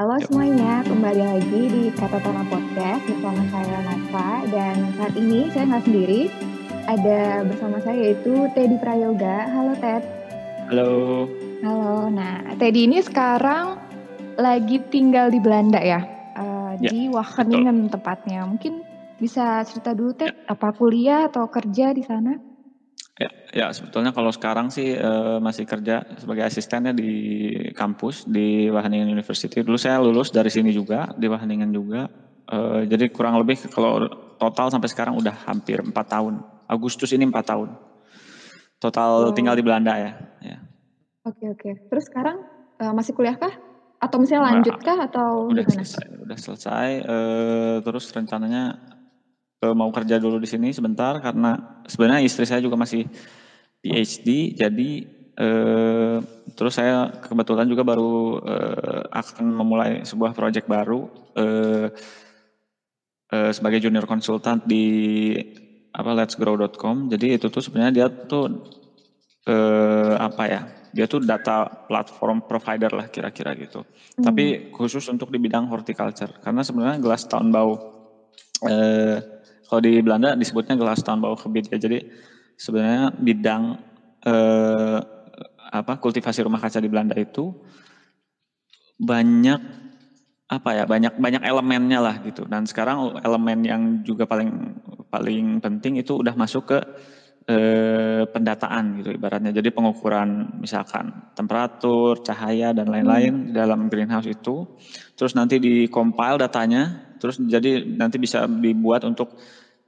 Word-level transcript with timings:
Halo 0.00 0.16
semuanya, 0.16 0.80
kembali 0.88 1.20
lagi 1.20 1.60
di 1.68 1.82
Kata 1.92 2.24
Tanah 2.24 2.48
Podcast 2.48 3.04
bersama 3.04 3.44
saya 3.52 3.84
Nasa 3.84 4.28
dan 4.48 4.96
saat 4.96 5.12
ini 5.12 5.52
saya 5.52 5.68
nggak 5.68 5.84
sendiri, 5.84 6.22
ada 6.88 7.44
bersama 7.44 7.84
saya 7.84 8.08
yaitu 8.08 8.48
Teddy 8.56 8.80
Prayoga. 8.80 9.44
Halo 9.52 9.76
Ted. 9.76 10.00
Halo. 10.72 11.28
Halo. 11.60 12.08
Nah, 12.08 12.48
Teddy 12.56 12.88
ini 12.88 13.04
sekarang 13.04 13.76
lagi 14.40 14.80
tinggal 14.88 15.28
di 15.28 15.36
Belanda 15.36 15.84
ya, 15.84 16.00
uh, 16.32 16.80
ya 16.80 16.88
di 16.88 17.12
Wageningen 17.12 17.92
tepatnya. 17.92 18.48
Mungkin 18.48 18.80
bisa 19.20 19.60
cerita 19.68 19.92
dulu 19.92 20.16
Ted, 20.16 20.32
ya. 20.32 20.56
apa 20.56 20.72
kuliah 20.80 21.28
atau 21.28 21.44
kerja 21.52 21.92
di 21.92 22.00
sana? 22.00 22.40
Ya, 23.20 23.28
ya 23.52 23.66
sebetulnya 23.68 24.16
kalau 24.16 24.32
sekarang 24.32 24.72
sih 24.72 24.96
uh, 24.96 25.36
masih 25.44 25.68
kerja 25.68 26.08
sebagai 26.16 26.48
asistennya 26.48 26.96
di 26.96 27.12
kampus 27.76 28.24
di 28.24 28.72
Wageningen 28.72 29.12
University. 29.12 29.60
Dulu 29.60 29.76
saya 29.76 30.00
lulus 30.00 30.32
dari 30.32 30.48
sini 30.48 30.72
juga 30.72 31.12
di 31.20 31.28
Wageningen 31.28 31.68
juga. 31.68 32.08
Uh, 32.48 32.88
jadi 32.88 33.12
kurang 33.12 33.36
lebih 33.36 33.60
kalau 33.68 34.08
total 34.40 34.72
sampai 34.72 34.88
sekarang 34.88 35.20
udah 35.20 35.36
hampir 35.44 35.84
empat 35.84 36.16
tahun. 36.16 36.40
Agustus 36.64 37.12
ini 37.12 37.28
empat 37.28 37.52
tahun. 37.52 37.76
Total 38.80 39.28
oh. 39.28 39.36
tinggal 39.36 39.52
di 39.52 39.60
Belanda 39.68 40.00
ya. 40.00 40.16
ya. 40.40 40.56
Oke 41.28 41.44
oke. 41.52 41.92
Terus 41.92 42.08
sekarang 42.08 42.40
uh, 42.80 42.96
masih 42.96 43.12
kuliah 43.12 43.36
kah? 43.36 43.52
Atau 44.00 44.16
misalnya 44.16 44.56
lanjut 44.56 44.80
kah 44.80 44.96
atau 44.96 45.52
udah 45.52 45.60
gimana? 45.68 45.84
selesai? 45.84 46.06
Udah 46.24 46.38
selesai. 46.40 46.88
Uh, 47.04 47.76
terus 47.84 48.08
rencananya 48.16 48.80
mau 49.60 49.92
kerja 49.92 50.16
dulu 50.16 50.40
di 50.40 50.48
sini 50.48 50.72
sebentar 50.72 51.20
karena 51.20 51.82
sebenarnya 51.84 52.24
istri 52.24 52.48
saya 52.48 52.64
juga 52.64 52.80
masih 52.80 53.04
PhD 53.84 54.56
jadi 54.56 54.90
eh, 55.36 56.16
terus 56.56 56.72
saya 56.76 57.12
kebetulan 57.20 57.68
juga 57.68 57.84
baru 57.84 58.40
eh, 58.44 59.02
akan 59.12 59.44
memulai 59.52 59.90
sebuah 60.04 60.32
proyek 60.32 60.64
baru 60.64 61.08
eh, 61.36 61.88
eh, 63.32 63.52
sebagai 63.52 63.80
junior 63.84 64.04
konsultan 64.04 64.64
di 64.64 65.36
apa 65.90 66.10
letsgrow.com 66.14 67.12
jadi 67.12 67.40
itu 67.40 67.52
tuh 67.52 67.64
sebenarnya 67.64 67.92
dia 67.92 68.06
tuh 68.08 68.64
eh, 69.48 70.14
apa 70.16 70.42
ya 70.48 70.62
dia 70.90 71.06
tuh 71.06 71.22
data 71.22 71.86
platform 71.86 72.44
provider 72.44 72.90
lah 72.90 73.06
kira-kira 73.08 73.54
gitu 73.54 73.86
hmm. 73.86 74.24
tapi 74.26 74.44
khusus 74.74 75.06
untuk 75.08 75.30
di 75.30 75.38
bidang 75.38 75.70
horticulture 75.70 76.36
karena 76.42 76.66
sebenarnya 76.66 76.98
gelas 76.98 77.24
tahun 77.30 77.48
bau 77.54 77.74
eh, 78.66 79.39
kalau 79.70 79.86
di 79.86 80.02
Belanda 80.02 80.34
disebutnya 80.34 80.74
gelas 80.74 80.98
tahun 81.06 81.22
bawah 81.22 81.38
kebit 81.38 81.70
ya. 81.70 81.78
Jadi 81.78 82.10
sebenarnya 82.58 83.14
bidang 83.14 83.78
eh, 84.26 84.98
apa 85.70 85.92
kultivasi 86.02 86.42
rumah 86.42 86.58
kaca 86.58 86.82
di 86.82 86.90
Belanda 86.90 87.14
itu 87.14 87.54
banyak 88.98 89.60
apa 90.50 90.70
ya 90.74 90.84
banyak 90.84 91.14
banyak 91.22 91.46
elemennya 91.46 92.02
lah 92.02 92.18
gitu 92.26 92.42
dan 92.50 92.66
sekarang 92.66 93.22
elemen 93.22 93.62
yang 93.62 93.82
juga 94.02 94.26
paling 94.26 94.74
paling 95.06 95.62
penting 95.62 96.02
itu 96.02 96.18
udah 96.18 96.34
masuk 96.34 96.74
ke 96.74 96.78
eh, 97.46 98.26
pendataan 98.26 98.98
gitu 98.98 99.14
ibaratnya 99.14 99.54
jadi 99.54 99.70
pengukuran 99.70 100.58
misalkan 100.58 101.30
temperatur 101.38 102.18
cahaya 102.26 102.74
dan 102.74 102.90
lain-lain 102.90 103.46
hmm. 103.46 103.54
dalam 103.54 103.86
greenhouse 103.86 104.26
itu 104.26 104.66
terus 105.14 105.38
nanti 105.38 105.62
di 105.62 105.86
compile 105.86 106.42
datanya 106.42 107.09
terus 107.20 107.36
jadi 107.38 107.84
nanti 107.84 108.16
bisa 108.16 108.48
dibuat 108.48 109.04
untuk 109.04 109.36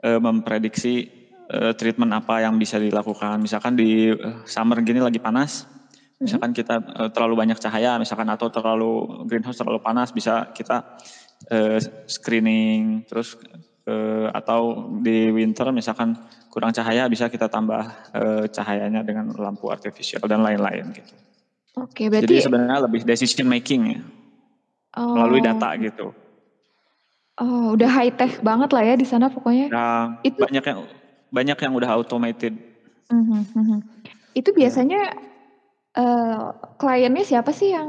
uh, 0.04 0.20
memprediksi 0.20 1.08
uh, 1.48 1.72
treatment 1.72 2.12
apa 2.12 2.44
yang 2.44 2.60
bisa 2.60 2.76
dilakukan. 2.76 3.40
Misalkan 3.40 3.74
di 3.74 4.12
uh, 4.12 4.44
summer 4.44 4.84
gini 4.84 5.00
lagi 5.00 5.16
panas, 5.18 5.64
mhm. 5.64 6.28
misalkan 6.28 6.52
kita 6.52 6.76
uh, 6.78 7.08
terlalu 7.10 7.34
banyak 7.40 7.58
cahaya, 7.58 7.96
misalkan 7.96 8.28
atau 8.28 8.52
terlalu 8.52 9.24
greenhouse 9.24 9.56
terlalu 9.56 9.80
panas, 9.80 10.12
bisa 10.12 10.52
kita 10.52 11.00
uh, 11.48 11.80
screening 12.04 13.08
terus 13.08 13.40
uh, 13.88 14.28
atau 14.30 14.92
di 15.00 15.32
winter 15.32 15.72
misalkan 15.74 16.14
kurang 16.52 16.70
cahaya 16.76 17.08
bisa 17.08 17.32
kita 17.32 17.48
tambah 17.48 17.82
uh, 18.12 18.44
cahayanya 18.44 19.00
dengan 19.00 19.32
lampu 19.40 19.72
artificial 19.72 20.20
dan 20.28 20.44
lain-lain 20.44 20.92
gitu. 20.92 21.14
Oke, 21.80 22.12
berarti 22.12 22.28
jadi 22.28 22.44
sebenarnya 22.44 22.84
lebih 22.84 23.00
decision 23.08 23.48
making 23.48 23.82
ya. 23.96 24.00
Oh. 25.00 25.16
Melalui 25.16 25.40
data 25.40 25.72
gitu. 25.80 26.12
Oh, 27.40 27.72
udah 27.72 27.88
high 27.88 28.12
tech 28.12 28.44
banget 28.44 28.68
lah 28.76 28.84
ya 28.84 28.94
di 29.00 29.08
sana 29.08 29.32
pokoknya. 29.32 29.72
Nah, 29.72 30.20
itu 30.20 30.36
banyak 30.36 30.64
yang 30.68 30.80
banyak 31.32 31.58
yang 31.64 31.72
udah 31.72 31.90
automated. 31.96 32.52
Uh, 33.08 33.16
uh, 33.16 33.56
uh. 33.56 33.80
Itu 34.36 34.52
ya. 34.52 34.56
biasanya 34.64 35.00
ya. 35.96 35.96
uh, 35.96 36.40
kliennya 36.76 37.24
siapa 37.24 37.56
sih 37.56 37.72
yang 37.72 37.88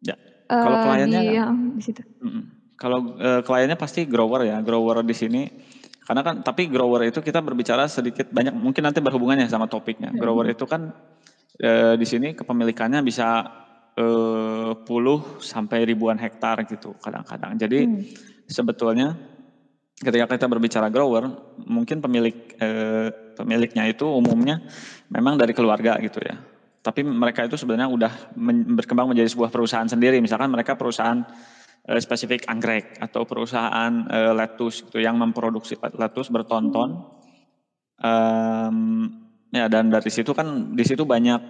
Ya. 0.00 0.16
Uh, 0.48 0.64
kalau 0.64 0.78
kliennya 0.88 1.20
di, 1.20 1.36
yang 1.36 1.52
di 1.76 1.82
situ. 1.84 2.00
Uh, 2.24 2.48
kalau 2.80 3.12
uh, 3.20 3.44
kliennya 3.44 3.76
pasti 3.76 4.08
grower 4.08 4.48
ya, 4.48 4.64
grower 4.64 5.04
di 5.04 5.12
sini. 5.12 5.42
Karena 6.00 6.24
kan 6.24 6.40
tapi 6.40 6.66
grower 6.72 7.04
itu 7.04 7.20
kita 7.20 7.44
berbicara 7.44 7.86
sedikit 7.92 8.32
banyak 8.32 8.56
mungkin 8.56 8.88
nanti 8.88 9.04
berhubungannya 9.04 9.52
sama 9.52 9.68
topiknya. 9.68 10.16
Grower 10.16 10.48
itu 10.48 10.64
kan 10.64 10.96
uh, 11.60 11.94
di 11.94 12.06
sini 12.08 12.32
kepemilikannya 12.32 13.04
bisa 13.04 13.46
uh, 14.00 14.72
puluh 14.80 15.44
sampai 15.44 15.84
ribuan 15.84 16.16
hektar 16.16 16.64
gitu 16.64 16.96
kadang-kadang. 17.04 17.60
Jadi 17.60 17.80
hmm 17.84 18.29
sebetulnya 18.50 19.14
ketika 20.00 20.26
kita 20.26 20.46
berbicara 20.50 20.90
grower, 20.90 21.54
mungkin 21.62 22.02
pemilik 22.02 22.34
eh, 22.58 23.08
pemiliknya 23.38 23.86
itu 23.86 24.08
umumnya 24.08 24.64
memang 25.12 25.38
dari 25.38 25.54
keluarga 25.54 25.96
gitu 26.02 26.18
ya. 26.20 26.40
Tapi 26.80 27.04
mereka 27.04 27.44
itu 27.44 27.60
sebenarnya 27.60 27.92
udah 27.92 28.12
berkembang 28.74 29.12
menjadi 29.12 29.28
sebuah 29.28 29.52
perusahaan 29.52 29.84
sendiri. 29.84 30.18
Misalkan 30.24 30.48
mereka 30.48 30.74
perusahaan 30.80 31.20
eh, 31.86 32.00
spesifik 32.00 32.48
anggrek 32.48 32.98
atau 32.98 33.28
perusahaan 33.28 34.08
eh, 34.08 34.32
lettuce 34.32 34.88
gitu 34.88 34.98
yang 34.98 35.20
memproduksi 35.20 35.76
lettuce 35.94 36.32
bertonton. 36.32 37.20
Um, 38.00 39.12
ya 39.52 39.68
dan 39.68 39.92
dari 39.92 40.08
situ 40.08 40.32
kan 40.32 40.72
di 40.72 40.84
situ 40.88 41.04
banyak 41.04 41.40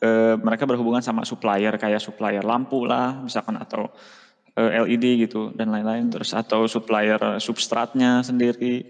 eh, 0.00 0.34
mereka 0.40 0.64
berhubungan 0.64 1.02
sama 1.02 1.26
supplier 1.28 1.74
kayak 1.76 2.00
supplier 2.00 2.40
lampu 2.40 2.86
lah 2.86 3.18
misalkan 3.20 3.58
atau 3.58 3.90
LED 4.58 5.28
gitu 5.28 5.54
dan 5.54 5.70
lain-lain 5.70 6.10
terus 6.10 6.34
atau 6.34 6.66
supplier 6.66 7.38
substratnya 7.38 8.26
sendiri 8.26 8.82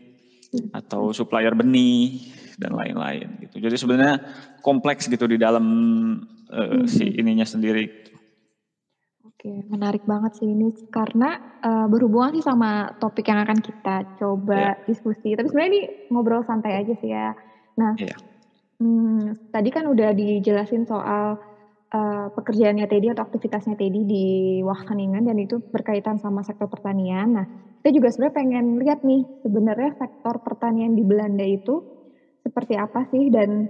atau 0.72 1.12
supplier 1.12 1.52
benih 1.52 2.32
dan 2.58 2.74
lain-lain 2.74 3.38
gitu. 3.44 3.60
Jadi 3.62 3.76
sebenarnya 3.78 4.16
kompleks 4.64 5.06
gitu 5.06 5.28
di 5.28 5.38
dalam 5.38 5.64
uh, 6.50 6.82
si 6.88 7.06
ininya 7.06 7.46
sendiri. 7.46 8.08
Oke, 9.38 9.54
menarik 9.70 10.02
banget 10.02 10.42
sih 10.42 10.50
ini 10.50 10.74
karena 10.90 11.38
uh, 11.62 11.86
berhubungan 11.86 12.34
sih 12.34 12.42
sama 12.42 12.98
topik 12.98 13.30
yang 13.30 13.38
akan 13.46 13.62
kita 13.62 14.18
coba 14.18 14.74
yeah. 14.74 14.86
diskusi. 14.90 15.38
Tapi 15.38 15.46
sebenarnya 15.46 15.70
ini 15.70 15.82
ngobrol 16.10 16.42
santai 16.42 16.74
aja 16.74 16.90
sih 16.98 17.14
ya. 17.14 17.38
Nah, 17.78 17.94
yeah. 18.02 18.18
hmm, 18.82 19.54
tadi 19.54 19.70
kan 19.70 19.86
udah 19.86 20.10
dijelasin 20.10 20.90
soal 20.90 21.38
uh, 21.92 22.26
pekerjaannya 22.32 22.86
Teddy 22.88 23.08
atau 23.12 23.24
aktivitasnya 23.24 23.74
Teddy 23.78 24.02
di 24.04 24.24
Wageningen 24.64 25.24
dan 25.24 25.36
itu 25.40 25.60
berkaitan 25.60 26.20
sama 26.20 26.44
sektor 26.44 26.68
pertanian. 26.68 27.36
Nah, 27.36 27.46
kita 27.80 27.90
juga 27.94 28.08
sebenarnya 28.12 28.36
pengen 28.36 28.66
lihat 28.80 29.00
nih 29.04 29.22
sebenarnya 29.44 29.90
sektor 29.96 30.40
pertanian 30.44 30.92
di 30.92 31.04
Belanda 31.04 31.44
itu 31.44 31.84
seperti 32.44 32.74
apa 32.76 33.04
sih 33.12 33.28
dan 33.28 33.68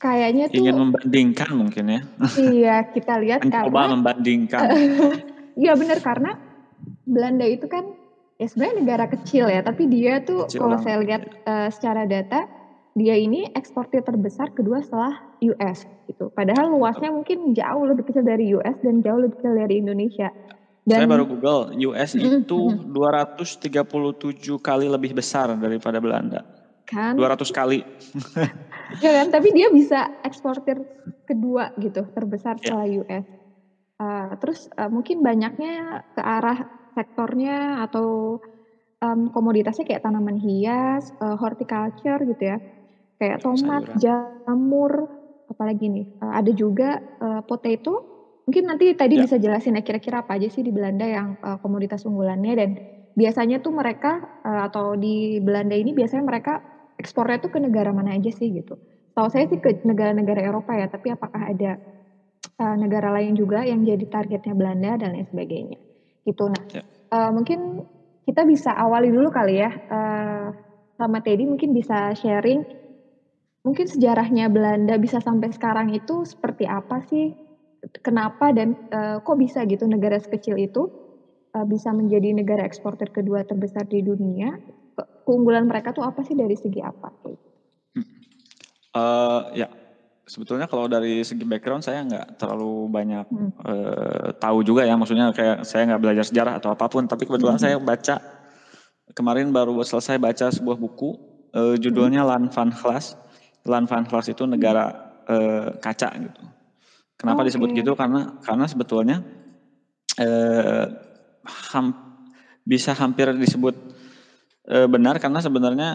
kayaknya 0.00 0.48
tuh 0.48 0.62
ingin 0.62 0.76
membandingkan 0.78 1.50
mungkin 1.56 1.84
ya. 1.88 2.00
Iya, 2.38 2.76
kita 2.92 3.14
lihat 3.20 3.40
Mencoba 3.44 3.64
karena 3.64 3.94
membandingkan. 3.96 4.60
Iya 5.58 5.74
benar 5.74 5.98
karena 5.98 6.38
Belanda 7.02 7.42
itu 7.42 7.66
kan 7.66 7.82
ya 8.38 8.46
sebenarnya 8.46 8.78
negara 8.78 9.04
kecil 9.10 9.50
ya, 9.50 9.58
tapi 9.58 9.90
dia 9.90 10.22
tuh 10.22 10.46
kalau 10.54 10.78
saya 10.78 11.02
lihat 11.02 11.26
uh, 11.50 11.66
secara 11.66 12.06
data 12.06 12.46
dia 12.98 13.14
ini 13.14 13.46
eksportir 13.54 14.02
terbesar 14.02 14.50
kedua 14.52 14.82
setelah 14.82 15.14
US 15.40 15.86
gitu. 16.10 16.28
Padahal 16.34 16.74
luasnya 16.74 17.14
mungkin 17.14 17.54
jauh 17.54 17.86
lebih 17.86 18.10
kecil 18.10 18.26
dari 18.26 18.50
US 18.58 18.76
dan 18.82 19.00
jauh 19.00 19.22
lebih 19.22 19.38
kecil 19.38 19.54
dari 19.54 19.78
Indonesia. 19.78 20.28
Dan, 20.88 21.04
Saya 21.04 21.08
baru 21.08 21.24
Google, 21.28 21.76
US 21.92 22.16
mm, 22.16 22.48
itu 22.48 22.60
237 22.90 23.60
kali 24.58 24.86
lebih 24.88 25.12
besar 25.12 25.52
daripada 25.54 26.00
Belanda. 26.00 26.40
Kan? 26.88 27.14
200 27.20 27.44
kali. 27.52 27.84
ya 29.04 29.10
kan, 29.20 29.26
tapi 29.28 29.52
dia 29.52 29.68
bisa 29.68 30.16
eksportir 30.24 30.80
kedua 31.28 31.76
gitu, 31.76 32.08
terbesar 32.16 32.56
ya. 32.58 32.72
setelah 32.72 32.88
yeah. 32.88 33.00
US. 33.04 33.26
Uh, 33.98 34.30
terus 34.40 34.60
uh, 34.80 34.88
mungkin 34.88 35.20
banyaknya 35.20 36.06
ke 36.16 36.22
arah 36.24 36.72
sektornya 36.96 37.84
atau 37.84 38.40
um, 39.04 39.28
komoditasnya 39.28 39.84
kayak 39.84 40.08
tanaman 40.08 40.40
hias, 40.40 41.12
uh, 41.20 41.36
horticulture 41.36 42.24
gitu 42.24 42.56
ya 42.56 42.58
kayak 43.18 43.42
tomat, 43.42 43.82
sayuran. 43.84 43.98
jamur, 44.00 44.92
apalagi 45.50 45.86
nih. 45.90 46.06
Uh, 46.22 46.32
ada 46.38 46.50
juga 46.54 47.02
uh, 47.18 47.42
potato. 47.44 48.06
Mungkin 48.48 48.64
nanti 48.64 48.96
tadi 48.96 49.20
ya. 49.20 49.28
bisa 49.28 49.36
jelasin 49.36 49.76
ya 49.76 49.84
kira-kira 49.84 50.24
apa 50.24 50.40
aja 50.40 50.48
sih 50.48 50.64
di 50.64 50.72
Belanda 50.72 51.04
yang 51.04 51.36
uh, 51.44 51.60
komoditas 51.60 52.08
unggulannya 52.08 52.52
dan 52.56 52.70
biasanya 53.12 53.60
tuh 53.60 53.76
mereka 53.76 54.40
uh, 54.46 54.70
atau 54.70 54.96
di 54.96 55.36
Belanda 55.42 55.76
ini 55.76 55.92
biasanya 55.92 56.24
mereka 56.24 56.64
ekspornya 56.96 57.44
tuh 57.44 57.52
ke 57.52 57.58
negara 57.60 57.92
mana 57.92 58.16
aja 58.16 58.30
sih 58.32 58.48
gitu. 58.54 58.78
Tahu 59.12 59.28
saya 59.28 59.50
sih 59.50 59.58
ke 59.58 59.82
negara-negara 59.82 60.46
Eropa 60.46 60.78
ya, 60.78 60.86
tapi 60.86 61.10
apakah 61.10 61.50
ada 61.50 61.76
uh, 62.62 62.76
negara 62.78 63.10
lain 63.10 63.34
juga 63.34 63.66
yang 63.66 63.82
jadi 63.82 64.06
targetnya 64.06 64.54
Belanda 64.54 64.96
dan 64.96 65.18
lain 65.18 65.26
sebagainya. 65.26 65.78
Gitu. 66.22 66.44
Nah, 66.46 66.64
ya. 66.70 66.82
uh, 67.10 67.30
mungkin 67.34 67.82
kita 68.24 68.46
bisa 68.46 68.70
awali 68.72 69.10
dulu 69.10 69.28
kali 69.28 69.58
ya. 69.58 69.70
Uh, 69.90 70.46
sama 70.98 71.22
Teddy 71.22 71.46
mungkin 71.46 71.70
bisa 71.70 72.10
sharing 72.18 72.66
mungkin 73.68 73.84
sejarahnya 73.84 74.48
Belanda 74.48 74.96
bisa 74.96 75.20
sampai 75.20 75.52
sekarang 75.52 75.92
itu 75.92 76.24
seperti 76.24 76.64
apa 76.64 77.04
sih? 77.04 77.36
Kenapa 78.00 78.50
dan 78.56 78.88
uh, 78.88 79.20
kok 79.20 79.36
bisa 79.36 79.68
gitu 79.68 79.84
negara 79.84 80.16
sekecil 80.16 80.56
itu 80.56 80.88
uh, 81.52 81.68
bisa 81.68 81.92
menjadi 81.92 82.32
negara 82.32 82.64
eksportir 82.64 83.12
kedua 83.12 83.44
terbesar 83.44 83.84
di 83.84 84.00
dunia? 84.00 84.56
Keunggulan 85.28 85.68
mereka 85.68 85.92
tuh 85.92 86.02
apa 86.02 86.24
sih 86.24 86.32
dari 86.32 86.56
segi 86.56 86.80
apa? 86.80 87.12
Uh, 88.96 89.52
ya, 89.52 89.68
sebetulnya 90.24 90.64
kalau 90.64 90.88
dari 90.88 91.20
segi 91.20 91.44
background 91.44 91.84
saya 91.84 92.02
nggak 92.08 92.40
terlalu 92.40 92.88
banyak 92.88 93.28
hmm. 93.28 93.50
uh, 93.62 94.28
tahu 94.40 94.64
juga 94.64 94.88
ya. 94.88 94.96
Maksudnya 94.96 95.30
kayak 95.36 95.68
saya 95.68 95.92
nggak 95.92 96.02
belajar 96.02 96.24
sejarah 96.24 96.56
atau 96.56 96.72
apa 96.72 96.88
pun. 96.88 97.04
Tapi 97.04 97.28
kebetulan 97.28 97.60
hmm. 97.60 97.64
saya 97.68 97.76
baca 97.76 98.16
kemarin 99.12 99.52
baru 99.52 99.76
selesai 99.84 100.16
baca 100.16 100.48
sebuah 100.48 100.80
buku 100.80 101.20
uh, 101.52 101.76
judulnya 101.76 102.24
hmm. 102.24 102.30
Land 102.32 102.46
van 102.56 102.72
Glas. 102.72 103.27
Land 103.66 103.90
van 103.90 104.04
Glas 104.06 104.28
itu 104.30 104.46
negara 104.46 104.90
uh, 105.26 105.74
kaca 105.80 106.08
gitu. 106.14 106.42
Kenapa 107.18 107.42
okay. 107.42 107.48
disebut 107.50 107.68
gitu? 107.74 107.92
Karena 107.98 108.38
karena 108.44 108.64
sebetulnya 108.70 109.16
uh, 110.20 110.84
ham, 111.74 111.86
bisa 112.62 112.94
hampir 112.94 113.32
disebut 113.34 113.74
uh, 114.70 114.86
benar 114.86 115.18
karena 115.18 115.40
sebenarnya 115.42 115.90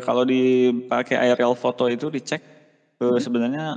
kalau 0.00 0.24
dipakai 0.24 1.20
aerial 1.20 1.52
foto 1.52 1.84
itu 1.84 2.08
dicek 2.08 2.40
uh, 2.96 3.20
sebenarnya 3.20 3.76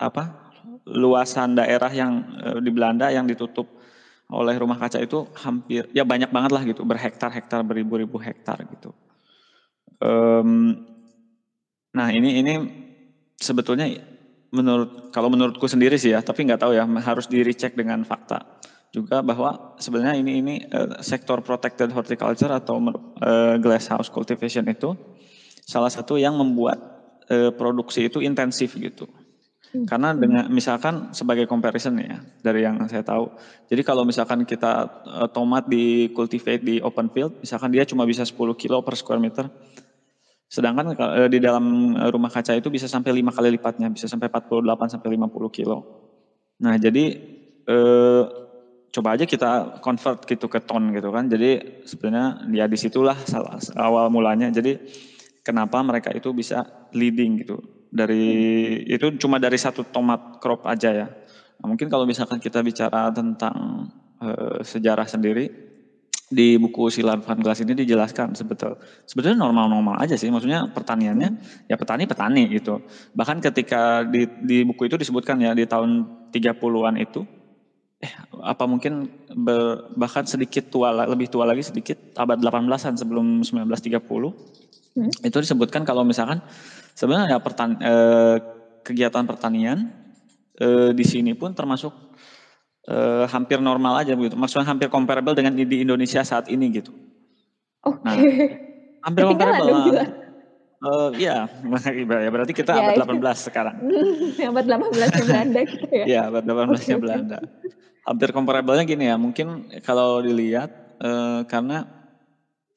apa 0.00 0.48
luasan 0.88 1.58
daerah 1.58 1.92
yang 1.92 2.12
uh, 2.40 2.58
di 2.62 2.70
Belanda 2.72 3.12
yang 3.12 3.28
ditutup 3.28 3.68
oleh 4.28 4.56
rumah 4.60 4.76
kaca 4.76 5.00
itu 5.00 5.24
hampir 5.40 5.88
ya 5.96 6.04
banyak 6.04 6.28
banget 6.28 6.52
lah 6.52 6.62
gitu 6.64 6.84
berhektar-hektar 6.84 7.64
beribu-ribu 7.64 8.20
hektar 8.20 8.60
gitu. 8.68 8.92
Um, 9.98 10.84
nah 11.94 12.12
ini 12.12 12.40
ini 12.40 12.52
sebetulnya 13.38 13.88
menurut 14.52 15.12
kalau 15.12 15.28
menurutku 15.28 15.68
sendiri 15.68 15.96
sih 16.00 16.12
ya 16.16 16.24
tapi 16.24 16.44
nggak 16.48 16.60
tahu 16.60 16.72
ya 16.76 16.84
harus 17.04 17.28
di 17.28 17.44
recheck 17.44 17.76
dengan 17.76 18.04
fakta 18.04 18.58
juga 18.88 19.20
bahwa 19.20 19.76
sebenarnya 19.76 20.16
ini 20.16 20.32
ini 20.40 20.54
uh, 20.72 21.04
sektor 21.04 21.44
protected 21.44 21.92
horticulture 21.92 22.48
atau 22.48 22.80
uh, 22.80 23.60
glass 23.60 23.92
house 23.92 24.08
cultivation 24.08 24.64
itu 24.64 24.96
salah 25.68 25.92
satu 25.92 26.16
yang 26.16 26.32
membuat 26.40 26.80
uh, 27.28 27.52
produksi 27.52 28.08
itu 28.08 28.24
intensif 28.24 28.72
gitu. 28.76 29.04
Karena 29.68 30.16
dengan 30.16 30.48
misalkan 30.48 31.12
sebagai 31.12 31.44
comparison 31.44 32.00
ya 32.00 32.24
dari 32.40 32.64
yang 32.64 32.80
saya 32.88 33.04
tahu. 33.04 33.28
Jadi 33.68 33.84
kalau 33.84 34.08
misalkan 34.08 34.48
kita 34.48 35.04
uh, 35.04 35.28
tomat 35.28 35.68
di 35.68 36.08
cultivate 36.16 36.64
di 36.64 36.80
open 36.80 37.12
field, 37.12 37.36
misalkan 37.44 37.68
dia 37.68 37.84
cuma 37.84 38.08
bisa 38.08 38.24
10 38.24 38.32
kilo 38.56 38.80
per 38.80 38.96
square 38.96 39.20
meter. 39.20 39.44
Sedangkan 40.48 40.96
uh, 40.96 41.28
di 41.28 41.38
dalam 41.38 41.92
rumah 42.08 42.32
kaca 42.32 42.56
itu 42.56 42.72
bisa 42.72 42.88
sampai 42.88 43.12
lima 43.12 43.30
kali 43.30 43.52
lipatnya, 43.54 43.92
bisa 43.92 44.08
sampai 44.08 44.32
48 44.32 44.96
sampai 44.96 45.08
50 45.14 45.28
kilo. 45.52 45.78
Nah, 46.64 46.74
jadi 46.80 47.04
uh, 47.68 48.24
coba 48.88 49.14
aja 49.14 49.28
kita 49.28 49.78
convert 49.84 50.24
gitu 50.24 50.48
ke 50.48 50.64
ton 50.64 50.90
gitu 50.96 51.12
kan. 51.12 51.28
Jadi 51.28 51.84
sebenarnya 51.84 52.48
ya 52.50 52.64
di 52.64 52.80
situlah 52.80 53.16
salah 53.28 53.60
awal 53.76 54.08
mulanya. 54.08 54.48
Jadi 54.48 54.80
kenapa 55.44 55.84
mereka 55.84 56.10
itu 56.16 56.32
bisa 56.32 56.88
leading 56.96 57.44
gitu 57.44 57.78
dari 57.88 58.24
itu 58.84 59.16
cuma 59.16 59.40
dari 59.40 59.56
satu 59.56 59.84
tomat 59.88 60.40
crop 60.40 60.64
aja 60.68 60.92
ya. 60.92 61.08
Nah, 61.58 61.66
mungkin 61.66 61.90
kalau 61.90 62.06
misalkan 62.06 62.38
kita 62.38 62.62
bicara 62.62 63.10
tentang 63.10 63.88
uh, 64.22 64.60
sejarah 64.62 65.08
sendiri 65.08 65.67
di 66.28 66.60
buku 66.60 66.92
Silan 66.92 67.24
Van 67.24 67.40
Glass 67.40 67.64
ini 67.64 67.72
dijelaskan 67.72 68.36
sebetul 68.36 68.76
sebetulnya 69.08 69.40
normal-normal 69.40 69.96
aja 69.96 70.12
sih 70.12 70.28
maksudnya 70.28 70.68
pertaniannya 70.68 71.40
ya 71.72 71.76
petani 71.80 72.04
petani 72.04 72.52
gitu 72.52 72.84
bahkan 73.16 73.40
ketika 73.40 74.04
di, 74.04 74.28
di 74.44 74.60
buku 74.68 74.92
itu 74.92 75.00
disebutkan 75.00 75.40
ya 75.40 75.56
di 75.56 75.64
tahun 75.64 76.04
30-an 76.28 76.96
itu 77.00 77.24
eh 77.98 78.14
apa 78.46 78.62
mungkin 78.68 79.10
ber, 79.34 79.90
bahkan 79.98 80.22
sedikit 80.22 80.70
tua 80.70 80.94
lebih 80.94 81.32
tua 81.32 81.48
lagi 81.48 81.66
sedikit 81.66 81.98
abad 82.14 82.38
18-an 82.38 82.94
sebelum 82.94 83.42
1930 83.42 83.98
hmm. 83.98 85.26
itu 85.26 85.36
disebutkan 85.42 85.82
kalau 85.82 86.06
misalkan 86.06 86.38
sebenarnya 86.94 87.42
pertan 87.42 87.74
eh, 87.82 88.36
kegiatan 88.86 89.26
pertanian 89.26 89.90
eh, 90.62 90.94
di 90.94 91.04
sini 91.08 91.34
pun 91.34 91.58
termasuk 91.58 92.07
eh, 92.88 93.24
hampir 93.28 93.60
normal 93.60 94.00
aja 94.00 94.16
begitu. 94.16 94.34
Maksudnya 94.34 94.64
hampir 94.64 94.88
comparable 94.88 95.36
dengan 95.36 95.52
di 95.54 95.84
Indonesia 95.84 96.24
saat 96.24 96.48
ini 96.48 96.72
gitu. 96.72 96.90
Oke. 97.84 98.00
Okay. 98.00 98.04
Nah, 98.04 98.16
hampir 99.04 99.22
comparable 99.28 99.68
lah. 99.68 100.08
Uh, 100.78 101.10
iya, 101.18 101.50
ya 102.24 102.30
berarti 102.30 102.54
kita 102.54 102.70
ya, 102.70 102.94
abad 102.94 103.18
18 103.18 103.50
sekarang. 103.50 103.76
abad 104.50 104.64
18 104.64 105.26
Belanda 105.26 105.60
gitu 105.66 105.86
ya. 105.90 106.04
Iya, 106.06 106.20
abad 106.30 106.44
18 106.46 106.88
nya 106.88 106.96
Belanda. 107.02 107.38
Hampir 108.06 108.30
comparable-nya 108.30 108.84
gini 108.86 109.04
ya, 109.10 109.18
mungkin 109.18 109.68
kalau 109.82 110.22
dilihat 110.22 110.70
uh, 111.02 111.42
karena 111.50 111.82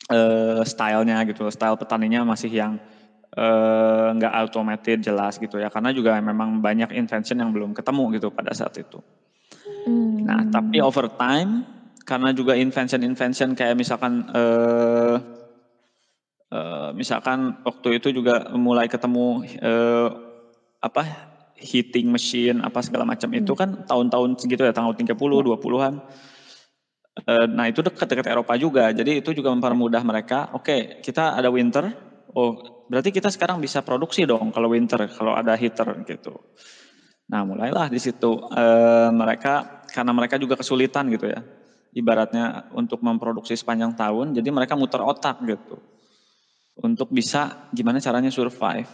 uh, 0.09 0.65
stylenya 0.65 1.21
gitu, 1.29 1.45
style 1.53 1.77
petaninya 1.77 2.25
masih 2.25 2.49
yang 2.49 2.81
Eh, 3.31 4.07
nggak 4.11 4.33
uh, 4.35 4.39
automated 4.43 4.99
jelas 4.99 5.39
gitu 5.39 5.55
ya 5.55 5.71
karena 5.71 5.95
juga 5.95 6.19
memang 6.19 6.59
banyak 6.59 6.91
invention 6.91 7.39
yang 7.39 7.55
belum 7.55 7.71
ketemu 7.71 8.19
gitu 8.19 8.27
pada 8.27 8.51
saat 8.51 8.75
itu. 8.75 8.99
Hmm. 9.85 10.25
Nah 10.25 10.41
tapi 10.49 10.77
over 10.81 11.09
time 11.17 11.65
karena 12.05 12.33
juga 12.33 12.57
invention-invention 12.57 13.55
kayak 13.55 13.77
misalkan 13.77 14.27
uh, 14.33 15.15
uh, 16.51 16.89
misalkan 16.93 17.61
waktu 17.63 18.01
itu 18.01 18.11
juga 18.11 18.51
mulai 18.53 18.91
ketemu 18.91 19.45
uh, 19.61 20.09
apa 20.81 21.31
heating 21.61 22.09
machine 22.09 22.59
apa 22.65 22.81
segala 22.81 23.05
macam 23.05 23.29
hmm. 23.29 23.39
itu 23.45 23.53
kan 23.53 23.85
tahun-tahun 23.85 24.41
segitu 24.41 24.65
ya 24.65 24.73
tahun 24.73 24.97
30 24.97 25.15
20-an. 25.15 25.95
Uh, 27.11 27.45
nah 27.51 27.67
itu 27.67 27.83
dekat-dekat 27.83 28.23
Eropa 28.31 28.55
juga 28.55 28.87
jadi 28.89 29.21
itu 29.21 29.31
juga 29.35 29.53
mempermudah 29.53 30.01
mereka. 30.01 30.49
Oke 30.57 30.63
okay, 30.63 30.79
kita 31.03 31.37
ada 31.37 31.51
winter, 31.53 31.91
oh 32.33 32.83
berarti 32.91 33.13
kita 33.13 33.29
sekarang 33.31 33.61
bisa 33.61 33.85
produksi 33.85 34.25
dong 34.25 34.51
kalau 34.51 34.71
winter, 34.71 35.05
kalau 35.11 35.37
ada 35.37 35.53
heater 35.55 36.01
gitu. 36.07 36.35
Nah 37.31 37.47
mulailah 37.47 37.87
di 37.87 37.95
situ 37.95 38.43
e, 38.51 38.65
mereka 39.15 39.87
karena 39.87 40.11
mereka 40.11 40.35
juga 40.35 40.59
kesulitan 40.59 41.07
gitu 41.07 41.31
ya, 41.31 41.39
ibaratnya 41.95 42.67
untuk 42.75 42.99
memproduksi 42.99 43.55
sepanjang 43.55 43.95
tahun, 43.95 44.35
jadi 44.35 44.51
mereka 44.51 44.75
muter 44.75 44.99
otak 44.99 45.39
gitu 45.47 45.79
untuk 46.75 47.07
bisa 47.11 47.71
gimana 47.71 48.03
caranya 48.03 48.31
survive 48.31 48.87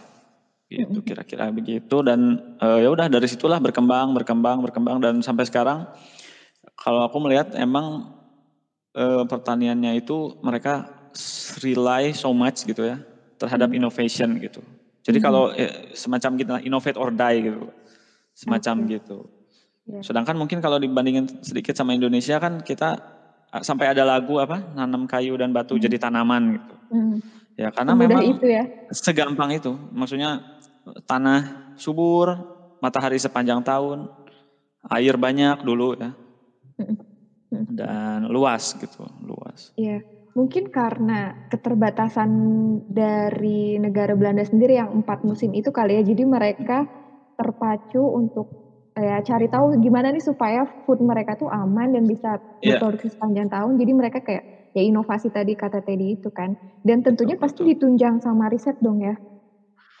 gitu 0.68 1.00
kira-kira 1.00 1.48
begitu 1.48 2.04
dan 2.04 2.36
e, 2.60 2.66
ya 2.84 2.88
udah 2.92 3.08
dari 3.08 3.24
situlah 3.24 3.56
berkembang 3.56 4.12
berkembang 4.12 4.60
berkembang 4.60 5.00
dan 5.00 5.24
sampai 5.24 5.48
sekarang 5.48 5.88
kalau 6.76 7.08
aku 7.08 7.16
melihat 7.24 7.48
emang 7.58 8.04
e, 8.92 9.04
pertaniannya 9.26 9.98
itu 9.98 10.36
mereka 10.44 10.86
rely 11.64 12.12
so 12.14 12.30
much 12.36 12.62
gitu 12.68 12.84
ya 12.84 13.00
terhadap 13.40 13.70
innovation 13.72 14.34
gitu. 14.38 14.60
Jadi 15.06 15.18
kalau 15.24 15.48
semacam 15.96 16.30
gitu 16.36 16.52
innovate 16.68 16.98
or 17.00 17.08
die 17.08 17.48
gitu. 17.48 17.70
Semacam 18.38 18.86
okay. 18.86 19.02
gitu. 19.02 19.18
Yeah. 19.90 20.04
Sedangkan 20.06 20.38
mungkin 20.38 20.62
kalau 20.62 20.78
dibandingin 20.78 21.42
sedikit 21.42 21.74
sama 21.74 21.90
Indonesia 21.98 22.38
kan 22.38 22.62
kita 22.62 23.02
ah, 23.50 23.62
sampai 23.66 23.90
ada 23.90 24.06
lagu 24.06 24.38
apa 24.38 24.62
nanam 24.78 25.10
kayu 25.10 25.34
dan 25.34 25.50
batu 25.50 25.74
hmm. 25.74 25.82
jadi 25.82 25.96
tanaman 25.98 26.42
gitu. 26.54 26.74
Hmm. 26.94 27.18
Ya 27.58 27.74
karena 27.74 27.98
Semudah 27.98 28.06
memang 28.06 28.24
itu 28.30 28.46
ya. 28.46 28.64
segampang 28.94 29.50
itu. 29.50 29.74
Maksudnya 29.90 30.62
tanah 31.10 31.74
subur, 31.74 32.30
matahari 32.78 33.18
sepanjang 33.18 33.66
tahun, 33.66 34.06
air 34.86 35.18
banyak 35.18 35.66
dulu 35.66 35.98
ya. 35.98 36.14
Hmm. 36.78 36.94
Hmm. 37.50 37.66
Dan 37.74 38.18
luas 38.30 38.78
gitu, 38.78 39.02
luas. 39.26 39.74
Iya. 39.74 39.98
Yeah 39.98 40.18
mungkin 40.38 40.70
karena 40.70 41.34
keterbatasan 41.50 42.30
dari 42.86 43.74
negara 43.82 44.14
Belanda 44.14 44.46
sendiri 44.46 44.78
yang 44.78 45.02
empat 45.02 45.26
musim 45.26 45.50
itu 45.50 45.74
kali 45.74 45.98
ya, 45.98 46.02
jadi 46.06 46.22
mereka 46.22 46.86
terpacu 47.38 48.02
untuk 48.02 48.50
ya 48.98 49.22
cari 49.22 49.46
tahu 49.46 49.78
gimana 49.78 50.10
nih 50.10 50.22
supaya 50.22 50.66
food 50.82 50.98
mereka 51.06 51.38
tuh 51.38 51.46
aman 51.46 51.94
dan 51.94 52.02
bisa 52.02 52.42
yeah. 52.58 52.76
diproduksi 52.76 53.14
sepanjang 53.14 53.46
tahun. 53.46 53.78
Jadi 53.78 53.92
mereka 53.94 54.18
kayak 54.18 54.74
ya 54.74 54.82
inovasi 54.82 55.30
tadi 55.30 55.54
kata 55.54 55.80
Teddy 55.86 56.18
itu 56.18 56.28
kan. 56.34 56.58
Dan 56.82 57.06
tentunya 57.06 57.38
betul, 57.38 57.44
pasti 57.46 57.60
betul. 57.62 57.70
ditunjang 57.74 58.18
sama 58.18 58.50
riset 58.50 58.74
dong 58.82 58.98
ya. 58.98 59.14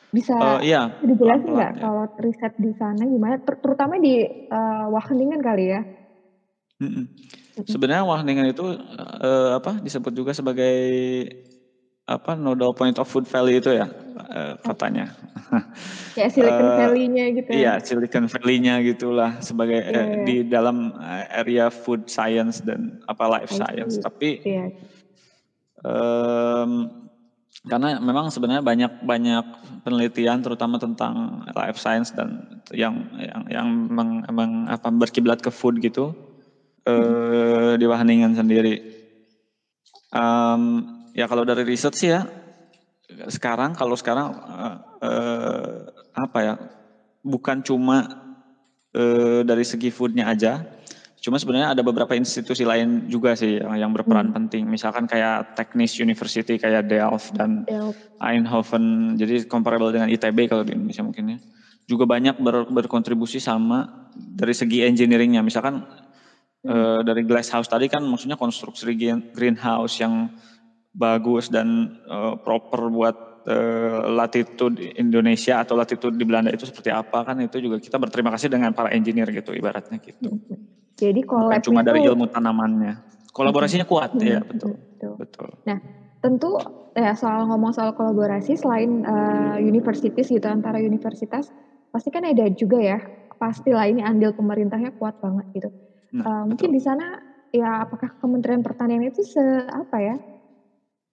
Bisa 0.08 0.34
uh, 0.34 0.60
iya, 0.64 0.88
dijelasin 1.04 1.52
nggak 1.52 1.72
ya. 1.78 1.80
kalau 1.84 2.04
riset 2.18 2.52
di 2.58 2.72
sana 2.74 3.06
gimana? 3.06 3.38
Ter 3.38 3.54
terutama 3.60 4.00
di 4.00 4.24
uh, 4.26 4.86
Wageningen 4.90 5.38
kali 5.38 5.64
ya. 5.68 5.80
Mm 6.78 6.90
-mm. 6.90 7.04
Sebenarnya 7.66 8.06
Wageningen 8.08 8.46
itu 8.50 8.64
uh, 8.66 9.58
apa 9.58 9.78
disebut 9.84 10.12
juga 10.14 10.32
sebagai 10.32 10.74
apa 12.08 12.40
nodal 12.40 12.72
point 12.72 12.96
of 12.96 13.04
food 13.04 13.28
value 13.28 13.60
itu 13.60 13.68
ya. 13.76 13.84
Uh, 14.18 14.54
kotanya. 14.60 15.14
Kayak 16.18 16.30
Silicon 16.34 16.68
Valley-nya 16.74 17.24
gitu. 17.32 17.50
Ya? 17.54 17.58
Iya, 17.58 17.72
Silicon 17.80 18.26
Valley-nya 18.26 18.74
gitulah 18.82 19.38
sebagai 19.38 19.80
yeah, 19.80 19.94
uh, 19.94 20.06
yeah. 20.10 20.24
di 20.26 20.36
dalam 20.44 20.92
area 21.30 21.70
food 21.70 22.10
science 22.10 22.60
dan 22.60 23.00
apa 23.06 23.24
life 23.30 23.54
science. 23.54 23.96
Tapi 24.02 24.42
yeah. 24.42 24.68
um, 25.86 26.90
karena 27.66 27.98
memang 27.98 28.30
sebenarnya 28.30 28.62
banyak 28.62 28.92
banyak 29.02 29.44
penelitian 29.82 30.40
terutama 30.46 30.78
tentang 30.78 31.42
life 31.52 31.80
science 31.80 32.14
dan 32.14 32.62
yang 32.70 33.10
yang 33.18 33.42
yang 33.50 33.68
meng, 33.90 34.22
meng, 34.30 34.52
apa 34.70 34.88
berkiblat 34.94 35.42
ke 35.42 35.50
food 35.50 35.82
gitu 35.82 36.14
hmm. 36.86 36.92
eh, 36.92 37.72
di 37.76 37.84
Wageningen 37.84 38.38
sendiri. 38.38 38.96
Um, 40.08 40.86
ya 41.12 41.26
kalau 41.28 41.44
dari 41.44 41.66
riset 41.66 41.92
sih 41.98 42.14
ya 42.14 42.24
sekarang 43.26 43.74
kalau 43.74 43.98
sekarang 43.98 44.30
uh, 44.30 44.76
uh, 45.02 45.90
apa 46.14 46.38
ya 46.38 46.54
bukan 47.26 47.66
cuma 47.66 48.06
uh, 48.94 49.42
dari 49.42 49.66
segi 49.66 49.90
foodnya 49.90 50.30
aja 50.30 50.78
Cuma 51.18 51.34
sebenarnya 51.34 51.74
ada 51.74 51.82
beberapa 51.82 52.14
institusi 52.14 52.62
lain 52.62 53.10
juga 53.10 53.34
sih 53.34 53.58
yang, 53.58 53.74
yang 53.74 53.90
berperan 53.90 54.30
hmm. 54.30 54.36
penting. 54.38 54.64
Misalkan 54.70 55.10
kayak 55.10 55.58
teknis 55.58 55.98
university 55.98 56.62
kayak 56.62 56.86
Delft 56.86 57.34
dan 57.34 57.66
Delft. 57.66 57.98
Eindhoven. 58.22 59.18
Jadi 59.18 59.50
comparable 59.50 59.90
dengan 59.90 60.06
ITB 60.06 60.46
kalau 60.46 60.62
di 60.62 60.78
Indonesia 60.78 61.02
mungkin 61.02 61.24
ya. 61.34 61.38
Juga 61.90 62.06
banyak 62.06 62.38
ber, 62.38 62.70
berkontribusi 62.70 63.42
sama 63.42 64.08
dari 64.14 64.54
segi 64.54 64.86
engineeringnya. 64.86 65.42
Misalkan 65.42 65.82
hmm. 65.82 66.70
uh, 66.70 67.00
dari 67.02 67.26
glass 67.26 67.50
house 67.50 67.66
tadi 67.66 67.90
kan 67.90 68.06
maksudnya 68.06 68.38
konstruksi 68.38 68.86
greenhouse 69.34 69.98
yang 69.98 70.30
bagus 70.92 71.52
dan 71.52 71.98
uh, 72.08 72.36
proper 72.40 72.88
buat 72.88 73.16
uh, 73.48 74.08
latitude 74.08 74.80
Indonesia 74.96 75.60
atau 75.62 75.78
latitude 75.78 76.16
di 76.16 76.24
Belanda 76.24 76.52
itu 76.52 76.68
seperti 76.68 76.92
apa 76.92 77.24
kan 77.24 77.38
itu 77.40 77.60
juga 77.60 77.80
kita 77.80 77.96
berterima 77.96 78.32
kasih 78.34 78.52
dengan 78.52 78.72
para 78.72 78.92
engineer 78.92 79.28
gitu 79.32 79.52
ibaratnya 79.56 80.00
gitu. 80.00 80.32
Hmm. 80.32 80.68
Jadi 80.98 81.20
kolabnya 81.22 81.62
cuma 81.62 81.80
dari 81.86 82.02
ilmu 82.02 82.26
tanamannya. 82.26 83.06
Kolaborasinya 83.30 83.86
kuat 83.86 84.18
hmm, 84.18 84.26
ya, 84.26 84.42
betul. 84.42 84.74
betul. 84.74 85.12
Betul. 85.14 85.50
Nah, 85.62 85.78
tentu 86.18 86.58
ya 86.98 87.14
soal 87.14 87.46
ngomong 87.46 87.70
soal 87.70 87.94
kolaborasi 87.94 88.58
selain 88.58 89.06
uh, 89.06 89.54
universities 89.62 90.26
gitu 90.26 90.46
antara 90.50 90.82
universitas 90.82 91.46
pasti 91.94 92.10
kan 92.10 92.26
ada 92.26 92.50
juga 92.50 92.82
ya 92.82 92.98
pastilah 93.38 93.86
ini 93.86 94.02
andil 94.02 94.34
pemerintahnya 94.34 94.98
kuat 94.98 95.22
banget 95.22 95.46
gitu. 95.54 95.70
Nah, 96.18 96.24
uh, 96.26 96.44
mungkin 96.50 96.74
di 96.74 96.82
sana 96.82 97.22
ya 97.54 97.86
apakah 97.86 98.18
Kementerian 98.18 98.66
Pertanian 98.66 99.06
itu 99.06 99.22
se 99.22 99.40
apa 99.70 99.96
ya 100.02 100.14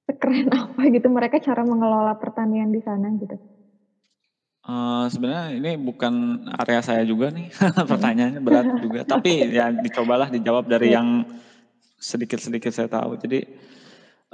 sekeren 0.05 0.49
apa 0.53 0.81
gitu 0.93 1.09
mereka 1.09 1.41
cara 1.41 1.65
mengelola 1.65 2.13
pertanian 2.21 2.69
di 2.69 2.81
sana 2.81 3.09
gitu. 3.17 3.37
Uh, 4.65 5.05
sebenarnya 5.13 5.53
ini 5.53 5.77
bukan 5.77 6.45
area 6.57 6.81
saya 6.81 7.05
juga 7.05 7.29
nih, 7.29 7.53
pertanyaannya 7.91 8.41
berat 8.41 8.65
juga. 8.85 9.05
Tapi 9.05 9.53
ya 9.53 9.69
dicobalah 9.69 10.33
dijawab 10.33 10.65
dari 10.65 10.89
iya. 10.89 10.97
yang 11.01 11.21
sedikit-sedikit 12.01 12.73
saya 12.73 12.89
tahu. 12.89 13.13
Jadi, 13.21 13.45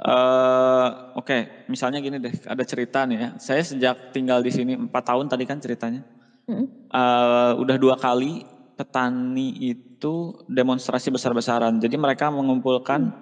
uh, 0.00 1.12
oke, 1.20 1.28
okay, 1.28 1.40
misalnya 1.68 2.00
gini 2.00 2.16
deh, 2.16 2.32
ada 2.48 2.64
cerita 2.64 3.04
nih 3.04 3.18
ya. 3.20 3.28
Saya 3.36 3.60
sejak 3.60 4.16
tinggal 4.16 4.40
di 4.40 4.48
sini 4.48 4.72
empat 4.72 5.04
tahun 5.12 5.28
tadi 5.28 5.44
kan 5.44 5.60
ceritanya. 5.60 6.00
Uh, 6.48 7.52
udah 7.60 7.76
dua 7.76 8.00
kali 8.00 8.44
petani 8.76 9.52
itu 9.68 10.32
demonstrasi 10.48 11.12
besar-besaran. 11.12 11.76
Jadi 11.76 11.96
mereka 12.00 12.32
mengumpulkan, 12.32 13.12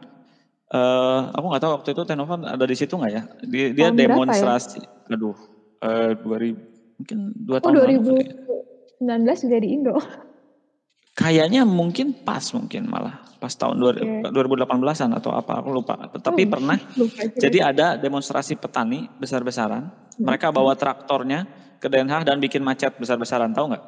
uh, 0.75 1.21
aku 1.35 1.45
nggak 1.51 1.63
tahu 1.63 1.73
waktu 1.79 1.89
itu 1.93 2.03
Tenovan 2.07 2.41
ada 2.47 2.65
di 2.67 2.77
situ 2.79 2.95
nggak 2.95 3.13
ya? 3.13 3.23
Dia, 3.47 3.67
dia 3.75 3.89
ya? 3.89 3.95
demonstrasi, 3.95 4.83
ya? 4.83 5.15
aduh, 5.15 5.37
uh, 5.83 6.15
2000 6.15 6.71
Mungkin 7.01 7.19
dua 7.33 7.57
oh, 7.57 7.61
tahun 7.65 7.75
2019 7.97 9.09
lalu. 9.09 9.33
juga 9.41 9.57
di 9.57 9.69
Indo. 9.73 9.97
Kayaknya 11.17 11.65
mungkin 11.65 12.13
pas 12.13 12.45
mungkin 12.53 12.93
malah 12.93 13.25
pas 13.41 13.57
tahun 13.57 13.81
okay. 13.81 14.29
2018-an 14.29 15.17
atau 15.17 15.33
apa 15.33 15.65
aku 15.65 15.73
lupa. 15.73 15.97
Tapi 16.13 16.45
oh, 16.45 16.49
pernah. 16.61 16.77
Lupa 17.01 17.25
jadi 17.41 17.73
ada 17.73 17.97
demonstrasi 17.97 18.61
petani 18.61 19.09
besar-besaran. 19.17 19.89
Hmm. 19.89 20.29
Mereka 20.29 20.53
bawa 20.53 20.77
traktornya 20.77 21.49
ke 21.81 21.89
Den 21.89 22.13
Haag 22.13 22.29
dan 22.29 22.37
bikin 22.37 22.61
macet 22.61 22.93
besar-besaran, 23.01 23.57
tahu 23.57 23.73
nggak? 23.73 23.85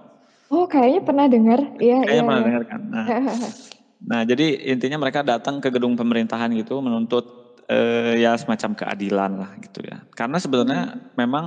Oh, 0.49 0.65
kayaknya 0.65 1.01
pernah 1.05 1.27
dengar. 1.29 1.61
Iya, 1.77 2.01
Kayaknya 2.05 2.17
ya, 2.17 2.25
pernah 2.25 2.41
ya. 2.41 2.47
dengar 2.49 2.65
kan. 2.65 2.81
Nah, 2.89 3.07
nah, 4.07 4.23
jadi 4.27 4.73
intinya 4.75 5.03
mereka 5.03 5.23
datang 5.23 5.63
ke 5.63 5.71
gedung 5.71 5.95
pemerintahan 5.95 6.51
gitu 6.59 6.79
menuntut 6.83 7.57
eh, 7.71 8.23
ya 8.23 8.35
semacam 8.35 8.75
keadilan 8.75 9.33
lah 9.39 9.51
gitu 9.63 9.81
ya. 9.87 10.03
Karena 10.13 10.39
sebenarnya 10.43 10.83
hmm. 10.97 11.19
memang 11.19 11.45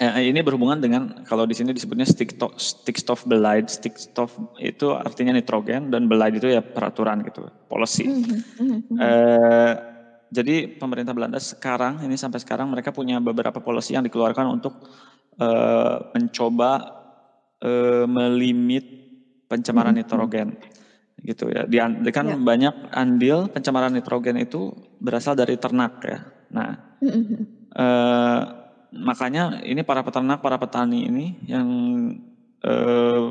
Eh, 0.00 0.32
ini 0.32 0.40
berhubungan 0.40 0.80
dengan 0.80 1.28
kalau 1.28 1.44
di 1.44 1.52
sini 1.52 1.76
disebutnya 1.76 2.08
stickstof 2.08 3.28
beleid. 3.28 3.68
Stickstof 3.68 4.32
itu 4.56 4.96
artinya 4.96 5.36
nitrogen 5.36 5.92
dan 5.92 6.08
beleid 6.08 6.40
itu 6.40 6.48
ya 6.48 6.64
peraturan 6.64 7.20
gitu, 7.20 7.44
policy. 7.68 8.08
Mm 8.08 8.24
-hmm. 8.24 8.96
eh, 8.96 9.72
jadi 10.32 10.72
pemerintah 10.80 11.12
Belanda 11.12 11.36
sekarang 11.36 12.00
ini 12.00 12.16
sampai 12.16 12.40
sekarang 12.40 12.72
mereka 12.72 12.96
punya 12.96 13.20
beberapa 13.20 13.60
policy 13.60 13.92
yang 13.92 14.08
dikeluarkan 14.08 14.48
untuk 14.48 14.88
eh, 15.36 15.96
mencoba 16.16 16.72
eh, 17.60 18.08
melimit 18.08 18.88
pencemaran 19.52 19.92
mm 19.92 20.00
-hmm. 20.00 20.08
nitrogen 20.08 20.48
gitu 21.24 21.52
ya. 21.52 21.64
Di, 21.68 21.78
kan 22.10 22.26
yeah. 22.26 22.40
banyak 22.40 22.74
andil 22.92 23.48
pencemaran 23.52 23.92
nitrogen 23.92 24.40
itu 24.40 24.72
berasal 25.00 25.36
dari 25.36 25.56
ternak 25.56 26.00
ya. 26.04 26.18
Nah, 26.50 26.70
mm 27.00 27.10
-hmm. 27.10 27.40
eh, 27.76 28.40
makanya 28.96 29.62
ini 29.62 29.86
para 29.86 30.02
peternak, 30.02 30.42
para 30.42 30.58
petani 30.58 31.06
ini 31.06 31.26
yang 31.46 31.68
eh, 32.64 33.24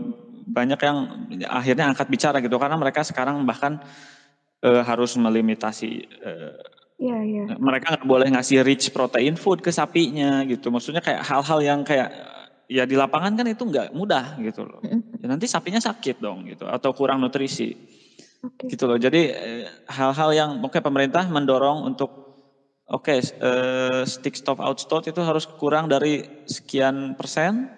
banyak 0.50 0.80
yang 0.82 0.98
akhirnya 1.46 1.86
angkat 1.94 2.08
bicara 2.10 2.42
gitu 2.42 2.58
karena 2.58 2.76
mereka 2.80 3.06
sekarang 3.06 3.46
bahkan 3.46 3.78
eh, 4.66 4.82
harus 4.82 5.14
melimitasi 5.14 6.10
eh, 6.10 6.58
ya, 6.98 7.18
ya. 7.22 7.44
mereka 7.62 7.96
nggak 7.96 8.10
boleh 8.10 8.28
ngasih 8.34 8.66
rich 8.66 8.90
protein 8.90 9.38
food 9.38 9.62
ke 9.62 9.70
sapinya 9.70 10.42
gitu 10.50 10.74
maksudnya 10.74 11.06
kayak 11.06 11.22
hal-hal 11.22 11.60
yang 11.62 11.80
kayak 11.86 12.10
ya 12.70 12.86
di 12.86 12.94
lapangan 12.94 13.34
kan 13.34 13.50
itu 13.50 13.66
nggak 13.66 13.98
mudah 13.98 14.38
gitu 14.46 14.62
loh 14.64 14.80
ya, 14.86 15.26
nanti 15.26 15.50
sapinya 15.50 15.82
sakit 15.82 16.22
dong 16.22 16.46
gitu 16.46 16.70
atau 16.70 16.94
kurang 16.94 17.20
nutrisi 17.20 17.74
okay. 18.46 18.70
gitu 18.70 18.86
loh 18.86 19.02
jadi 19.02 19.22
eh, 19.34 19.66
hal-hal 19.90 20.30
yang 20.38 20.50
oke 20.62 20.78
pemerintah 20.78 21.26
mendorong 21.26 21.84
untuk 21.90 22.30
Oke, 22.90 23.22
okay, 23.22 23.38
uh, 23.46 24.02
stick 24.02 24.34
stop 24.34 24.58
out 24.58 24.82
stop 24.82 25.06
itu 25.06 25.22
harus 25.22 25.46
kurang 25.46 25.86
dari 25.86 26.26
sekian 26.50 27.14
persen, 27.14 27.70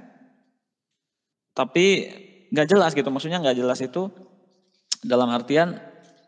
tapi 1.52 2.08
nggak 2.48 2.68
jelas 2.72 2.96
gitu. 2.96 3.12
Maksudnya 3.12 3.44
nggak 3.44 3.60
jelas 3.60 3.84
itu 3.84 4.08
dalam 5.04 5.28
artian 5.28 5.76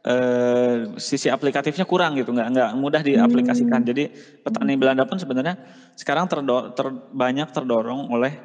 uh, 0.04 1.00
sisi 1.00 1.32
aplikatifnya 1.32 1.88
kurang 1.88 2.20
gitu, 2.20 2.36
nggak 2.36 2.48
nggak 2.52 2.70
mudah 2.76 3.00
diaplikasikan. 3.00 3.88
Hmm. 3.88 3.88
Jadi 3.88 4.04
petani 4.44 4.76
Belanda 4.76 5.08
pun 5.08 5.16
sebenarnya 5.16 5.64
sekarang 5.96 6.28
terdor, 6.28 6.76
ter, 6.76 6.92
banyak 6.92 7.56
terdorong 7.56 8.12
oleh 8.12 8.36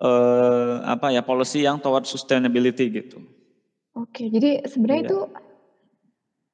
uh, 0.00 0.82
apa 0.86 1.12
ya 1.14 1.22
policy 1.22 1.62
yang 1.66 1.78
toward 1.78 2.08
sustainability 2.08 2.90
gitu. 2.90 3.22
Oke, 3.94 4.26
jadi 4.26 4.66
sebenarnya 4.66 5.02
iya. 5.06 5.10
itu 5.10 5.18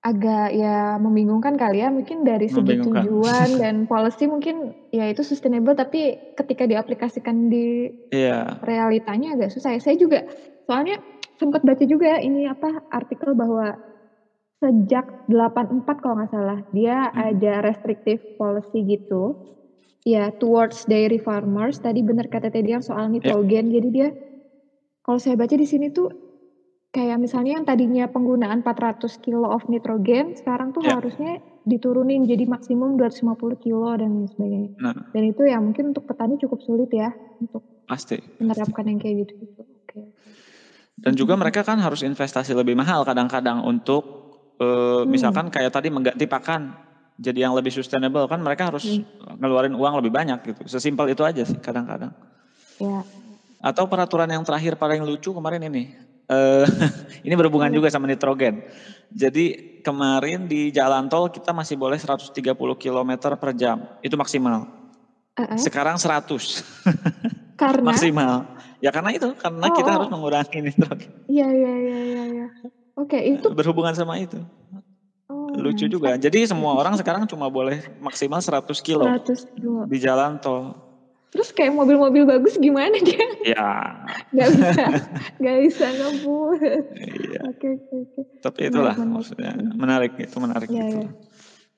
Agak 0.01 0.57
ya 0.57 0.97
membingungkan 0.97 1.61
kali 1.61 1.85
ya, 1.85 1.93
mungkin 1.93 2.25
dari 2.25 2.49
segi 2.49 2.81
tujuan 2.81 3.49
dan 3.61 3.85
policy 3.85 4.25
mungkin 4.25 4.73
ya 4.97 5.13
itu 5.13 5.21
sustainable 5.21 5.77
tapi 5.77 6.17
ketika 6.41 6.65
diaplikasikan 6.65 7.53
di 7.53 7.93
yeah. 8.09 8.57
realitanya 8.65 9.37
agak 9.37 9.53
susah 9.53 9.77
ya. 9.77 9.81
Saya 9.85 10.01
juga 10.01 10.25
soalnya 10.65 11.05
sempat 11.37 11.61
baca 11.69 11.85
juga 11.85 12.17
ini 12.17 12.49
apa 12.49 12.81
artikel 12.89 13.37
bahwa 13.37 13.77
sejak 14.65 15.29
84 15.29 15.85
kalau 16.01 16.17
nggak 16.17 16.33
salah 16.33 16.65
dia 16.73 17.13
hmm. 17.13 17.21
ada 17.37 17.53
restrictive 17.61 18.25
policy 18.41 18.81
gitu 18.89 19.37
ya 20.05 20.33
towards 20.37 20.89
dairy 20.89 21.21
farmers 21.21 21.81
tadi 21.81 22.01
benar 22.01 22.29
kata 22.33 22.49
tadi 22.49 22.73
yang 22.73 22.85
soal 22.85 23.09
nitrogen 23.13 23.69
yeah. 23.69 23.75
jadi 23.81 23.89
dia 23.93 24.09
kalau 25.05 25.19
saya 25.21 25.37
baca 25.37 25.55
di 25.57 25.67
sini 25.69 25.93
tuh 25.93 26.31
Kayak 26.91 27.23
misalnya 27.23 27.55
yang 27.55 27.63
tadinya 27.63 28.11
penggunaan 28.11 28.67
400 28.67 29.23
kilo 29.23 29.47
of 29.47 29.63
nitrogen, 29.71 30.35
sekarang 30.35 30.75
tuh 30.75 30.83
yeah. 30.83 30.99
harusnya 30.99 31.39
diturunin 31.63 32.27
jadi 32.27 32.51
maksimum 32.51 32.99
250 32.99 33.63
kilo 33.63 33.95
dan 33.95 34.27
sebagainya. 34.27 34.75
Nah. 34.83 35.07
Dan 35.15 35.23
itu 35.31 35.47
ya 35.47 35.63
mungkin 35.63 35.95
untuk 35.95 36.11
petani 36.11 36.35
cukup 36.43 36.59
sulit 36.67 36.91
ya 36.91 37.15
untuk 37.39 37.63
pasti 37.87 38.19
menerapkan 38.43 38.91
yang 38.91 38.99
kayak 38.99 39.23
gitu 39.23 39.39
gitu. 39.39 39.63
Oke. 39.63 40.01
Dan 40.99 41.15
juga 41.15 41.39
mereka 41.39 41.63
kan 41.63 41.79
harus 41.79 42.03
investasi 42.03 42.59
lebih 42.59 42.75
mahal 42.75 43.07
kadang-kadang 43.07 43.63
untuk 43.63 44.03
uh, 44.59 45.07
hmm. 45.07 45.15
misalkan 45.15 45.47
kayak 45.47 45.71
tadi 45.71 45.95
mengganti 45.95 46.27
pakan 46.27 46.75
jadi 47.21 47.45
yang 47.45 47.53
lebih 47.53 47.69
sustainable 47.69 48.25
kan 48.25 48.41
mereka 48.41 48.73
harus 48.73 48.89
hmm. 48.89 49.37
ngeluarin 49.37 49.77
uang 49.77 50.01
lebih 50.01 50.09
banyak 50.09 50.41
gitu. 50.41 50.65
Sesimpel 50.65 51.13
itu 51.13 51.21
aja 51.21 51.45
sih 51.45 51.61
kadang-kadang. 51.61 52.17
Ya. 52.81 53.05
Atau 53.61 53.85
peraturan 53.93 54.33
yang 54.33 54.41
terakhir 54.41 54.81
paling 54.81 55.05
lucu 55.05 55.37
kemarin 55.37 55.61
ini 55.69 56.11
Uh, 56.31 56.63
ini 57.27 57.35
berhubungan 57.35 57.75
juga 57.75 57.91
sama 57.91 58.07
nitrogen. 58.07 58.63
Jadi 59.11 59.75
kemarin 59.83 60.47
di 60.47 60.71
jalan 60.71 61.11
tol 61.11 61.27
kita 61.27 61.51
masih 61.51 61.75
boleh 61.75 61.99
130 61.99 62.31
km 62.55 63.11
per 63.35 63.51
jam, 63.59 63.83
itu 63.99 64.15
maksimal. 64.15 64.71
Uh-uh. 65.35 65.59
Sekarang 65.59 65.99
100. 65.99 66.31
Karena? 67.61 67.91
Maksimal. 67.91 68.47
Ya 68.81 68.89
karena 68.89 69.13
itu, 69.13 69.37
karena 69.37 69.69
Oh, 69.69 69.77
kita 69.77 69.91
oh. 69.91 69.95
harus 70.01 70.09
mengurangi 70.09 70.59
nitrogen. 70.71 71.11
Iya, 71.29 71.49
iya, 71.51 71.73
iya, 71.77 71.99
iya, 71.99 72.25
iya. 72.31 72.47
Oke, 72.97 73.19
itu 73.21 73.51
Berhubungan 73.53 73.93
sama 73.93 74.17
itu. 74.17 74.39
Lucu 75.57 75.87
nice. 75.87 75.93
juga. 75.93 76.11
Jadi 76.15 76.47
semua 76.47 76.77
orang 76.79 76.95
sekarang 76.95 77.27
cuma 77.27 77.51
boleh 77.51 77.83
maksimal 77.99 78.39
100 78.39 78.79
kilo 78.85 79.07
100 79.07 79.51
kilo. 79.57 79.87
di 79.89 79.99
jalan 79.99 80.39
tol. 80.39 80.75
Terus 81.31 81.55
kayak 81.55 81.71
mobil-mobil 81.75 82.27
bagus 82.27 82.59
gimana 82.59 82.99
dia? 82.99 83.23
Ya, 83.47 83.71
Gak 84.37 84.51
bisa, 84.51 84.85
gak 85.39 85.57
bisa 85.63 85.87
ngebut. 85.95 86.59
iya. 86.99 87.41
Oke, 87.47 87.67
oke, 87.79 87.95
oke. 88.03 88.21
Tapi 88.43 88.61
itulah 88.67 88.95
Menarik, 88.99 89.15
maksudnya 89.15 89.53
menarik 89.79 90.13
itu 90.19 90.37
menarik 90.43 90.69
Iya, 90.69 90.83
gitu. 90.83 90.99
iya. 91.07 91.11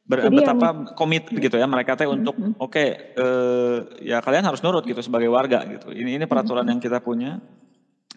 Ber- 0.03 0.25
Jadi 0.27 0.37
betapa 0.43 0.69
komit 0.99 1.25
gitu 1.31 1.57
ya 1.61 1.67
mereka 1.71 1.95
teh 1.95 2.11
untuk 2.11 2.35
oke 2.59 2.85
eh, 3.15 3.79
ya 4.03 4.19
kalian 4.19 4.43
harus 4.43 4.59
nurut 4.65 4.83
gitu 4.83 4.99
sebagai 4.99 5.31
warga 5.31 5.63
gitu. 5.69 5.95
Ini 5.95 6.19
ini 6.19 6.25
peraturan 6.27 6.67
yang 6.67 6.81
kita 6.83 6.99
punya. 6.99 7.39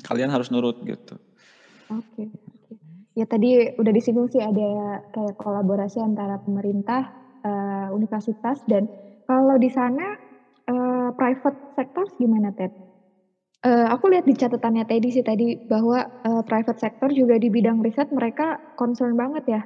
Kalian 0.02 0.32
harus 0.34 0.50
nurut 0.50 0.80
gitu. 0.82 1.20
Oke, 1.92 2.26
oke. 2.26 2.45
Ya 3.16 3.24
tadi 3.24 3.64
udah 3.80 3.92
disinggung 3.96 4.28
sih 4.28 4.44
ada 4.44 5.00
kayak 5.16 5.40
kolaborasi 5.40 6.04
antara 6.04 6.36
pemerintah, 6.44 7.16
eh, 7.48 7.88
universitas 7.96 8.60
dan 8.68 8.92
kalau 9.24 9.56
di 9.56 9.72
sana 9.72 10.04
eh, 10.68 11.10
private 11.16 11.56
sector 11.80 12.06
gimana 12.20 12.52
Ted? 12.52 12.76
Eh, 13.64 13.88
aku 13.88 14.12
lihat 14.12 14.28
di 14.28 14.36
catatannya 14.36 14.84
Teddy 14.84 15.10
sih 15.16 15.24
tadi 15.24 15.56
bahwa 15.64 16.04
eh, 16.04 16.42
private 16.44 16.76
sector 16.82 17.10
juga 17.16 17.40
di 17.40 17.48
bidang 17.48 17.80
riset 17.80 18.12
mereka 18.12 18.60
concern 18.76 19.16
banget 19.16 19.44
ya 19.48 19.62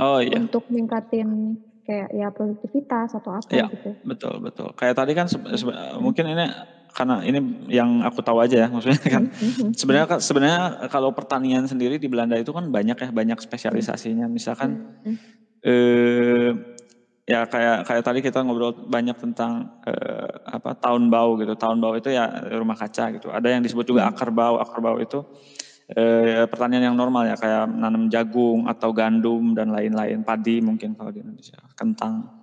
Oh 0.00 0.22
iya. 0.24 0.40
untuk 0.40 0.64
ningkatin 0.72 1.60
kayak 1.84 2.08
ya 2.16 2.30
produktivitas 2.32 3.12
atau 3.12 3.36
apa 3.36 3.50
Iya. 3.50 3.66
gitu. 3.74 3.90
Betul, 4.06 4.34
betul. 4.40 4.68
Kayak 4.78 4.96
tadi 4.96 5.12
kan 5.12 5.26
mungkin 6.00 6.24
ini 6.32 6.46
karena 6.92 7.22
ini 7.22 7.38
yang 7.70 8.02
aku 8.02 8.20
tahu 8.20 8.42
aja 8.42 8.66
ya, 8.66 8.68
maksudnya 8.68 9.00
kan 9.00 9.24
Mhm. 9.30 9.72
sebenarnya 9.74 10.18
sebenarnya 10.18 10.62
kalau 10.92 11.10
pertanian 11.14 11.64
sendiri 11.66 11.96
di 11.96 12.08
Belanda 12.10 12.36
itu 12.36 12.50
kan 12.50 12.68
banyak 12.68 12.98
ya, 12.98 13.08
banyak 13.10 13.38
spesialisasinya. 13.40 14.26
Misalkan 14.26 14.70
Mhm. 15.06 15.16
eh 15.62 16.50
ya 17.30 17.46
kayak 17.46 17.86
kayak 17.86 18.02
tadi 18.02 18.18
kita 18.26 18.42
ngobrol 18.42 18.74
banyak 18.90 19.14
tentang 19.14 19.82
eh, 19.86 20.30
apa 20.50 20.74
tahun 20.74 21.08
bau 21.12 21.38
gitu. 21.38 21.54
Tahun 21.54 21.78
bau 21.78 21.94
itu 21.94 22.10
ya 22.10 22.26
rumah 22.58 22.74
kaca 22.74 23.14
gitu. 23.14 23.30
Ada 23.30 23.54
yang 23.54 23.62
disebut 23.62 23.86
juga 23.86 24.10
akar 24.10 24.34
bau. 24.34 24.58
Akar 24.58 24.82
bau 24.82 24.98
itu 24.98 25.22
eh, 25.90 26.46
pertanian 26.46 26.90
yang 26.90 26.96
normal 26.98 27.26
ya 27.26 27.34
kayak 27.34 27.66
nanam 27.66 28.06
jagung 28.06 28.70
atau 28.70 28.94
gandum 28.94 29.58
dan 29.58 29.74
lain-lain, 29.74 30.22
padi 30.22 30.62
mungkin 30.62 30.94
kalau 30.94 31.10
di 31.10 31.18
Indonesia, 31.18 31.58
kentang. 31.74 32.39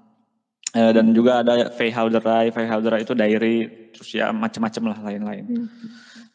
Eh, 0.76 0.92
dan 0.92 1.16
juga 1.16 1.40
ada 1.46 1.72
veehouderij, 1.72 2.52
veehouderij 2.52 3.02
itu 3.08 3.14
dairy, 3.16 3.58
terus 3.96 4.10
ya 4.12 4.36
macam-macam 4.36 4.84
lah 4.92 4.98
lain-lain. 5.12 5.46
Mhm. 5.48 5.68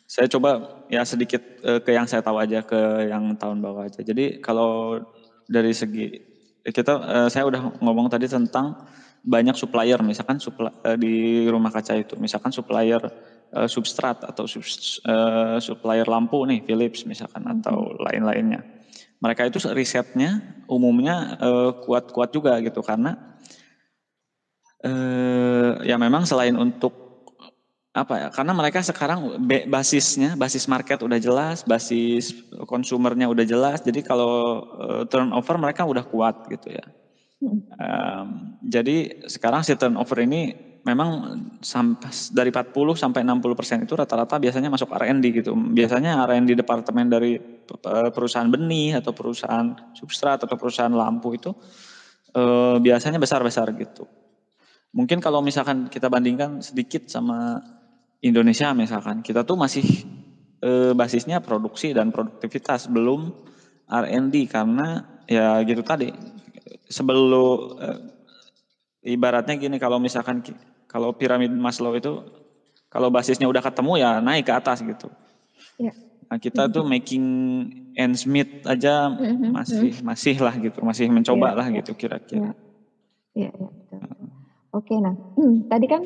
Saya 0.08 0.26
coba 0.28 0.60
ya 0.88 1.04
sedikit 1.04 1.40
eh, 1.64 1.80
ke 1.84 1.92
yang 1.92 2.08
saya 2.08 2.24
tahu 2.24 2.40
aja, 2.40 2.64
ke 2.64 3.08
yang 3.12 3.36
tahun 3.36 3.60
bawah 3.60 3.88
aja. 3.88 4.00
Jadi 4.00 4.40
kalau 4.40 5.00
dari 5.44 5.72
segi 5.76 6.16
kita, 6.64 6.92
eh, 7.26 7.28
saya 7.28 7.44
udah 7.44 7.76
ngomong 7.82 8.08
tadi 8.08 8.24
tentang 8.30 8.72
banyak 9.22 9.54
supplier, 9.54 10.00
misalkan 10.02 10.40
supla- 10.40 10.74
eh, 10.82 10.96
di 10.98 11.44
rumah 11.52 11.70
kaca 11.70 11.94
itu, 12.00 12.16
misalkan 12.18 12.50
supplier 12.56 13.00
eh, 13.52 13.68
substrat 13.68 14.16
atau 14.24 14.48
subs- 14.48 14.96
eh, 15.04 15.60
supplier 15.60 16.08
lampu 16.08 16.40
nih, 16.48 16.64
Philips 16.64 17.04
misalkan 17.04 17.44
atau 17.44 17.92
lain-lainnya. 18.00 18.64
Mereka 19.20 19.48
itu 19.52 19.60
risetnya 19.76 20.40
umumnya 20.68 21.36
eh, 21.40 21.70
kuat-kuat 21.84 22.32
juga 22.32 22.58
gitu 22.64 22.80
karena 22.84 23.14
eh 24.82 25.70
ya 25.88 25.96
memang 25.98 26.26
selain 26.28 26.54
untuk 26.58 26.92
apa 27.92 28.14
ya? 28.16 28.28
Karena 28.32 28.52
mereka 28.56 28.80
sekarang 28.80 29.36
basisnya, 29.68 30.32
basis 30.40 30.64
market 30.64 31.04
udah 31.04 31.20
jelas, 31.20 31.60
basis 31.64 32.32
konsumernya 32.64 33.28
udah 33.28 33.44
jelas. 33.44 33.84
Jadi 33.84 34.00
kalau 34.04 34.64
eh, 34.80 35.02
turnover 35.12 35.56
mereka 35.60 35.84
udah 35.84 36.04
kuat 36.08 36.40
gitu 36.48 36.72
ya. 36.72 36.84
Em, 37.80 38.26
jadi 38.62 39.26
sekarang 39.28 39.64
si 39.66 39.74
turnover 39.76 40.18
ini 40.24 40.52
memang 40.82 41.10
sampai 41.62 42.10
dari 42.34 42.50
40 42.50 42.94
sampai 42.98 43.22
60 43.22 43.54
persen 43.54 43.78
itu 43.86 43.94
rata-rata 43.94 44.36
biasanya 44.42 44.68
masuk 44.72 44.90
R&D 44.92 45.24
gitu. 45.42 45.52
Biasanya 45.54 46.20
R&D 46.26 46.52
departemen 46.58 47.06
dari 47.12 47.36
eh, 47.38 48.10
perusahaan 48.14 48.48
benih 48.50 48.98
atau 49.00 49.12
perusahaan 49.16 49.72
substrat 49.94 50.42
atau 50.44 50.56
perusahaan 50.58 50.92
lampu 50.92 51.36
itu 51.38 51.50
eh, 52.36 52.76
biasanya 52.82 53.18
besar-besar 53.22 53.72
gitu. 53.76 54.08
Mungkin 54.92 55.24
kalau 55.24 55.40
misalkan 55.40 55.88
kita 55.88 56.12
bandingkan 56.12 56.60
sedikit 56.60 57.08
sama 57.08 57.64
Indonesia 58.20 58.76
misalkan, 58.76 59.24
kita 59.24 59.42
tuh 59.42 59.56
masih 59.56 59.84
eh, 60.62 60.92
basisnya 60.92 61.40
produksi 61.40 61.96
dan 61.96 62.12
produktivitas 62.12 62.86
belum 62.92 63.32
R&D 63.88 64.46
karena 64.46 65.04
ya 65.26 65.64
gitu 65.64 65.80
tadi 65.80 66.12
sebelum 66.86 67.72
eh, 67.80 67.98
ibaratnya 69.16 69.56
gini 69.58 69.80
kalau 69.80 69.96
misalkan 69.98 70.44
kalau 70.86 71.16
piramid 71.16 71.50
Maslow 71.50 71.96
itu 71.96 72.22
kalau 72.92 73.08
basisnya 73.08 73.48
udah 73.48 73.64
ketemu 73.64 73.92
ya 73.96 74.10
naik 74.20 74.44
ke 74.46 74.52
atas 74.52 74.84
gitu. 74.84 75.08
Ya. 75.80 75.96
Nah, 76.28 76.36
kita 76.36 76.68
tuh 76.68 76.84
making 76.84 77.24
ends 77.96 78.28
meet 78.28 78.48
aja 78.64 79.08
Mhm, 79.08 79.52
masih 79.52 79.92
masih 80.04 80.36
lah 80.40 80.54
gitu, 80.60 80.80
masih 80.84 81.08
mencoba 81.08 81.52
Iya, 81.52 81.58
lah 81.58 81.66
iya. 81.68 81.76
gitu 81.80 81.92
kira-kira. 81.96 82.52
Iya, 83.36 83.48
iya, 83.48 83.50
betul. 83.52 83.81
Oke, 84.72 84.96
nah, 85.04 85.12
tadi 85.68 85.84
kan 85.84 86.02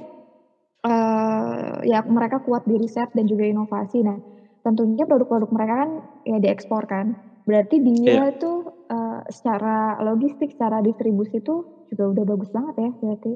eh 0.86 1.74
ya 1.90 2.00
mereka 2.06 2.38
kuat 2.42 2.62
di 2.66 2.76
riset 2.82 3.10
dan 3.14 3.26
juga 3.30 3.46
inovasi. 3.46 4.02
Nah, 4.06 4.18
tentunya 4.66 5.04
produk-produk 5.06 5.50
mereka 5.54 5.74
kan 5.86 5.90
ya 6.26 6.38
diekspor 6.42 6.84
kan. 6.90 7.06
Berarti 7.46 7.78
dia 7.82 8.30
Iya. 8.30 8.38
tuh 8.42 8.66
eh, 8.90 9.20
secara 9.30 9.98
logistik, 10.02 10.50
secara 10.54 10.82
distribusi 10.82 11.38
tuh 11.42 11.66
juga 11.90 12.04
udah 12.14 12.24
bagus 12.26 12.50
banget 12.54 12.74
ya 12.82 12.90
berarti. 13.02 13.32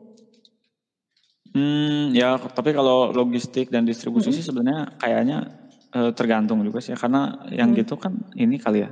Hmm, 1.50 2.14
ya 2.14 2.38
tapi 2.38 2.70
kalau 2.70 3.10
logistik 3.10 3.66
dan 3.74 3.82
distribusi 3.82 4.30
Mhm. 4.30 4.36
sih 4.38 4.44
sebenarnya 4.46 4.80
kayaknya 5.02 5.36
eh, 5.90 6.10
tergantung 6.14 6.62
juga 6.62 6.78
sih 6.78 6.94
karena 6.94 7.34
yang 7.50 7.74
Hmm. 7.74 7.82
gitu 7.82 7.98
kan 7.98 8.14
ini 8.38 8.54
kali 8.62 8.86
ya 8.86 8.90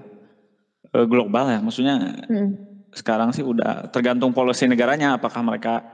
eh, 0.96 1.06
global 1.10 1.46
ya, 1.54 1.60
maksudnya 1.62 2.14
Mhm. 2.30 2.58
sekarang 2.94 3.30
sih 3.36 3.44
udah 3.46 3.88
tergantung 3.94 4.32
policy 4.34 4.66
negaranya 4.70 5.18
apakah 5.20 5.42
mereka 5.44 5.84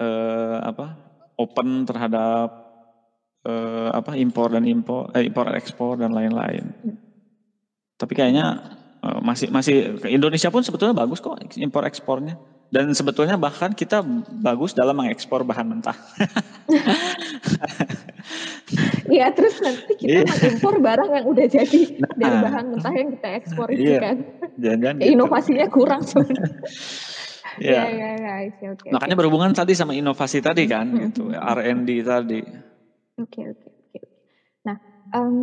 eh, 0.00 0.58
apa 0.64 0.96
open 1.36 1.84
terhadap 1.84 2.48
eh, 3.44 3.88
apa 3.92 4.16
impor 4.16 4.48
dan 4.50 4.64
impor 4.64 5.12
eh, 5.12 5.28
impor 5.28 5.52
ekspor 5.52 5.96
dan 5.96 6.10
lain-lain. 6.10 6.72
Tapi 7.94 8.12
kayaknya 8.16 8.64
eh, 9.00 9.20
masih 9.20 9.52
masih 9.52 10.00
Indonesia 10.08 10.48
pun 10.48 10.64
sebetulnya 10.64 10.96
bagus 10.96 11.20
kok 11.20 11.36
impor 11.56 11.84
ekspornya 11.84 12.40
dan 12.70 12.86
sebetulnya 12.94 13.34
bahkan 13.34 13.74
kita 13.74 14.00
bagus 14.40 14.72
dalam 14.72 14.94
mengekspor 14.94 15.42
bahan 15.42 15.66
mentah. 15.68 15.96
Iya, 19.10 19.34
terus 19.34 19.58
nanti 19.58 19.98
kita 19.98 20.22
Iya. 20.22 20.22
mengimpor 20.22 20.78
barang 20.78 21.10
yang 21.10 21.26
udah 21.26 21.46
jadi 21.50 21.80
dari 22.14 22.30
Nah. 22.30 22.42
bahan 22.46 22.64
mentah 22.70 22.94
yang 22.94 23.10
kita 23.10 23.28
ekspor 23.42 23.66
itu 23.74 23.90
Iya. 23.90 23.98
kan. 23.98 24.16
Jangan-jangan 24.54 24.96
Ya, 24.96 25.02
gitu. 25.02 25.14
inovasinya 25.18 25.66
kurang 25.66 26.02
sebenarnya. 26.06 26.46
Iya. 27.58 27.82
Iya, 27.90 28.08
iya, 28.14 28.34
iya. 28.46 28.70
Makanya 28.94 29.16
berhubungan 29.18 29.50
tadi 29.50 29.74
sama 29.74 29.96
inovasi 29.98 30.38
tadi 30.38 30.68
kan 30.70 30.86
Mhm, 30.86 31.10
gitu, 31.10 31.22
mhm. 31.30 31.34
R&D 31.34 31.90
tadi. 32.06 32.40
Oke, 33.18 33.40
oke, 33.50 33.66
oke. 33.68 34.00
Nah, 34.66 34.76
em, 35.12 35.36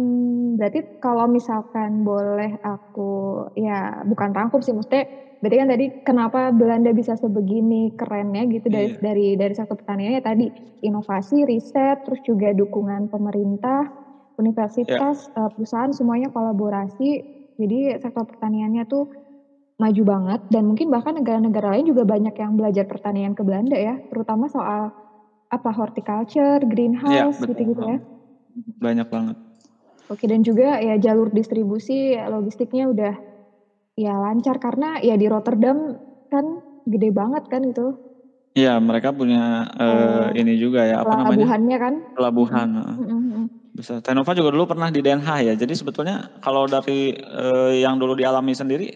berarti 0.55 0.79
kalau 1.03 1.27
misalkan 1.27 2.01
boleh 2.07 2.55
aku 2.63 3.09
ya 3.57 4.01
bukan 4.07 4.31
rangkum 4.33 4.63
sih, 4.63 4.71
maksudnya 4.73 5.05
berarti 5.37 5.57
kan 5.61 5.69
tadi 5.69 5.85
kenapa 6.01 6.39
Belanda 6.55 6.89
bisa 6.95 7.13
sebegini 7.19 7.93
kerennya 7.93 8.47
gitu 8.49 8.67
dari 8.71 8.89
Iya. 8.89 8.97
dari 9.03 9.27
dari 9.37 9.53
sektor 9.53 9.77
pertaniannya 9.77 10.21
tadi 10.23 10.47
inovasi, 10.81 11.45
riset, 11.45 12.01
terus 12.05 12.21
juga 12.25 12.53
dukungan 12.55 13.09
pemerintah, 13.11 13.85
universitas, 14.37 15.29
eh, 15.33 15.49
perusahaan 15.53 15.91
semuanya 15.93 16.29
kolaborasi. 16.33 17.21
Jadi 17.57 17.97
sektor 17.97 18.25
pertaniannya 18.29 18.85
tuh 18.85 19.09
maju 19.77 20.03
banget 20.05 20.41
dan 20.49 20.63
mungkin 20.65 20.89
bahkan 20.89 21.13
negara-negara 21.17 21.77
lain 21.77 21.85
juga 21.93 22.03
banyak 22.05 22.33
yang 22.33 22.57
belajar 22.57 22.85
pertanian 22.89 23.33
ke 23.37 23.45
Belanda 23.45 23.77
ya, 23.77 24.01
terutama 24.09 24.49
soal 24.49 24.89
apa 25.47 25.69
horticulture, 25.71 26.59
Iya, 26.59 26.67
greenhouse 26.67 27.39
gitu-gitu 27.39 27.81
ya. 27.85 27.99
Banyak 28.81 29.07
banget. 29.07 29.37
Oke 30.07 30.25
dan 30.25 30.41
juga 30.41 30.79
ya 30.79 30.95
jalur 30.97 31.27
distribusi 31.29 32.15
logistiknya 32.15 32.87
udah 32.87 33.13
ya 33.99 34.13
lancar 34.15 34.55
karena 34.61 35.03
ya 35.03 35.19
di 35.19 35.27
Rotterdam 35.27 35.99
kan 36.31 36.63
gede 36.87 37.09
banget 37.11 37.43
kan 37.51 37.63
itu 37.67 37.97
Iya, 38.57 38.81
mereka 38.81 39.13
punya 39.13 39.69
eh, 39.77 40.33
Eh, 40.33 40.41
ini 40.41 40.57
juga 40.57 40.81
ya 40.81 41.05
apa 41.05 41.13
namanya? 41.13 41.45
pelabuhannya 41.45 41.77
kan. 41.77 41.93
Pelabuhan. 42.17 42.69
Mhm, 42.97 43.05
mhm. 43.05 43.43
Bisa. 43.77 44.01
Tenova 44.01 44.33
juga 44.33 44.49
dulu 44.49 44.65
pernah 44.65 44.89
di 44.89 45.05
Den 45.05 45.21
Haag 45.21 45.45
ya. 45.45 45.53
Jadi 45.53 45.77
sebetulnya 45.77 46.25
kalau 46.41 46.65
dari 46.65 47.13
eh, 47.13 47.71
yang 47.85 48.01
dulu 48.01 48.17
dialami 48.17 48.57
sendiri 48.57 48.89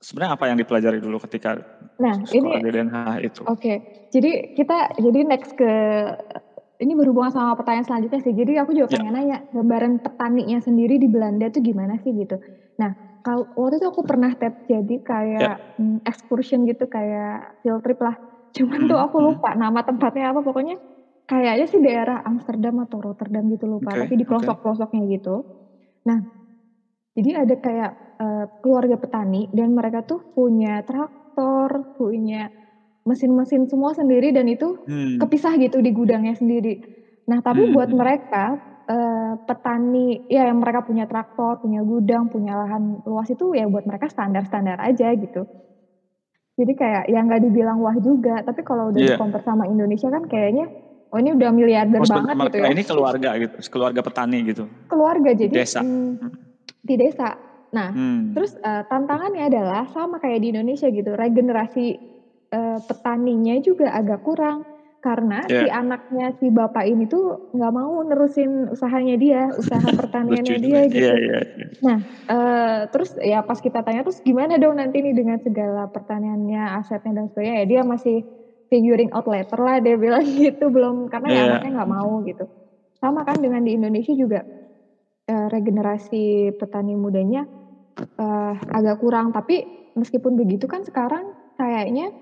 sebenarnya 0.00 0.32
apa 0.34 0.44
yang 0.48 0.56
dipelajari 0.56 0.98
dulu 0.98 1.20
ketika 1.28 1.60
nah, 2.00 2.16
sekolah 2.24 2.58
ini, 2.64 2.72
di 2.72 2.80
Haag 2.88 3.20
itu? 3.20 3.40
Oke, 3.44 3.60
okay. 3.60 3.76
jadi 4.08 4.56
kita 4.56 4.96
jadi 4.96 5.20
next 5.28 5.52
ke 5.54 5.72
ini 6.80 6.96
berhubungan 6.96 7.28
sama 7.28 7.52
pertanyaan 7.60 7.84
selanjutnya 7.84 8.20
sih. 8.24 8.32
Jadi 8.32 8.56
aku 8.56 8.72
juga 8.72 8.96
ya. 8.96 9.04
pengen 9.04 9.12
nanya 9.12 9.38
gambaran 9.52 10.00
petaninya 10.00 10.58
sendiri 10.64 10.96
di 10.96 11.12
Belanda 11.12 11.52
tuh 11.52 11.60
gimana 11.60 12.00
sih 12.00 12.16
gitu. 12.16 12.40
Nah, 12.80 13.20
kalau 13.20 13.44
waktu 13.52 13.84
itu 13.84 13.86
aku 13.92 14.02
pernah 14.08 14.32
tet 14.32 14.64
jadi 14.64 14.96
kayak 15.04 15.40
yeah. 15.44 15.56
hmm, 15.76 16.00
excursion 16.08 16.64
gitu 16.64 16.88
kayak 16.88 17.60
field 17.60 17.84
trip 17.84 18.00
lah. 18.00 18.16
Cuman 18.56 18.88
hmm. 18.88 18.90
tuh 18.96 18.98
aku 18.98 19.16
lupa 19.20 19.52
nama 19.52 19.84
tempatnya 19.84 20.32
apa 20.32 20.40
pokoknya 20.40 20.80
kayaknya 21.28 21.66
sih 21.68 21.78
daerah 21.84 22.24
Amsterdam 22.26 22.82
atau 22.82 22.98
Rotterdam 22.98 23.46
gitu 23.54 23.70
lupa, 23.70 23.94
okay. 23.94 24.08
tapi 24.08 24.14
di 24.18 24.24
pelosok-pelosoknya 24.26 25.04
gitu. 25.14 25.46
Nah, 26.08 26.18
jadi 27.14 27.46
ada 27.46 27.54
kayak 27.54 28.09
uh, 28.20 28.44
keluarga 28.60 29.00
petani 29.00 29.48
dan 29.50 29.72
mereka 29.72 30.04
tuh 30.04 30.20
punya 30.36 30.84
traktor, 30.84 31.96
punya 31.96 32.52
mesin-mesin 33.08 33.66
semua 33.66 33.96
sendiri 33.96 34.30
dan 34.30 34.46
itu 34.46 34.76
hmm. 34.84 35.18
kepisah 35.18 35.56
gitu 35.56 35.80
di 35.80 35.90
gudangnya 35.90 36.36
sendiri. 36.36 36.84
Nah, 37.26 37.40
tapi 37.40 37.66
hmm. 37.66 37.72
buat 37.72 37.90
mereka 37.90 38.60
uh, 38.86 39.34
petani 39.48 40.28
ya 40.28 40.46
yang 40.52 40.60
mereka 40.60 40.84
punya 40.84 41.08
traktor, 41.08 41.64
punya 41.64 41.80
gudang, 41.80 42.28
punya 42.28 42.60
lahan 42.60 43.00
luas 43.08 43.32
itu 43.32 43.56
ya 43.56 43.64
buat 43.66 43.88
mereka 43.88 44.12
standar-standar 44.12 44.76
aja 44.84 45.16
gitu. 45.16 45.48
Jadi 46.60 46.72
kayak 46.76 47.08
yang 47.08 47.24
nggak 47.24 47.40
dibilang 47.40 47.80
wah 47.80 47.96
juga, 47.96 48.44
tapi 48.44 48.60
kalau 48.60 48.92
udah 48.92 49.00
yeah. 49.00 49.16
di 49.16 49.40
sama 49.40 49.64
Indonesia 49.64 50.12
kan 50.12 50.28
kayaknya 50.28 50.68
oh 51.08 51.18
ini 51.18 51.32
udah 51.32 51.50
miliarder 51.56 52.04
oh, 52.04 52.06
banget 52.06 52.36
gitu 52.36 52.56
ya. 52.60 52.68
Ini 52.68 52.82
keluarga 52.84 53.30
gitu, 53.40 53.56
keluarga 53.72 54.00
petani 54.04 54.38
gitu. 54.44 54.64
Keluarga 54.92 55.30
jadi 55.32 55.54
desa. 55.56 55.80
Hmm, 55.80 56.20
di 56.84 56.94
desa. 57.00 57.49
Nah, 57.70 57.94
hmm. 57.94 58.34
terus 58.34 58.58
uh, 58.58 58.82
tantangannya 58.90 59.46
adalah 59.46 59.86
sama 59.94 60.18
kayak 60.18 60.42
di 60.42 60.50
Indonesia 60.50 60.90
gitu, 60.90 61.14
regenerasi 61.14 61.86
uh, 62.50 62.78
petaninya 62.82 63.62
juga 63.62 63.94
agak 63.94 64.26
kurang 64.26 64.66
karena 65.00 65.40
yeah. 65.48 65.64
si 65.64 65.66
anaknya 65.72 66.26
si 66.36 66.46
bapak 66.52 66.84
ini 66.84 67.08
tuh 67.08 67.48
nggak 67.56 67.72
mau 67.72 68.04
nerusin 68.04 68.68
usahanya 68.68 69.16
dia, 69.16 69.48
usaha 69.56 69.80
pertaniannya 70.00 70.58
dia 70.60 70.80
gitu. 70.92 71.08
Yeah, 71.08 71.16
yeah, 71.16 71.42
yeah. 71.56 71.70
Nah, 71.80 71.98
uh, 72.28 72.78
terus 72.92 73.16
ya 73.16 73.40
pas 73.40 73.56
kita 73.62 73.80
tanya 73.80 74.04
terus 74.04 74.20
gimana 74.20 74.60
dong 74.60 74.76
nanti 74.76 75.00
nih 75.00 75.16
dengan 75.16 75.40
segala 75.40 75.88
pertaniannya, 75.88 76.76
asetnya 76.76 77.16
dan 77.16 77.26
sebagainya, 77.32 77.64
ya 77.64 77.66
dia 77.66 77.80
masih 77.86 78.28
figuring 78.68 79.10
out 79.16 79.26
later 79.26 79.58
lah 79.58 79.80
dia 79.80 79.96
bilang 79.96 80.22
gitu 80.44 80.68
belum 80.68 81.08
karena 81.08 81.28
yeah. 81.32 81.38
ya 81.38 81.48
anaknya 81.56 81.70
nggak 81.80 81.90
mau 81.90 82.12
gitu. 82.28 82.44
Sama 83.00 83.24
kan 83.24 83.40
dengan 83.40 83.64
di 83.64 83.80
Indonesia 83.80 84.12
juga 84.12 84.44
uh, 85.30 85.46
regenerasi 85.48 86.52
petani 86.60 86.92
mudanya 86.92 87.59
uh, 88.18 88.54
agak 88.72 89.00
kurang, 89.00 89.32
tapi 89.32 89.64
meskipun 89.96 90.38
begitu 90.38 90.70
kan 90.70 90.86
sekarang 90.86 91.34
kayaknya 91.60 92.14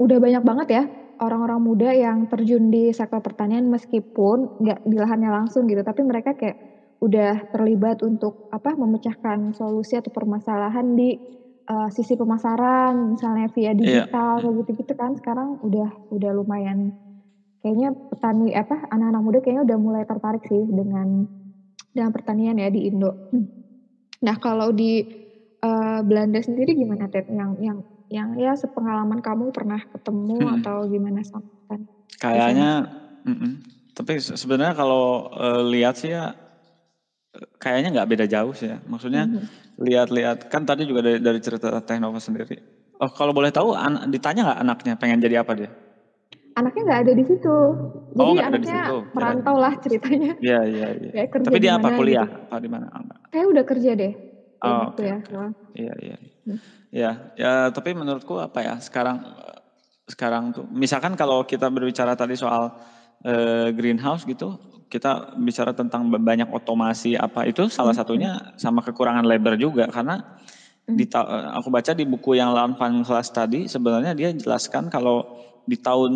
udah 0.00 0.18
banyak 0.22 0.42
banget 0.46 0.68
ya 0.70 0.82
orang-orang 1.20 1.60
muda 1.60 1.92
yang 1.92 2.24
terjun 2.32 2.72
di 2.72 2.88
sektor 2.96 3.20
pertanian 3.20 3.68
meskipun 3.68 4.56
nggak 4.64 4.78
di 4.88 4.96
lahannya 4.96 5.30
langsung 5.30 5.68
gitu, 5.68 5.84
tapi 5.84 6.00
mereka 6.02 6.32
kayak 6.34 6.56
udah 7.00 7.52
terlibat 7.52 8.00
untuk 8.04 8.48
apa 8.52 8.76
memecahkan 8.76 9.56
solusi 9.56 9.96
atau 9.96 10.12
permasalahan 10.12 10.96
di 10.96 11.16
uh, 11.68 11.88
sisi 11.92 12.16
pemasaran, 12.16 13.16
misalnya 13.16 13.48
via 13.52 13.64
iya. 13.64 13.72
digital 13.72 14.40
yeah. 14.40 14.52
gitu-gitu 14.64 14.92
kan 14.96 15.16
sekarang 15.16 15.60
udah 15.64 15.88
udah 16.12 16.30
lumayan 16.32 16.96
kayaknya 17.60 17.92
petani 17.92 18.56
apa 18.56 18.88
anak-anak 18.88 19.22
muda 19.22 19.38
kayaknya 19.44 19.62
udah 19.68 19.78
mulai 19.80 20.02
tertarik 20.08 20.44
sih 20.48 20.64
dengan 20.64 21.28
dengan 21.92 22.10
pertanian 22.16 22.56
ya 22.56 22.72
di 22.72 22.88
Indo. 22.88 23.12
Hmm. 23.32 23.59
Nah 24.20 24.36
kalau 24.36 24.72
di 24.72 25.04
uh, 25.64 26.00
Belanda 26.04 26.40
sendiri 26.40 26.76
gimana 26.76 27.08
Ted? 27.08 27.28
Yang 27.28 27.50
yang 27.60 27.78
yang 28.10 28.28
ya 28.36 28.52
sepengalaman 28.58 29.22
kamu 29.22 29.54
pernah 29.54 29.80
ketemu 29.86 30.38
hmm. 30.42 30.54
atau 30.60 30.76
gimana 30.90 31.20
sama 31.22 31.46
kan? 31.70 31.80
Kayaknya, 32.20 32.70
mm 33.24 33.36
-mm. 33.38 33.52
tapi 33.96 34.20
sebenarnya 34.20 34.76
kalau 34.76 35.30
uh, 35.32 35.64
lihat 35.64 35.96
sih 35.96 36.12
ya 36.12 36.36
kayaknya 37.56 37.94
nggak 37.96 38.10
beda 38.10 38.26
jauh 38.26 38.52
sih 38.52 38.68
ya. 38.68 38.82
Maksudnya 38.84 39.24
lihat-lihat 39.80 40.52
kan 40.52 40.68
tadi 40.68 40.84
juga 40.84 41.00
dari, 41.00 41.22
dari 41.22 41.40
cerita 41.40 41.80
Teknova 41.80 42.20
sendiri. 42.20 42.58
Oh 43.00 43.08
kalau 43.08 43.32
boleh 43.32 43.48
tahu 43.48 43.72
an 43.72 44.12
ditanya 44.12 44.52
nggak 44.52 44.60
anaknya 44.60 44.94
pengen 45.00 45.22
jadi 45.24 45.40
apa 45.40 45.52
dia? 45.56 45.70
Anaknya 46.60 46.82
nggak 46.84 47.00
ada 47.08 47.12
di 47.16 47.24
situ. 47.24 47.56
Jadi 48.12 48.20
oh, 48.20 48.36
anaknya 48.36 48.60
di 48.60 48.68
situ. 48.68 48.96
merantau 49.16 49.56
lah 49.56 49.72
ceritanya. 49.80 50.32
Iya 50.44 50.60
iya 50.68 50.88
iya. 51.00 51.24
Tapi 51.24 51.58
dia 51.58 51.72
apa 51.80 51.88
kuliah? 51.96 52.28
Gitu. 52.28 52.44
Apa 52.52 52.56
di 52.60 52.68
mana? 52.68 52.86
Kayak 53.32 53.46
udah 53.48 53.64
kerja 53.64 53.90
deh. 53.96 54.12
Oh, 54.60 54.92
gitu 54.92 55.02
okay. 55.02 55.08
ya. 55.08 55.16
Iya 55.72 55.94
iya. 56.04 56.16
Hmm. 56.44 56.58
Ya, 56.90 57.10
ya 57.38 57.52
tapi 57.72 57.96
menurutku 57.96 58.36
apa 58.36 58.60
ya 58.60 58.74
sekarang 58.82 59.22
sekarang 60.10 60.50
tuh 60.50 60.66
misalkan 60.74 61.14
kalau 61.14 61.46
kita 61.46 61.70
berbicara 61.70 62.18
tadi 62.18 62.34
soal 62.34 62.74
uh, 63.22 63.68
greenhouse 63.70 64.26
gitu, 64.26 64.58
kita 64.90 65.38
bicara 65.38 65.70
tentang 65.70 66.10
banyak 66.10 66.50
otomasi 66.50 67.14
apa 67.14 67.46
itu 67.46 67.70
salah 67.70 67.94
hmm. 67.94 68.00
satunya 68.02 68.30
sama 68.58 68.82
kekurangan 68.82 69.22
labor 69.22 69.54
juga 69.54 69.86
karena 69.86 70.18
hmm. 70.90 70.96
di 70.98 71.06
aku 71.54 71.68
baca 71.70 71.94
di 71.94 72.02
buku 72.02 72.34
yang 72.34 72.50
Lawan 72.50 72.74
Kelas 73.06 73.30
tadi 73.30 73.70
sebenarnya 73.70 74.18
dia 74.18 74.34
jelaskan 74.34 74.90
kalau 74.90 75.38
di 75.64 75.76
tahun 75.76 76.12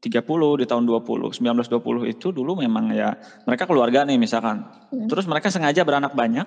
30 0.00 0.62
di 0.62 0.66
tahun 0.68 0.84
20 0.86 1.34
1920 1.34 2.12
itu 2.12 2.30
dulu 2.30 2.60
memang 2.60 2.94
ya 2.94 3.18
mereka 3.48 3.66
keluarga 3.66 4.06
nih 4.06 4.20
misalkan. 4.20 4.62
Hmm. 4.92 5.08
Terus 5.10 5.26
mereka 5.26 5.50
sengaja 5.50 5.82
beranak 5.82 6.14
banyak 6.14 6.46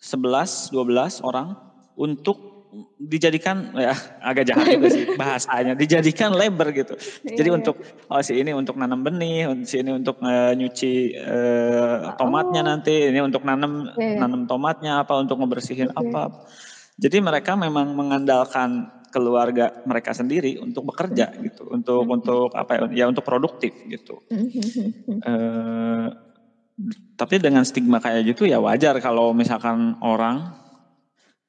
11 0.00 0.72
12 0.72 1.26
orang 1.26 1.58
untuk 1.96 2.56
dijadikan 3.00 3.72
ya 3.76 3.94
agak 4.28 4.44
jahat 4.52 4.66
juga 4.76 4.88
sih 4.92 5.04
bahasanya 5.20 5.72
dijadikan 5.76 6.32
labor 6.32 6.72
gitu. 6.72 6.94
Iya, 7.24 7.36
Jadi 7.42 7.48
iya. 7.52 7.56
untuk 7.56 7.76
oh 8.08 8.20
si 8.20 8.32
ini 8.36 8.52
untuk 8.52 8.76
nanam 8.76 9.04
benih, 9.04 9.48
si 9.64 9.80
ini 9.80 9.96
untuk 9.96 10.20
uh, 10.20 10.52
nyuci 10.52 11.16
uh, 11.16 12.16
tomatnya 12.20 12.62
oh. 12.64 12.66
nanti, 12.72 13.12
ini 13.12 13.20
untuk 13.20 13.44
nanam 13.44 13.92
yeah. 13.96 14.20
nanam 14.20 14.44
tomatnya 14.48 15.04
apa 15.04 15.16
untuk 15.16 15.40
ngebersihin 15.40 15.92
apa. 15.92 16.46
Jadi 16.96 17.20
mereka 17.20 17.52
memang 17.60 17.92
mengandalkan 17.92 18.88
keluarga 19.10 19.82
mereka 19.86 20.12
sendiri 20.12 20.58
untuk 20.58 20.88
bekerja 20.92 21.34
gitu, 21.40 21.68
untuk 21.70 22.02
mm-hmm. 22.02 22.16
untuk 22.20 22.48
apa 22.54 22.72
ya, 22.74 22.80
ya 22.92 23.04
untuk 23.08 23.24
produktif 23.24 23.72
gitu. 23.86 24.22
uh, 25.24 26.08
tapi 27.16 27.40
dengan 27.40 27.64
stigma 27.64 27.98
kayak 28.04 28.36
gitu 28.36 28.44
ya 28.44 28.60
wajar 28.60 29.00
kalau 29.00 29.32
misalkan 29.32 29.96
orang 30.04 30.52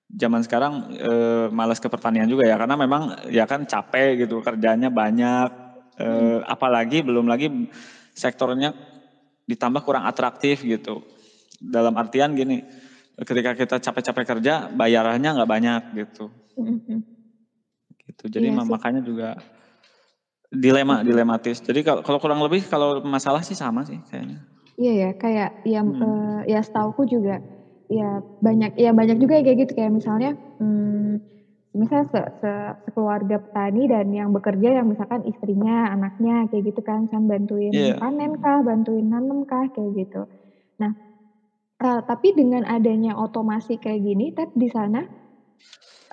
zaman 0.07 0.39
sekarang 0.39 0.95
e, 0.95 1.13
malas 1.51 1.83
ke 1.83 1.91
pertanian 1.91 2.31
juga 2.31 2.47
ya 2.47 2.55
karena 2.55 2.79
memang 2.79 3.27
ya 3.27 3.43
kan 3.43 3.67
capek 3.67 4.23
gitu 4.23 4.39
kerjanya 4.39 4.87
banyak 4.87 5.49
e, 5.99 6.07
hmm. 6.07 6.47
apalagi 6.47 7.03
belum 7.03 7.27
lagi 7.27 7.51
sektornya 8.15 8.71
ditambah 9.43 9.83
kurang 9.83 10.07
atraktif 10.07 10.63
gitu 10.63 11.03
dalam 11.59 11.91
artian 11.99 12.31
gini 12.31 12.63
ketika 13.19 13.51
kita 13.57 13.75
capek-capek 13.83 14.25
kerja 14.37 14.71
bayarannya 14.71 15.29
nggak 15.35 15.51
banyak 15.51 15.81
gitu 16.07 16.31
hmm. 16.55 17.16
Gitu. 18.17 18.33
Jadi 18.33 18.49
iya 18.49 18.65
makanya 18.65 19.01
juga 19.05 19.37
dilema 20.49 21.05
dilematis. 21.05 21.61
Jadi 21.61 21.85
kalau, 21.85 22.01
kalau 22.01 22.17
kurang 22.17 22.41
lebih 22.41 22.65
kalau 22.65 23.05
masalah 23.05 23.45
sih 23.45 23.53
sama 23.53 23.85
sih 23.85 24.01
kayaknya. 24.09 24.41
Iya 24.77 24.93
ya 24.93 25.09
kayak 25.17 25.49
yang 25.69 25.87
hmm. 25.93 26.01
uh, 26.01 26.41
ya 26.49 26.61
setauku 26.65 27.05
juga 27.05 27.41
ya 27.87 28.25
banyak 28.41 28.77
ya 28.77 28.91
banyak 28.93 29.21
juga 29.21 29.37
ya 29.37 29.43
kayak 29.45 29.57
gitu. 29.67 29.71
Kayak 29.77 29.93
misalnya 29.93 30.31
hmm, 30.57 31.21
misalnya 31.77 32.07
se, 32.09 32.21
se, 32.41 32.51
sekeluarga 32.89 33.37
petani 33.37 33.85
dan 33.85 34.09
yang 34.09 34.33
bekerja 34.33 34.81
yang 34.81 34.89
misalkan 34.89 35.25
istrinya 35.29 35.93
anaknya 35.93 36.49
kayak 36.49 36.73
gitu 36.73 36.81
kan 36.81 37.05
kan 37.09 37.29
bantuin 37.29 37.73
yeah. 37.73 38.01
panen 38.01 38.41
kah 38.41 38.65
bantuin 38.65 39.05
nanam 39.05 39.45
kah 39.45 39.69
kayak 39.69 39.93
gitu. 39.93 40.25
Nah 40.81 40.93
uh, 41.81 42.01
tapi 42.05 42.33
dengan 42.33 42.65
adanya 42.65 43.17
otomasi 43.17 43.77
kayak 43.77 44.01
gini 44.01 44.33
tet 44.33 44.53
di 44.53 44.69
sana 44.69 45.05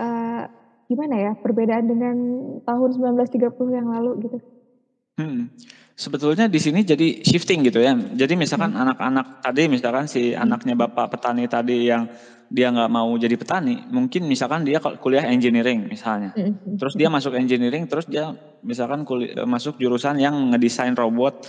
uh, 0.01 0.64
gimana 0.91 1.15
ya 1.17 1.33
perbedaan 1.39 1.87
dengan 1.89 2.17
tahun 2.65 2.91
1930 2.97 3.51
yang 3.73 3.89
lalu 3.89 4.11
gitu 4.29 4.39
hmm. 5.21 5.43
Sebetulnya 5.95 6.51
di 6.51 6.59
sini 6.59 6.83
jadi 6.83 7.23
shifting 7.23 7.63
gitu 7.71 7.79
ya. 7.79 7.95
Jadi 7.95 8.35
misalkan 8.35 8.75
hmm. 8.75 8.83
anak-anak 8.83 9.27
hmm. 9.31 9.41
tadi, 9.47 9.63
misalkan 9.71 10.11
si 10.11 10.35
hmm. 10.35 10.43
anaknya 10.43 10.75
bapak 10.75 11.07
petani 11.07 11.47
tadi 11.47 11.87
yang 11.87 12.11
dia 12.51 12.75
nggak 12.75 12.91
mau 12.91 13.15
jadi 13.15 13.39
petani, 13.39 13.87
mungkin 13.95 14.27
misalkan 14.27 14.67
dia 14.67 14.83
kuliah 14.83 15.23
engineering 15.31 15.87
misalnya. 15.87 16.35
Hmm. 16.35 16.59
Terus 16.83 16.99
dia 16.99 17.07
masuk 17.07 17.39
engineering, 17.39 17.87
terus 17.87 18.11
dia 18.11 18.35
misalkan 18.67 19.07
kuliah, 19.07 19.47
masuk 19.47 19.79
jurusan 19.79 20.19
yang 20.19 20.35
ngedesain 20.51 20.99
robot 20.99 21.47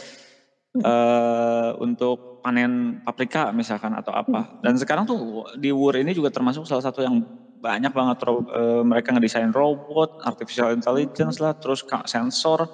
uh, 0.86 1.74
untuk 1.82 2.45
panen 2.45 3.02
paprika 3.02 3.50
misalkan 3.50 3.98
atau 3.98 4.13
apa. 4.13 4.41
Hmm. 4.45 4.62
Dan 4.62 4.74
sekarang 4.78 5.10
tuh 5.10 5.50
di 5.58 5.74
WUR 5.74 6.06
ini 6.06 6.13
juga 6.13 6.30
termasuk 6.30 6.69
salah 6.69 6.86
satu 6.86 7.02
yang 7.02 7.26
banyak 7.65 7.89
banget 7.89 8.17
uh, 8.30 8.86
mereka 8.86 9.10
ngedesain 9.17 9.49
robot, 9.49 10.21
artificial 10.21 10.69
intelligence 10.69 11.41
lah, 11.41 11.58
terus 11.58 11.82
sensor 12.06 12.69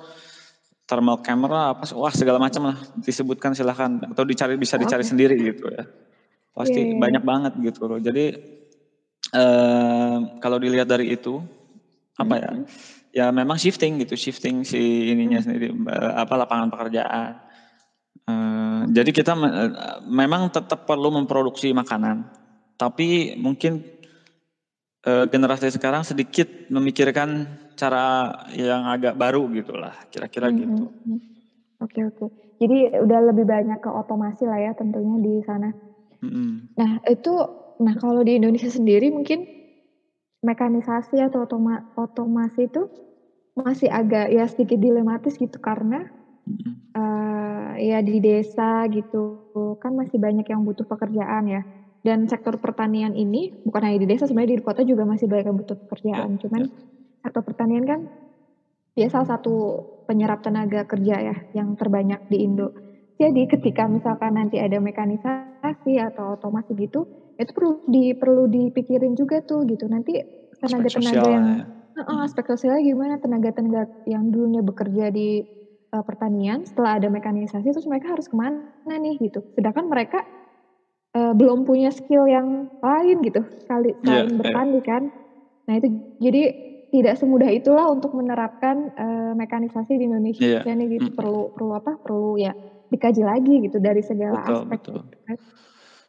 thermal 0.84 1.23
camera 1.23 1.71
apa 1.71 1.88
wah 1.95 2.12
segala 2.12 2.36
macam 2.36 2.67
lah 2.67 2.77
disebutkan 2.99 3.56
silahkan 3.56 4.12
atau 4.12 4.27
dicari 4.27 4.60
bisa 4.60 4.75
dicari 4.75 5.08
okay. 5.08 5.12
sendiri 5.15 5.39
gitu 5.39 5.71
ya 5.71 5.88
pasti 6.51 6.75
yeah. 6.75 6.84
Iya, 6.84 6.91
iya. 6.91 6.99
banyak 6.99 7.23
banget 7.23 7.54
gitu 7.63 7.88
loh 7.88 7.95
jadi 7.95 8.36
uh, 9.32 10.17
kalau 10.43 10.58
dilihat 10.60 10.88
dari 10.91 11.15
itu 11.15 11.39
apa 12.19 12.36
ya? 12.38 12.51
Ya 13.12 13.25
memang 13.27 13.60
shifting 13.60 13.99
gitu, 13.99 14.15
shifting 14.15 14.63
si 14.63 15.12
ininya 15.12 15.43
Hmm. 15.43 15.45
sendiri 15.51 15.67
apa 16.15 16.34
lapangan 16.39 16.71
pekerjaan. 16.71 17.32
Uh, 18.23 18.88
jadi 18.93 19.12
kita 19.12 19.36
me 19.36 19.49
memang 20.08 20.47
tetap 20.47 20.88
perlu 20.88 21.12
memproduksi 21.12 21.75
makanan, 21.75 22.23
tapi 22.80 23.36
mungkin 23.36 23.84
uh, 25.08 25.26
generasi 25.32 25.70
sekarang 25.74 26.04
sedikit 26.08 26.48
memikirkan 26.72 27.58
cara 27.80 28.32
yang 28.54 28.86
agak 28.90 29.14
baru 29.18 29.46
gitulah, 29.54 29.96
kira-kira 30.14 30.50
Mhm 30.50 30.56
gitu. 30.56 30.92
mhm. 31.06 31.18
Oke 31.84 32.02
oke. 32.10 32.26
Jadi 32.62 32.78
udah 33.06 33.20
lebih 33.30 33.46
banyak 33.54 33.80
ke 33.86 33.90
otomasi 34.02 34.44
lah 34.52 34.60
ya 34.66 34.72
tentunya 34.80 35.16
di 35.26 35.34
sana. 35.48 35.70
Mhm. 36.22 36.72
Nah 36.80 37.00
itu 37.08 37.34
nah 37.82 37.96
kalau 37.98 38.22
di 38.22 38.38
Indonesia 38.40 38.70
sendiri 38.70 39.10
mungkin 39.10 39.50
mekanisasi 40.46 41.22
atau 41.22 41.46
otoma 41.46 41.86
otomasi 41.98 42.70
itu 42.72 42.90
masih 43.58 43.90
agak 43.92 44.32
ya 44.34 44.46
sedikit 44.50 44.80
dilematis 44.82 45.36
gitu 45.38 45.58
karena, 45.62 46.06
Mhm. 46.48 46.92
eee, 46.98 47.90
ya 47.92 48.00
di 48.06 48.20
desa 48.24 48.86
gitu 48.92 49.42
kan 49.82 49.94
masih 49.98 50.18
banyak 50.22 50.46
yang 50.50 50.62
butuh 50.68 50.86
pekerjaan 50.88 51.46
ya, 51.50 51.62
dan 52.06 52.26
sektor 52.30 52.58
pertanian 52.62 53.14
ini 53.18 53.54
bukan 53.66 53.82
hanya 53.86 54.00
di 54.04 54.08
desa 54.10 54.26
sebenarnya 54.30 54.58
di 54.60 54.66
kota 54.66 54.82
juga 54.88 55.04
masih 55.10 55.28
banyak 55.30 55.46
yang 55.50 55.58
butuh 55.60 55.78
Ya 56.14 56.26
pekerjaan, 56.26 56.38
cuman 56.42 56.64
ya. 56.64 56.72
sektor 57.26 57.44
pertanian 57.46 57.86
kan 57.88 58.00
dia 58.98 59.08
salah 59.08 59.28
satu 59.38 59.86
penyerap 60.08 60.44
tenaga 60.44 60.84
kerja 60.84 61.16
ya 61.24 61.36
yang 61.56 61.76
terbanyak 61.80 62.20
di 62.28 62.44
Indo. 62.44 62.76
Jadi 63.22 63.46
ketika 63.48 63.86
misalkan 63.88 64.36
nanti 64.36 64.58
ada 64.60 64.82
mekanisasi 64.82 66.02
atau 66.02 66.36
otomasi 66.36 66.74
gitu, 66.76 67.06
itu 67.38 67.52
perlu 67.54 67.86
di 67.88 68.12
perlu 68.18 68.50
dipikirin 68.50 69.14
juga 69.16 69.40
tuh 69.46 69.64
gitu, 69.70 69.86
nanti 69.88 70.18
tenaga-tenaga 70.60 71.28
yang 71.30 71.46
ya. 71.56 71.66
Mhm. 72.10 72.26
aspek 72.26 72.46
sosialnya 72.56 72.82
gimana, 72.88 73.16
tenaga-tenaga 73.22 73.88
yang 74.08 74.32
dulunya 74.34 74.64
bekerja 74.66 75.12
di, 75.14 75.44
eee, 75.94 76.04
pertanian 76.08 76.64
setelah 76.66 76.98
ada 77.00 77.08
mekanisasi 77.12 77.68
terus 77.72 77.88
mereka 77.90 78.16
harus 78.16 78.26
ke 78.32 78.36
mana 78.36 78.96
nih 79.00 79.20
gitu. 79.22 79.44
Sedangkan 79.56 79.86
mereka, 79.92 80.24
eee, 81.15 81.34
belum 81.39 81.65
punya 81.67 81.89
skill 81.93 82.26
yang 82.30 82.69
lain 82.84 83.17
gitu 83.26 83.41
sekali 83.62 83.95
Iya 84.04 84.26
selain 84.26 84.36
iya. 84.41 84.41
bertani 84.41 84.80
kan. 84.86 85.10
Nah 85.69 85.76
itu 85.80 85.88
jadi 86.21 86.54
tidak 86.93 87.15
semudah 87.21 87.50
itulah 87.54 87.88
untuk 87.91 88.12
menerapkan, 88.17 88.89
eee, 88.95 89.34
mekanisasi 89.39 89.97
di 90.00 90.06
Indonesia 90.10 90.39
Iya, 90.39 90.63
nih 90.76 91.02
gitu, 91.02 91.10
mhm. 91.10 91.15
perlu 91.15 91.52
perlu 91.56 91.74
apa, 91.78 91.97
perlu 92.04 92.38
ya 92.41 92.54
dikaji 92.93 93.24
lagi 93.26 93.54
gitu 93.67 93.78
dari 93.84 94.02
segala 94.06 94.39
Betul 94.39 94.58
aspek 94.58 94.80
betul. 94.80 95.00
gitu 95.00 95.17
kan. 95.28 95.38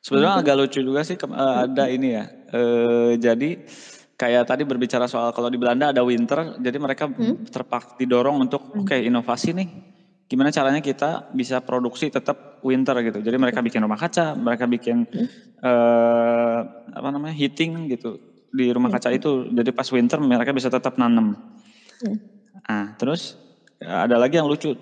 Sebenarnya 0.02 0.34
mungkin 0.34 0.42
agak 0.42 0.54
lucu 0.58 0.82
juga 0.82 1.06
sih 1.06 1.14
eee, 1.14 1.56
ada 1.70 1.84
ini 1.86 2.08
ya, 2.18 2.24
eee, 2.50 3.14
jadi 3.22 3.50
kayak 4.18 4.44
tadi 4.50 4.62
berbicara 4.66 5.06
soal 5.06 5.30
kalau 5.30 5.46
di 5.50 5.58
Belanda 5.62 5.94
ada 5.94 6.02
winter, 6.02 6.58
jadi 6.58 6.78
mereka 6.82 7.06
Mhm. 7.18 7.36
terpak 7.54 7.94
didorong 7.98 8.42
untuk, 8.42 8.66
Mmm. 8.74 8.92
oke 8.92 8.98
inovasi 8.98 9.54
nih, 9.54 9.68
gimana 10.30 10.50
caranya 10.54 10.80
kita 10.85 11.24
bisa 11.30 11.61
produksi 11.64 12.11
tetap 12.12 12.38
winter 12.62 12.94
gitu. 13.06 13.18
Jadi 13.22 13.37
mereka 13.40 13.61
Oke. 13.61 13.66
bikin 13.66 13.82
rumah 13.85 13.98
kaca, 14.00 14.35
mereka 14.38 14.66
bikin, 14.70 15.06
Mhm. 15.14 15.32
eee, 15.64 16.61
apa 16.94 17.08
namanya, 17.14 17.35
heating 17.37 17.90
gitu 17.92 18.18
di 18.54 18.70
rumah 18.74 18.88
Mhm 18.88 18.94
kaca 18.94 19.11
itu. 19.14 19.48
Jadi 19.52 19.70
pas 19.74 19.88
winter 19.94 20.18
mereka 20.22 20.52
bisa 20.56 20.68
tetap 20.72 20.94
nanam. 21.00 21.38
Mhm. 22.00 22.22
Nah 22.68 22.92
terus, 23.00 23.37
ada 23.82 24.16
lagi 24.20 24.38
yang 24.38 24.46
lucu 24.50 24.76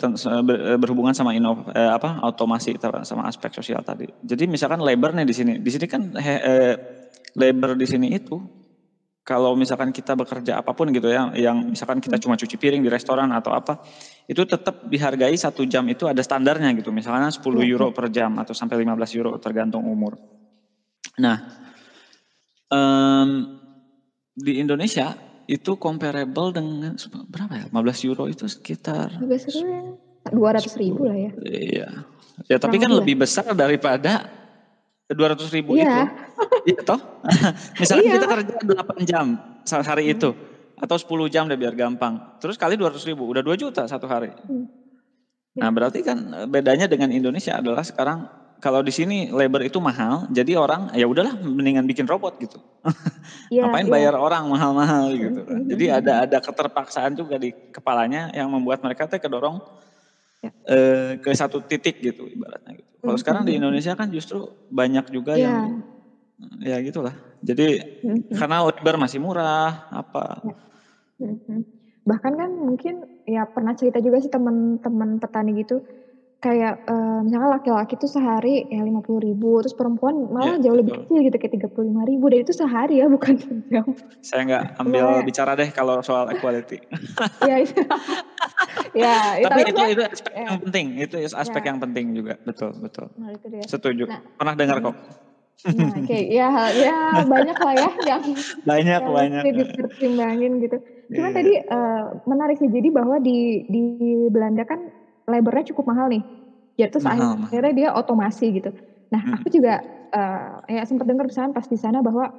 berhubungan 0.81 1.15
sama 1.17 1.33
inov 1.37 1.65
eee, 1.73 1.91
apa, 1.97 2.21
otomasi 2.27 2.77
sama 3.07 3.25
aspek 3.31 3.53
sosial 3.55 3.81
tadi. 3.87 4.07
Jadi 4.21 4.45
misalkan 4.51 4.81
labor 4.83 5.15
nih 5.17 5.25
di 5.29 5.35
sini, 5.37 5.53
di 5.63 5.71
sini 5.73 5.87
kan 5.89 6.03
he 6.21 6.35
eee, 6.41 6.75
labor 7.39 7.77
di 7.79 7.87
sini 7.89 8.09
itu, 8.17 8.41
kalau 9.31 9.55
misalkan 9.55 9.95
kita 9.95 10.19
bekerja 10.19 10.59
apa 10.59 10.75
pun 10.75 10.91
gitu 10.91 11.07
ya, 11.07 11.31
yang 11.39 11.63
misalkan 11.71 12.03
kita 12.03 12.19
cuma 12.19 12.35
cuci 12.35 12.59
piring 12.59 12.83
di 12.83 12.91
restoran 12.91 13.31
atau 13.31 13.55
apa, 13.55 13.79
itu 14.27 14.43
tetap 14.43 14.75
dihargai 14.83 15.39
1 15.39 15.63
jam 15.71 15.87
itu 15.87 16.11
ada 16.11 16.19
standarnya 16.19 16.75
gitu, 16.75 16.91
misalnya 16.91 17.31
sepuluh 17.31 17.63
Iya 17.63 17.79
euro 17.79 17.95
per 17.95 18.11
jam 18.11 18.35
atau 18.43 18.51
sampai 18.51 18.83
15 18.83 19.15
euro 19.15 19.39
tergantung 19.39 19.87
umur. 19.87 20.19
Nah, 21.23 21.39
mmm, 22.75 23.47
di 24.35 24.59
Indonesia 24.59 25.15
itu 25.47 25.79
comparable 25.79 26.51
dengan 26.51 26.99
berapa 27.31 27.55
ya, 27.55 27.65
15 27.71 27.99
euro 28.11 28.27
itu 28.27 28.51
sekitar 28.51 29.15
15 29.23 29.63
ya, 29.63 29.83
Rp200.000 30.35 30.99
10 30.99 31.07
lah 31.07 31.19
ya. 31.19 31.33
iya. 31.47 31.89
Ya 32.49 32.57
tapi 32.59 32.81
Kurang 32.81 32.83
kan 32.83 32.91
lah. 32.91 32.99
lebih 33.05 33.15
besar 33.23 33.47
daripada 33.55 34.27
Rp200.000 35.13 35.77
itu. 35.83 35.99
Iya. 35.99 36.13
Iya 36.67 36.81
toh? 36.87 37.01
Misalkan 37.81 38.07
Iya. 38.07 38.15
kita 38.15 38.27
kerja 38.31 38.55
8 38.65 38.99
jam 39.09 39.27
sehari 39.67 40.13
itu, 40.15 40.31
Mmm. 40.31 40.81
atau 40.81 40.97
10 41.01 41.29
jam 41.33 41.47
deh 41.51 41.57
biar 41.61 41.75
gampang, 41.79 42.21
terus 42.43 42.57
kali 42.61 42.77
Rp200.000 42.81 43.25
udah 43.29 43.43
Rp2.000.000 43.45 43.87
1 43.89 44.07
hari. 44.11 44.35
Mmm. 44.49 44.67
Nah 45.61 45.69
Iya. 45.69 45.75
berarti 45.75 46.01
kan, 46.07 46.19
eee, 46.33 46.47
bedanya 46.49 46.87
dengan 46.89 47.11
Indonesia 47.13 47.59
adalah 47.59 47.85
sekarang 47.85 48.25
kalau 48.61 48.85
di 48.85 48.93
sini 48.93 49.29
labor 49.33 49.65
itu 49.65 49.81
mahal, 49.81 50.29
jadi 50.29 50.57
orang 50.61 50.93
ya 50.93 51.09
udahlah 51.09 51.37
mendingan 51.41 51.85
bikin 51.89 52.05
robot 52.09 52.37
gitu. 52.41 52.61
Iya 53.51 53.65
Ngapain 53.65 53.87
iya. 53.87 53.93
bayar 53.93 54.15
orang 54.19 54.47
mahal-mahal 54.51 55.15
gitu 55.17 55.45
kan. 55.47 55.63
mhm 55.65 55.71
Jadi 55.71 55.89
mhm 55.93 55.93
ada 55.93 56.25
ada 56.29 56.39
keterpaksaan 56.43 57.15
juga 57.19 57.37
di 57.41 57.53
kepalanya 57.75 58.31
yang 58.37 58.51
membuat 58.53 58.81
mereka 58.85 59.07
teh 59.11 59.19
kedorong, 59.23 59.61
Ya. 60.43 60.53
eee, 60.69 61.17
ke 61.23 61.31
satu 61.33 61.65
titik 61.65 61.97
gitu 62.05 62.29
ibaratnya 62.29 62.77
gitu. 62.77 62.93
Kalau 63.05 63.17
Mhm 63.17 63.21
sekarang 63.21 63.43
di. 63.49 63.55
Indonesia 63.57 63.97
kan 63.97 64.13
justru 64.13 64.45
banyak 64.69 65.05
juga 65.09 65.41
yang, 65.41 65.57
Iya. 65.57 65.83
ya 66.65 66.77
gitulah. 66.85 67.17
Jadi 67.45 67.81
mhm. 68.03 68.23
karena 68.37 68.65
labor 68.67 68.97
masih 69.01 69.21
murah, 69.23 69.85
apa. 69.93 70.41
Ya. 70.43 70.55
Mhm 71.21 71.37
mhm. 71.49 71.61
Bahkan 72.09 72.33
kan 72.41 72.51
mungkin 72.57 72.95
ya 73.29 73.45
pernah 73.49 73.75
cerita 73.77 74.01
juga 74.01 74.19
sih 74.25 74.33
temen-temen 74.33 75.21
petani 75.23 75.53
gitu, 75.61 75.85
kayak, 76.45 76.75
eee, 76.89 77.19
misalkan 77.27 77.51
laki-laki 77.57 77.95
tuh 78.01 78.11
sehari 78.11 78.65
ya 78.73 78.81
Rp50.000, 78.87 79.61
terus 79.65 79.77
perempuan 79.79 80.15
Iya 80.39 80.53
malah 80.53 80.57
jauh 80.63 80.77
lebih 80.81 80.95
kecil 80.99 81.21
gitu 81.27 81.37
kayak 81.41 81.53
Rp35.000 81.57 82.25
dan 82.33 82.39
itu 82.45 82.55
sehari 82.57 82.95
ya 83.03 83.07
bukan 83.13 83.35
sejam. 83.47 83.87
Saya 84.21 84.41
nggak 84.45 84.65
ambil 84.77 85.07
Makanya 85.09 85.25
bicara 85.25 85.57
deh 85.57 85.69
kalau 85.73 86.05
soal 86.05 86.29
equality. 86.29 86.77
Iya 87.41 87.55
iya. 87.65 87.85
Ya, 89.03 89.11
ya 89.43 89.49
Tapi 89.49 89.59
tapi 89.59 89.71
itu 89.73 89.83
itu 89.97 90.03
aspek 90.05 90.35
ya. 90.37 90.49
yang 90.49 90.59
penting, 90.65 90.87
itu 91.01 91.17
Ya. 91.41 91.57
aspek 91.57 91.63
yang 91.69 91.79
penting 91.83 92.07
juga, 92.19 92.35
betul 92.45 92.73
betul. 92.81 93.09
Nah 93.19 93.31
itu 93.35 93.47
dia. 93.51 93.67
Setuju, 93.69 94.07
Nah 94.07 94.21
pernah 94.39 94.55
dengar 94.59 94.79
kok. 94.85 94.97
Nah 95.79 96.03
kayak 96.07 96.27
ya 96.35 96.49
ya 96.75 96.95
banyaklah 97.27 97.75
ya 97.79 97.91
yang 98.03 98.23
Banyak 98.69 99.03
yang 99.03 99.15
banyak, 99.17 99.47
dipertimbangin 99.47 100.53
gitu. 100.65 100.77
Cuman 101.15 101.33
Iya. 101.33 101.37
tadi, 101.37 101.59
eee, 101.59 102.03
menarik 102.27 102.57
sih 102.59 102.71
jadi 102.71 102.89
bahwa 102.95 103.19
di 103.23 103.63
di 103.71 103.83
Belanda 104.35 104.63
kan 104.67 104.81
labor-nya 105.33 105.65
cukup 105.75 105.87
mahal 105.95 106.09
nih, 106.13 106.23
ya 106.81 106.87
terus 106.93 107.05
Mahal 107.05 107.37
akhirnya 107.41 107.41
mahal. 107.41 107.75
dia 107.77 107.89
otomasi 107.97 108.53
gitu. 108.59 108.71
Nah 109.15 109.23
aku 109.35 109.49
Mhm. 109.49 109.51
juga, 109.55 109.83
eee, 110.15 110.79
ya 110.81 110.83
sempet 110.89 111.07
denger 111.11 111.27
misalnya 111.31 111.53
pas 111.57 111.67
di 111.71 111.79
sana 111.81 112.01
bahwa 112.05 112.31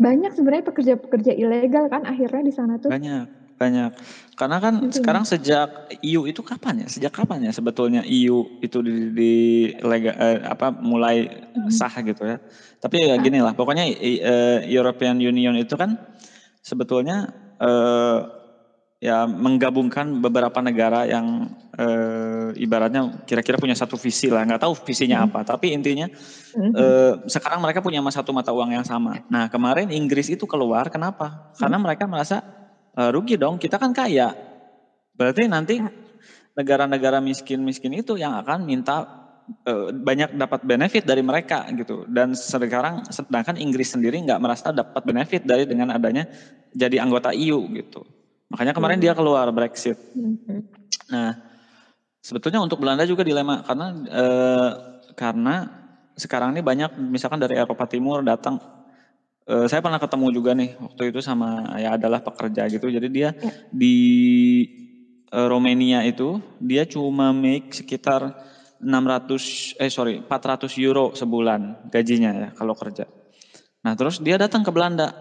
banyak 0.00 0.32
sebenarnya 0.36 0.64
pekerja-pekerja 0.68 1.32
ilegal 1.36 1.86
kan 1.92 2.04
akhirnya 2.08 2.42
di 2.46 2.54
sana 2.54 2.76
tuh. 2.82 2.90
Banyak 2.90 3.26
banyak. 3.56 3.88
Karena 4.36 4.56
kan 4.60 4.74
sekarang 4.92 5.24
sejak 5.24 5.72
EU 6.04 6.28
itu 6.28 6.44
kapan 6.44 6.84
ya, 6.84 6.88
sejak 6.92 7.08
kapan 7.16 7.48
ya 7.48 7.52
sebetulnya 7.56 8.04
EU 8.04 8.44
itu 8.60 8.78
di 8.84 8.92
di 9.16 9.30
lega 9.80 10.12
eee, 10.12 10.38
apa, 10.44 10.68
mulai 10.76 11.24
Mhm. 11.54 11.80
sah 11.80 11.88
gitu 12.04 12.28
ya. 12.28 12.36
Tapi 12.78 13.00
ya 13.08 13.16
Heeh. 13.16 13.26
ginilah 13.26 13.56
pokoknya 13.56 13.88
i 13.88 14.20
eee, 14.20 14.60
European 14.68 15.16
Union 15.18 15.56
itu 15.56 15.72
kan 15.80 15.96
sebetulnya, 16.64 17.28
eee, 17.62 18.20
ya 19.04 19.26
menggabungkan 19.30 20.20
beberapa 20.24 20.60
negara 20.64 21.04
yang, 21.08 21.52
eee, 22.54 22.64
ibaratnya 22.66 23.08
kira-kira 23.28 23.56
punya 23.60 23.74
satu 23.78 23.96
visi 24.00 24.28
lah, 24.32 24.44
nggak 24.46 24.62
tahu 24.66 24.74
visinya 24.86 25.22
Mhm. 25.22 25.28
apa, 25.28 25.42
tapi 25.46 25.72
intinya, 25.76 26.06
mhm. 26.54 26.72
eee, 26.76 27.12
sekarang 27.30 27.60
mereka 27.64 27.80
punya 27.84 28.00
satu 28.12 28.32
mata 28.36 28.52
uang 28.54 28.72
yang 28.76 28.86
sama. 28.86 29.20
Nah 29.32 29.48
kemarin 29.52 29.90
Inggris 29.92 30.28
itu 30.32 30.44
keluar 30.48 30.88
kenapa? 30.92 31.40
Mhm. 31.58 31.66
Karena 31.66 31.78
mereka 31.80 32.06
merasa, 32.10 32.42
eee, 32.98 33.10
rugi 33.14 33.36
dong, 33.40 33.58
kita 33.60 33.78
kan 33.80 33.92
kaya. 33.96 34.34
Berarti 35.16 35.48
nanti 35.48 35.76
Ya. 35.78 35.90
negara-negara 36.58 37.20
miskin-miskin 37.24 37.94
itu 38.02 38.16
yang 38.20 38.36
akan 38.40 38.64
minta, 38.66 39.04
eee, 39.68 39.92
banyak 39.96 40.30
dapat 40.34 40.60
benefit 40.66 41.04
dari 41.06 41.22
mereka 41.24 41.64
gitu. 41.74 42.04
Dan 42.10 42.34
sekarang 42.36 43.02
sedangkan 43.10 43.56
Inggris 43.60 43.92
sendiri 43.94 44.18
nggak 44.24 44.40
merasa 44.42 44.70
dapat 44.74 45.02
benefit 45.06 45.42
dari 45.46 45.64
dengan 45.68 45.92
adanya 45.94 46.24
jadi 46.74 47.02
anggota 47.04 47.32
EU 47.36 47.68
gitu. 47.74 48.02
Makanya 48.52 48.72
kemarin 48.76 49.00
dia 49.02 49.12
iya. 49.12 49.16
keluar 49.16 49.48
Brexit. 49.54 49.98
Mhm. 50.14 50.62
Nah, 51.10 51.34
sebetulnya 52.26 52.58
untuk 52.64 52.78
Belanda 52.82 53.06
juga 53.06 53.22
dilema 53.22 53.62
karena, 53.66 53.94
eee, 53.94 54.70
karena 55.14 55.54
sekarang 56.18 56.56
ini 56.56 56.62
banyak 56.64 56.90
misalkan 56.98 57.38
dari 57.42 57.54
Eropa 57.58 57.86
Timur 57.90 58.22
datang, 58.26 58.58
eee, 59.48 59.66
saya 59.70 59.80
pernah 59.84 60.00
ketemu 60.02 60.26
juga 60.34 60.52
nih 60.58 60.74
waktu 60.80 61.02
itu 61.14 61.20
sama 61.24 61.64
ya 61.80 61.96
adalah 61.98 62.20
pekerja 62.24 62.68
gitu. 62.72 62.88
Jadi 62.92 63.08
dia 63.12 63.30
Ya. 63.42 63.50
di, 63.72 63.96
eee, 65.32 65.46
Romania 65.50 66.02
itu 66.06 66.38
dia 66.60 66.84
cuma 66.88 67.30
make 67.36 67.70
sekitar 67.74 68.32
600 68.82 69.72
eh 69.80 69.88
sorry, 69.92 70.20
€400 70.24 71.12
sebulan 71.16 71.80
gajinya 71.88 72.30
ya 72.36 72.48
kalau 72.58 72.74
kerja. 72.76 73.08
Nah 73.86 73.94
terus 73.98 74.18
dia 74.22 74.36
datang 74.40 74.62
ke 74.66 74.72
Belanda. 74.74 75.12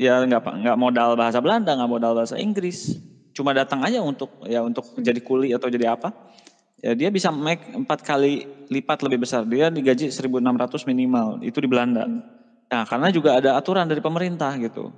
ya 0.00 0.24
nggak 0.24 0.42
nggak 0.64 0.78
modal 0.80 1.14
bahasa 1.20 1.38
Belanda, 1.44 1.76
nggak 1.76 1.90
modal 1.92 2.12
bahasa 2.18 2.40
Inggris, 2.40 2.96
cuma 3.36 3.52
datang 3.54 3.84
aja 3.84 4.00
untuk 4.02 4.32
ya 4.48 4.64
untuk 4.64 4.88
jadi 4.98 5.20
kuli 5.20 5.52
atau 5.54 5.68
jadi 5.68 5.94
apa, 5.94 6.10
ya 6.82 6.92
dia 6.98 7.08
bisa 7.14 7.30
make 7.30 7.62
empat 7.70 8.02
kali 8.02 8.44
lipat 8.66 9.06
lebih 9.06 9.22
besar. 9.22 9.46
Dia 9.46 9.70
digaji 9.70 10.10
1.600 10.10 10.90
minimal, 10.90 11.38
itu 11.46 11.62
di 11.62 11.68
Belanda. 11.70 12.04
Nah, 12.72 12.82
karena 12.88 13.08
juga 13.14 13.38
ada 13.38 13.54
aturan 13.54 13.86
dari 13.86 14.02
pemerintah 14.02 14.58
gitu. 14.58 14.90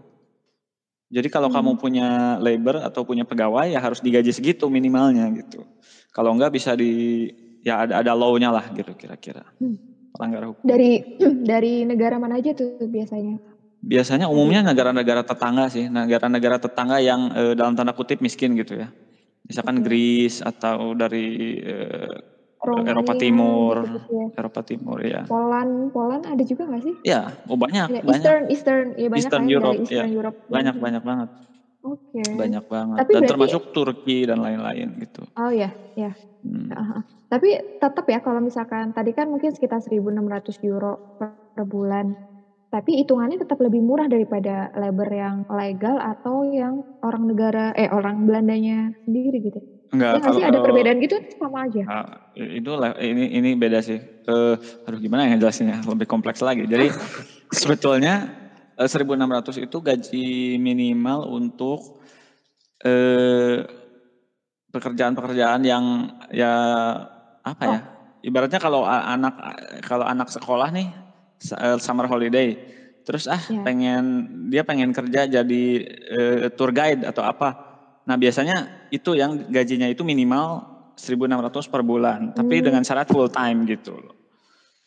Jadi 1.13 1.29
kalau 1.29 1.53
hmm. 1.53 1.57
kamu 1.61 1.73
punya 1.79 2.09
labor 2.41 2.81
atau 2.83 3.05
punya 3.05 3.23
pegawai 3.29 3.71
ya 3.71 3.79
harus 3.79 4.01
digaji 4.01 4.33
segitu 4.33 4.67
minimalnya 4.73 5.29
gitu. 5.37 5.63
Kalau 6.11 6.33
enggak 6.33 6.57
bisa 6.57 6.75
di 6.75 7.29
ya 7.63 7.85
ada 7.85 8.01
ada 8.01 8.13
law-nya 8.17 8.51
lah 8.51 8.67
gitu 8.73 8.97
kira-kira. 8.97 9.45
Hmm. 9.61 9.77
Pelanggar 10.15 10.43
hukum. 10.51 10.65
Dari 10.65 11.19
dari 11.51 11.85
negara 11.85 12.17
mana 12.17 12.41
aja 12.41 12.57
tuh 12.57 12.83
biasanya? 12.89 13.37
Biasanya 13.85 14.27
umumnya 14.33 14.65
negara-negara 14.65 15.29
tetangga 15.29 15.69
sih, 15.69 15.93
negara-negara 15.93 16.57
tetangga 16.57 16.99
yang 17.05 17.31
eh, 17.37 17.53
dalam 17.53 17.77
tanda 17.77 17.93
kutip 17.93 18.25
miskin 18.25 18.57
gitu 18.57 18.81
ya. 18.81 18.89
Misalkan 19.45 19.85
Greece 19.85 20.41
atau 20.41 20.97
dari 20.97 21.61
Romania, 22.65 22.93
Eropa 22.97 23.13
Timur, 23.21 23.75
gitu, 23.85 24.01
ya. 24.09 24.27
Eropa 24.41 24.61
Timur 24.65 24.99
ya. 25.05 25.23
Poland, 25.29 25.93
Poland 25.93 26.25
ada 26.25 26.43
juga 26.43 26.65
nggak 26.65 26.83
sih? 26.83 26.95
Ya, 27.05 27.29
oh 27.45 27.61
banyak, 27.61 27.89
ya, 27.93 28.01
banyak. 28.01 28.25
Eastern, 28.25 28.43
Eastern, 28.49 28.87
ya 28.97 29.09
banyak 29.13 29.29
Eastern 29.29 29.47
Europe, 29.53 29.77
Eastern 29.85 30.09
ya. 30.09 30.17
Europe. 30.17 30.37
Banyak, 30.49 30.75
banyak 30.81 31.03
banget. 31.05 31.29
Oke. 31.85 32.01
Okay. 32.17 32.33
Banyak 32.33 32.65
banget. 32.65 32.97
Tapi 33.05 33.13
dan 33.13 33.21
berarti, 33.21 33.33
termasuk 33.37 33.63
Turki 33.77 34.19
dan 34.25 34.39
lain-lain 34.41 34.89
gitu. 34.97 35.23
Oh 35.37 35.53
ya, 35.53 35.77
ya. 35.93 36.17
Hmm. 36.41 36.69
Uh, 36.73 37.01
tapi 37.29 37.61
tetap 37.81 38.05
ya 38.09 38.21
kalau 38.25 38.41
misalkan 38.41 38.93
tadi 38.97 39.13
kan 39.13 39.29
mungkin 39.29 39.53
sekitar 39.53 39.81
1.600 39.85 40.61
euro 40.65 41.05
per, 41.21 41.37
per 41.53 41.65
bulan 41.69 42.17
tapi 42.75 42.99
hitungannya 42.99 43.39
tetap 43.39 43.63
lebih 43.63 43.79
murah 43.79 44.11
daripada 44.11 44.75
labor 44.75 45.07
yang 45.07 45.47
legal 45.47 45.95
atau 45.95 46.43
yang 46.43 46.83
orang 47.07 47.31
negara 47.31 47.71
eh 47.79 47.87
orang 47.87 48.27
Belandanya 48.27 48.91
sendiri 49.07 49.39
gitu. 49.47 49.63
Enggak, 49.95 50.19
ya, 50.19 50.21
kalau, 50.27 50.35
sih 50.35 50.43
ada 50.43 50.59
perbedaan 50.59 50.99
gitu 50.99 51.17
sama 51.39 51.71
aja. 51.71 51.83
Uh, 51.87 52.11
itu 52.35 52.71
ini 52.99 53.39
ini 53.39 53.51
beda 53.55 53.79
sih. 53.79 54.03
Uh, 54.27 54.59
aduh 54.91 54.99
gimana 54.99 55.31
ya 55.31 55.39
jelasinnya 55.39 55.87
lebih 55.87 56.11
kompleks 56.11 56.43
lagi. 56.43 56.67
Jadi 56.67 56.91
sebetulnya 57.63 58.27
uh, 58.75 58.91
1.600 58.91 59.71
itu 59.71 59.77
gaji 59.79 60.27
minimal 60.59 61.31
untuk 61.31 62.03
uh, 62.83 63.63
pekerjaan-pekerjaan 64.75 65.63
yang 65.63 66.11
ya 66.35 66.55
apa 67.47 67.63
ya? 67.63 67.71
oh. 67.71 67.75
ya? 67.79 67.81
Ibaratnya 68.25 68.59
kalau 68.59 68.83
anak 68.83 69.63
kalau 69.87 70.11
anak 70.11 70.27
sekolah 70.27 70.75
nih 70.75 71.04
Eh, 71.43 71.79
summer 71.83 72.07
holiday. 72.09 72.57
Terus 73.05 73.29
ah 73.29 73.41
yeah. 73.53 73.61
pengen 73.61 74.05
dia 74.49 74.65
pengen 74.65 74.97
kerja 74.97 75.29
jadi 75.29 75.65
uh, 76.09 76.49
tour 76.57 76.73
guide 76.73 77.05
atau 77.05 77.21
apa. 77.21 77.75
Nah, 78.05 78.17
biasanya 78.17 78.89
itu 78.93 79.17
yang 79.17 79.49
gajinya 79.49 79.89
itu 79.89 80.05
minimal 80.05 80.65
1.600 80.97 81.73
per 81.73 81.83
bulan, 81.85 82.33
hmm. 82.33 82.37
tapi 82.37 82.61
dengan 82.65 82.85
syarat 82.85 83.09
full 83.09 83.29
time 83.33 83.65
gitu 83.69 83.97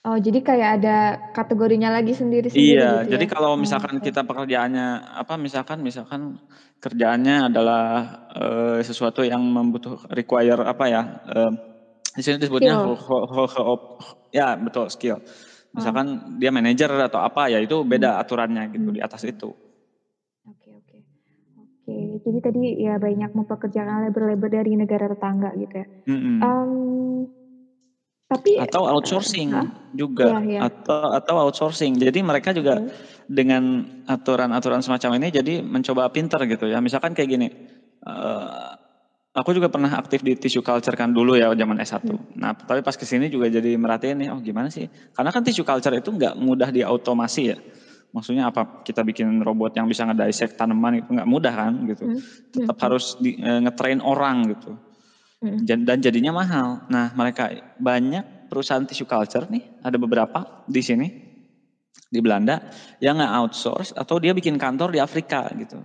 Oh, 0.07 0.15
jadi 0.15 0.39
kayak 0.39 0.69
ada 0.79 0.97
kategorinya 1.36 1.91
lagi 1.91 2.15
sendiri-sendiri 2.15 2.79
Iya, 2.79 3.03
gitu 3.03 3.12
jadi 3.12 3.25
ya? 3.27 3.31
kalau 3.33 3.57
oh, 3.57 3.60
misalkan 3.60 3.99
oh, 3.99 4.03
kita 4.07 4.23
pekerjaannya 4.23 5.03
apa 5.19 5.36
misalkan 5.36 5.83
misalkan 5.83 6.39
kerjaannya 6.79 7.51
adalah 7.51 7.83
uh, 8.31 8.79
sesuatu 8.79 9.27
yang 9.27 9.43
membutuh 9.43 9.99
require 10.07 10.63
apa 10.63 10.86
ya? 10.88 11.01
Uh, 11.27 11.51
di 12.15 12.23
sini 12.23 12.39
disebutnya 12.39 12.88
ho, 12.88 12.95
ho, 12.95 13.17
ho, 13.27 13.43
ho, 13.51 13.75
ya 14.31 14.55
betul 14.55 14.88
skill. 14.88 15.19
Misalkan 15.77 16.07
hmm. 16.17 16.41
dia 16.41 16.49
manajer 16.49 16.89
atau 16.89 17.21
apa 17.21 17.53
ya 17.53 17.61
itu 17.61 17.85
beda 17.85 18.17
hmm. 18.17 18.21
aturannya 18.25 18.63
gitu 18.73 18.89
hmm. 18.89 18.95
di 18.97 19.01
atas 19.01 19.21
itu. 19.29 19.53
Oke 20.49 20.69
oke 20.73 20.97
oke. 21.85 21.95
Jadi 22.25 22.39
tadi 22.41 22.61
ya 22.81 22.97
banyak 22.97 23.31
mempekerjakan 23.37 24.09
labor-labor 24.09 24.49
dari 24.49 24.73
negara 24.73 25.05
tetangga 25.05 25.53
gitu 25.53 25.75
ya. 25.77 25.85
Hmm. 26.09 26.39
Um, 26.41 26.71
tapi 28.27 28.59
atau 28.59 28.83
outsourcing 28.91 29.55
uh, 29.55 29.71
juga 29.95 30.43
ya, 30.43 30.59
ya. 30.59 30.59
atau 30.67 31.15
atau 31.15 31.35
outsourcing. 31.47 31.95
Jadi 31.95 32.19
mereka 32.25 32.51
juga 32.51 32.83
okay. 32.83 32.91
dengan 33.29 33.87
aturan-aturan 34.03 34.83
semacam 34.83 35.15
ini 35.21 35.31
jadi 35.31 35.63
mencoba 35.63 36.11
pinter 36.11 36.43
gitu 36.49 36.67
ya. 36.67 36.81
Misalkan 36.81 37.13
kayak 37.15 37.29
gini. 37.29 37.47
Uh, 38.03 38.87
Aku 39.38 39.54
juga 39.54 39.69
pernah 39.69 39.93
aktif 39.93 40.26
di 40.26 40.34
tissue 40.34 40.65
culture 40.65 40.97
kan 40.97 41.13
dulu 41.13 41.38
ya 41.38 41.54
zaman 41.54 41.78
S1. 41.78 42.10
Hmm. 42.10 42.17
Nah, 42.34 42.58
tapi 42.58 42.82
pas 42.82 42.97
ke 42.97 43.06
sini 43.06 43.30
juga 43.30 43.45
jadi 43.54 43.78
merhatiin 43.78 44.17
nih, 44.26 44.30
oh 44.34 44.41
gimana 44.41 44.73
sih? 44.73 44.89
Karena 45.13 45.30
kan 45.30 45.45
tissue 45.45 45.62
culture 45.62 45.93
itu 45.93 46.10
nggak 46.10 46.41
mudah 46.41 46.73
diautomasi 46.73 47.41
ya. 47.54 47.58
Maksudnya 48.10 48.50
apa? 48.50 48.82
Kita 48.82 49.06
bikin 49.06 49.45
robot 49.45 49.78
yang 49.78 49.86
bisa 49.86 50.10
ngedisek 50.10 50.58
tanaman 50.58 51.06
itu 51.06 51.10
nggak 51.13 51.30
mudah 51.30 51.54
kan 51.54 51.73
gitu. 51.86 52.04
Hmm. 52.10 52.19
Tetap 52.50 52.76
hmm. 52.82 52.86
harus 52.89 53.06
di, 53.21 53.38
e, 53.38 53.52
ngetrain 53.62 54.02
orang 54.02 54.38
gitu. 54.58 54.73
Hmm. 55.38 55.62
Dan 55.69 56.02
jadinya 56.02 56.34
mahal. 56.34 56.89
Nah, 56.89 57.13
mereka 57.13 57.54
banyak 57.78 58.50
perusahaan 58.50 58.82
tissue 58.89 59.06
culture 59.06 59.45
nih, 59.54 59.86
ada 59.86 60.02
beberapa 60.02 60.65
di 60.65 60.82
sini 60.82 61.08
di 62.10 62.19
Belanda 62.26 62.73
yang 62.97 63.21
nggak 63.21 63.34
outsource 63.38 63.93
atau 63.93 64.17
dia 64.17 64.34
bikin 64.34 64.58
kantor 64.58 64.95
di 64.95 65.00
Afrika 65.04 65.45
gitu 65.54 65.78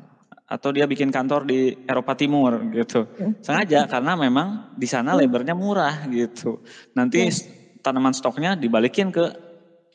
atau 0.53 0.69
dia 0.69 0.85
bikin 0.85 1.09
kantor 1.09 1.49
di 1.49 1.73
Eropa 1.89 2.13
Timur 2.13 2.61
gitu. 2.77 3.09
Sengaja 3.41 3.89
karena 3.89 4.13
memang 4.21 4.77
di 4.77 4.85
sana 4.85 5.17
lebarnya 5.17 5.57
murah 5.57 6.05
gitu. 6.13 6.61
Nanti 6.93 7.25
yeah. 7.25 7.81
tanaman 7.81 8.13
stoknya 8.13 8.53
dibalikin 8.53 9.09
ke 9.09 9.33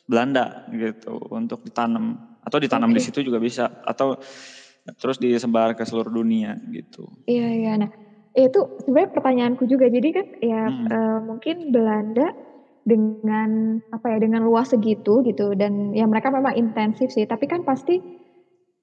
Belanda 0.09 0.65
gitu 0.73 1.21
untuk 1.29 1.61
ditanam 1.61 2.37
atau 2.41 2.57
ditanam 2.57 2.89
okay. 2.89 2.97
di 2.97 3.01
situ 3.05 3.19
juga 3.21 3.37
bisa 3.37 3.69
atau 3.85 4.17
terus 4.97 5.21
disebar 5.21 5.77
ke 5.77 5.85
seluruh 5.85 6.09
dunia 6.09 6.57
gitu. 6.73 7.05
Iya 7.29 7.47
iya 7.53 7.73
nah 7.77 7.91
itu 8.33 8.81
sebenarnya 8.85 9.11
pertanyaanku 9.13 9.63
juga 9.67 9.91
jadi 9.91 10.09
kan 10.13 10.27
ya 10.41 10.63
hmm. 10.69 10.87
uh, 10.87 11.19
mungkin 11.25 11.55
Belanda 11.73 12.33
dengan 12.87 13.83
apa 13.91 14.15
ya 14.15 14.17
dengan 14.23 14.47
luas 14.47 14.71
segitu 14.71 15.19
gitu 15.27 15.51
dan 15.59 15.91
ya 15.91 16.07
mereka 16.07 16.31
memang 16.31 16.55
intensif 16.55 17.11
sih 17.11 17.27
tapi 17.27 17.51
kan 17.51 17.67
pasti 17.67 17.99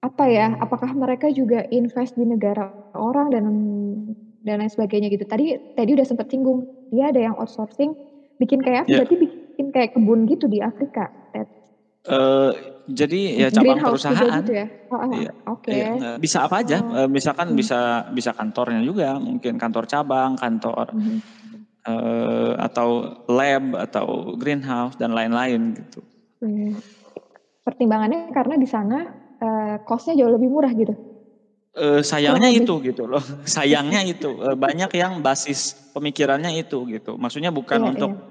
apa 0.04 0.24
ya, 0.28 0.52
apakah 0.60 0.92
mereka 0.92 1.32
juga 1.32 1.64
invest 1.72 2.20
di 2.20 2.28
negara 2.28 2.68
orang 2.92 3.32
dan 3.32 3.44
dan 4.44 4.60
lain 4.60 4.68
sebagainya 4.68 5.08
gitu. 5.08 5.24
Tadi 5.24 5.72
tadi 5.72 5.90
udah 5.96 6.04
sempat 6.04 6.28
singgung, 6.28 6.68
dia 6.92 7.08
ada 7.08 7.20
yang 7.24 7.34
outsourcing 7.40 7.96
bikin 8.36 8.60
kayak 8.60 8.84
yeah. 8.84 9.00
berarti 9.00 9.16
bikin 9.16 9.66
kayak 9.72 9.96
kebun 9.96 10.28
gitu 10.28 10.44
di 10.44 10.60
Afrika. 10.60 11.08
Uh, 12.04 12.52
jadi 12.84 13.40
ya 13.40 13.48
cabang 13.48 13.80
perusahaan. 13.80 14.44
Gitu 14.44 14.52
ya? 14.52 14.66
Oh, 14.92 15.00
oh, 15.00 15.16
iya, 15.16 15.32
Oke. 15.48 15.72
Okay. 15.72 15.80
Iya, 15.88 16.20
bisa 16.20 16.44
apa 16.44 16.60
aja? 16.60 16.84
Oh. 16.84 16.92
Uh, 16.92 17.08
misalkan 17.08 17.56
hmm. 17.56 17.56
bisa 17.56 17.80
bisa 18.12 18.36
kantornya 18.36 18.84
juga, 18.84 19.16
mungkin 19.16 19.56
kantor 19.56 19.88
cabang, 19.88 20.36
kantor 20.36 20.92
hmm. 20.92 21.18
uh, 21.88 22.52
atau 22.60 23.24
lab 23.32 23.72
atau 23.88 24.36
greenhouse 24.36 25.00
dan 25.00 25.16
lain-lain 25.16 25.80
gitu. 25.80 26.04
Hmm. 26.44 26.76
Pertimbangannya 27.64 28.28
karena 28.36 28.60
di 28.60 28.68
sana 28.68 29.23
uh, 29.44 29.76
costnya 29.84 30.24
jauh 30.24 30.32
lebih 30.32 30.48
murah 30.48 30.72
gitu. 30.72 30.96
Uh, 31.74 32.00
sayangnya 32.10 32.48
itu 32.48 32.80
gitu 32.80 33.04
loh, 33.04 33.22
sayangnya 33.44 34.00
itu 34.06 34.30
uh, 34.40 34.56
banyak 34.56 34.88
yang 34.96 35.20
basis 35.20 35.76
pemikirannya 35.92 36.56
itu 36.56 36.88
gitu. 36.88 37.20
Maksudnya 37.20 37.52
bukan 37.52 37.84
iya, 37.84 37.90
untuk 37.92 38.10
iya. 38.16 38.24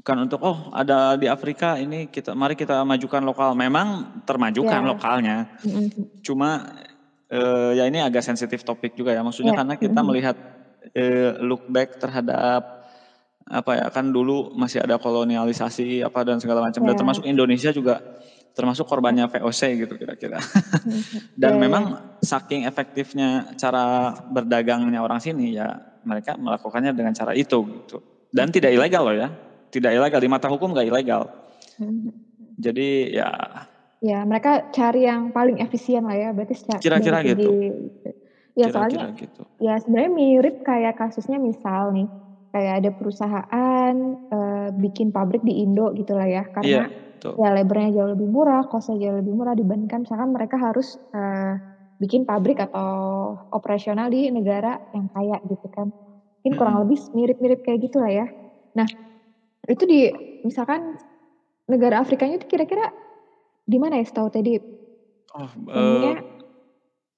bukan 0.00 0.16
untuk 0.24 0.40
oh 0.40 0.58
ada 0.72 1.18
di 1.20 1.26
Afrika 1.28 1.76
ini 1.76 2.08
kita 2.08 2.32
mari 2.32 2.56
kita 2.56 2.80
majukan 2.86 3.20
lokal. 3.26 3.52
Memang 3.52 4.22
termajukan 4.24 4.80
yeah. 4.80 4.90
lokalnya, 4.90 5.36
mm-hmm. 5.60 6.22
cuma 6.24 6.78
uh, 7.28 7.70
ya 7.76 7.84
ini 7.90 8.00
agak 8.00 8.24
sensitif 8.24 8.64
topik 8.64 8.96
juga 8.96 9.12
ya. 9.12 9.20
Maksudnya 9.20 9.52
yeah. 9.52 9.60
karena 9.60 9.74
kita 9.76 9.90
mm-hmm. 9.92 10.06
melihat 10.06 10.36
uh, 10.94 11.30
look 11.42 11.66
back 11.68 11.98
terhadap 11.98 12.76
apa 13.46 13.78
ya 13.78 13.86
kan 13.94 14.10
dulu 14.10 14.50
masih 14.58 14.82
ada 14.82 14.98
kolonialisasi 14.98 16.02
apa 16.02 16.26
dan 16.26 16.42
segala 16.42 16.66
macam 16.66 16.82
yeah. 16.82 16.86
dan 16.90 16.94
iya. 16.94 17.00
termasuk 17.02 17.24
Indonesia 17.30 17.70
juga 17.70 18.02
termasuk 18.56 18.88
korbannya 18.88 19.28
VOC 19.28 19.84
gitu 19.84 19.94
kira-kira. 20.00 20.40
Dan 21.40 21.60
yeah. 21.60 21.60
memang 21.60 21.84
saking 22.24 22.64
efektifnya 22.64 23.52
cara 23.60 24.16
berdagangnya 24.32 25.04
orang 25.04 25.20
sini 25.20 25.52
ya 25.52 25.76
mereka 26.08 26.40
melakukannya 26.40 26.96
dengan 26.96 27.12
cara 27.12 27.36
itu 27.36 27.60
gitu. 27.84 28.00
Dan 28.32 28.48
tidak 28.48 28.72
ilegal 28.72 29.12
loh 29.12 29.16
ya, 29.16 29.28
tidak 29.68 29.92
ilegal 29.92 30.20
di 30.24 30.28
mata 30.32 30.48
hukum 30.48 30.72
gak 30.72 30.88
ilegal. 30.88 31.28
Jadi 32.56 33.12
ya. 33.12 33.28
Ya 34.00 34.24
mereka 34.24 34.72
cari 34.72 35.04
yang 35.04 35.36
paling 35.36 35.60
efisien 35.60 36.08
lah 36.08 36.16
ya, 36.16 36.28
berarti 36.32 36.56
secara 36.56 36.80
kira-kira 36.80 37.18
gitu. 37.28 37.52
Ya 38.56 38.72
kira-kira 38.72 38.72
soalnya 38.72 39.04
gitu. 39.20 39.42
ya 39.60 39.76
sebenarnya 39.84 40.12
mirip 40.16 40.64
kayak 40.64 40.96
kasusnya 40.96 41.36
misal 41.36 41.92
nih 41.92 42.08
kayak 42.56 42.74
ada 42.80 42.90
perusahaan 42.96 43.94
uh, 44.32 44.68
bikin 44.80 45.12
pabrik 45.12 45.44
di 45.44 45.60
Indo 45.60 45.92
gitu 45.92 46.16
lah 46.16 46.24
ya 46.24 46.48
karena 46.48 46.88
yeah 46.88 46.88
Betul. 47.16 47.32
Ya 47.40 47.48
labornya 47.56 47.90
jauh 47.96 48.10
lebih 48.12 48.28
murah, 48.28 48.68
kosnya 48.68 49.00
jauh 49.00 49.16
lebih 49.24 49.32
murah 49.32 49.56
dibandingkan 49.56 50.04
misalkan 50.04 50.36
mereka 50.36 50.60
harus 50.60 51.00
uh, 51.16 51.56
bikin 51.96 52.28
pabrik 52.28 52.60
atau 52.60 53.32
operasional 53.56 54.12
di 54.12 54.28
negara 54.28 54.76
yang 54.92 55.08
kaya 55.16 55.40
gitu 55.48 55.66
kan. 55.72 55.88
Mungkin 56.44 56.52
hmm. 56.52 56.60
kurang 56.60 56.76
lebih 56.84 56.98
mirip-mirip 57.16 57.60
kayak 57.64 57.88
gitu 57.88 57.96
lah 58.04 58.12
ya. 58.12 58.26
Nah 58.76 58.88
itu 59.66 59.82
di 59.88 60.12
misalkan 60.44 61.00
negara 61.66 62.04
Afrikanya 62.04 62.38
itu 62.38 62.46
kira-kira 62.46 62.92
di 63.66 63.76
mana 63.80 63.98
ya 63.98 64.04
setahu 64.06 64.28
tadi? 64.30 64.60
Oh, 65.34 65.50
uh, 65.72 66.14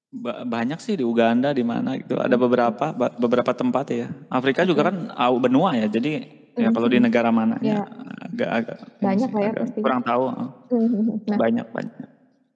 Ba 0.08 0.40
banyak 0.40 0.80
sih 0.80 0.96
di 0.96 1.04
Uganda, 1.04 1.52
di 1.52 1.60
mana 1.60 2.00
gitu, 2.00 2.16
ada 2.16 2.32
beberapa 2.40 2.96
beberapa 2.96 3.52
tempat 3.52 3.92
ya. 3.92 4.08
Afrika 4.32 4.64
juga 4.64 4.88
kan 4.88 5.12
au 5.12 5.36
benua 5.36 5.76
ya, 5.76 5.84
jadi 5.84 6.24
ya 6.58 6.68
kalau 6.70 6.88
di 6.90 6.98
negara 6.98 7.30
mananya 7.30 7.62
Iya. 7.62 7.82
agak-agak 8.26 8.78
ini 8.78 9.04
Banyak 9.06 9.30
lah 9.30 9.40
ya 9.40 9.50
agak 9.50 9.62
pastinya. 9.64 9.84
kurang 9.86 10.02
tahu, 10.02 10.22
mhm. 10.68 11.14
Nah 11.24 11.38
Banyak 11.38 11.66
banyak. 11.70 12.08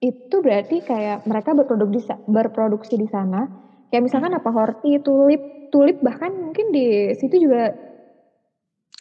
itu 0.03 0.35
berarti 0.43 0.77
kayak 0.83 1.23
mereka 1.23 1.55
berproduk 1.55 1.89
di 1.89 2.01
sa 2.03 2.19
berproduksi 2.27 2.99
di 2.99 3.07
sana, 3.07 3.47
kayak 3.87 4.03
misalkan 4.03 4.35
Mhm. 4.35 4.39
apa, 4.43 4.49
horti, 4.51 4.99
tulip 4.99 5.41
tulip 5.71 5.97
bahkan 5.99 6.29
mungkin 6.29 6.69
di 6.69 7.15
situ 7.15 7.39
juga 7.39 7.71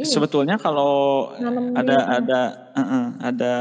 ini 0.00 0.08
ya 0.08 0.14
Sebetulnya 0.16 0.56
kalau 0.56 1.28
ada 1.76 1.94
sana? 2.00 2.16
ada 2.16 2.40
heeh, 2.72 3.04
ada 3.20 3.52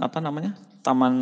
apa 0.00 0.18
namanya, 0.18 0.52
taman 0.82 1.14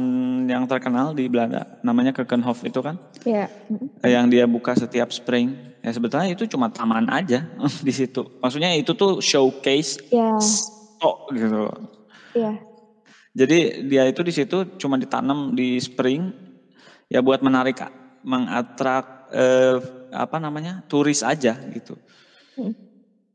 yang 0.49 0.65
terkenal 0.65 1.13
di 1.13 1.29
Belanda, 1.29 1.69
namanya 1.85 2.17
Keukenhof 2.17 2.65
itu 2.65 2.81
kan. 2.81 2.97
Mhm. 3.21 4.01
Yang 4.01 4.25
dia 4.33 4.45
buka 4.49 4.73
setiap 4.73 5.13
spring, 5.13 5.61
ya 5.85 5.91
sebetulnya 5.97 6.29
itu 6.33 6.45
cuma 6.51 6.69
taman 6.73 7.07
aja 7.13 7.49
di 7.87 7.93
situ. 7.95 8.25
Maksudnya 8.43 8.73
itu 8.79 8.93
tuh 8.97 9.21
showcase 9.25 9.97
Iya. 10.11 10.61
stok 10.99 11.17
gitu 11.35 11.69
loh. 11.69 11.75
Iya. 12.35 12.67
Jadi 13.35 13.87
dia 13.87 14.05
itu 14.11 14.21
di 14.27 14.33
situ 14.35 14.67
cuma 14.81 14.99
ditanam 14.99 15.55
di 15.55 15.79
spring, 15.79 16.35
ya 17.13 17.21
buat 17.25 17.41
menarik 17.45 17.81
mengatrak, 18.25 19.07
eee, 19.33 19.79
apa 20.13 20.37
namanya, 20.43 20.83
turis 20.91 21.23
aja 21.27 21.61
gitu. 21.71 21.97
Mhm. 22.57 22.73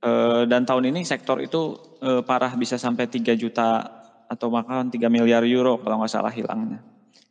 Eee, 0.03 0.43
dan 0.51 0.67
tahun 0.67 0.91
ini 0.91 1.01
sektor 1.07 1.39
itu, 1.39 1.75
eee, 2.03 2.21
parah 2.27 2.51
bisa 2.59 2.75
sampai 2.75 3.07
3.000.000 3.07 3.79
atau 4.27 4.49
bahkan 4.51 4.89
3.000.000.000 4.91 5.45
euro 5.47 5.77
kalau 5.79 6.01
nggak 6.01 6.11
salah 6.11 6.33
hilangnya. 6.33 6.83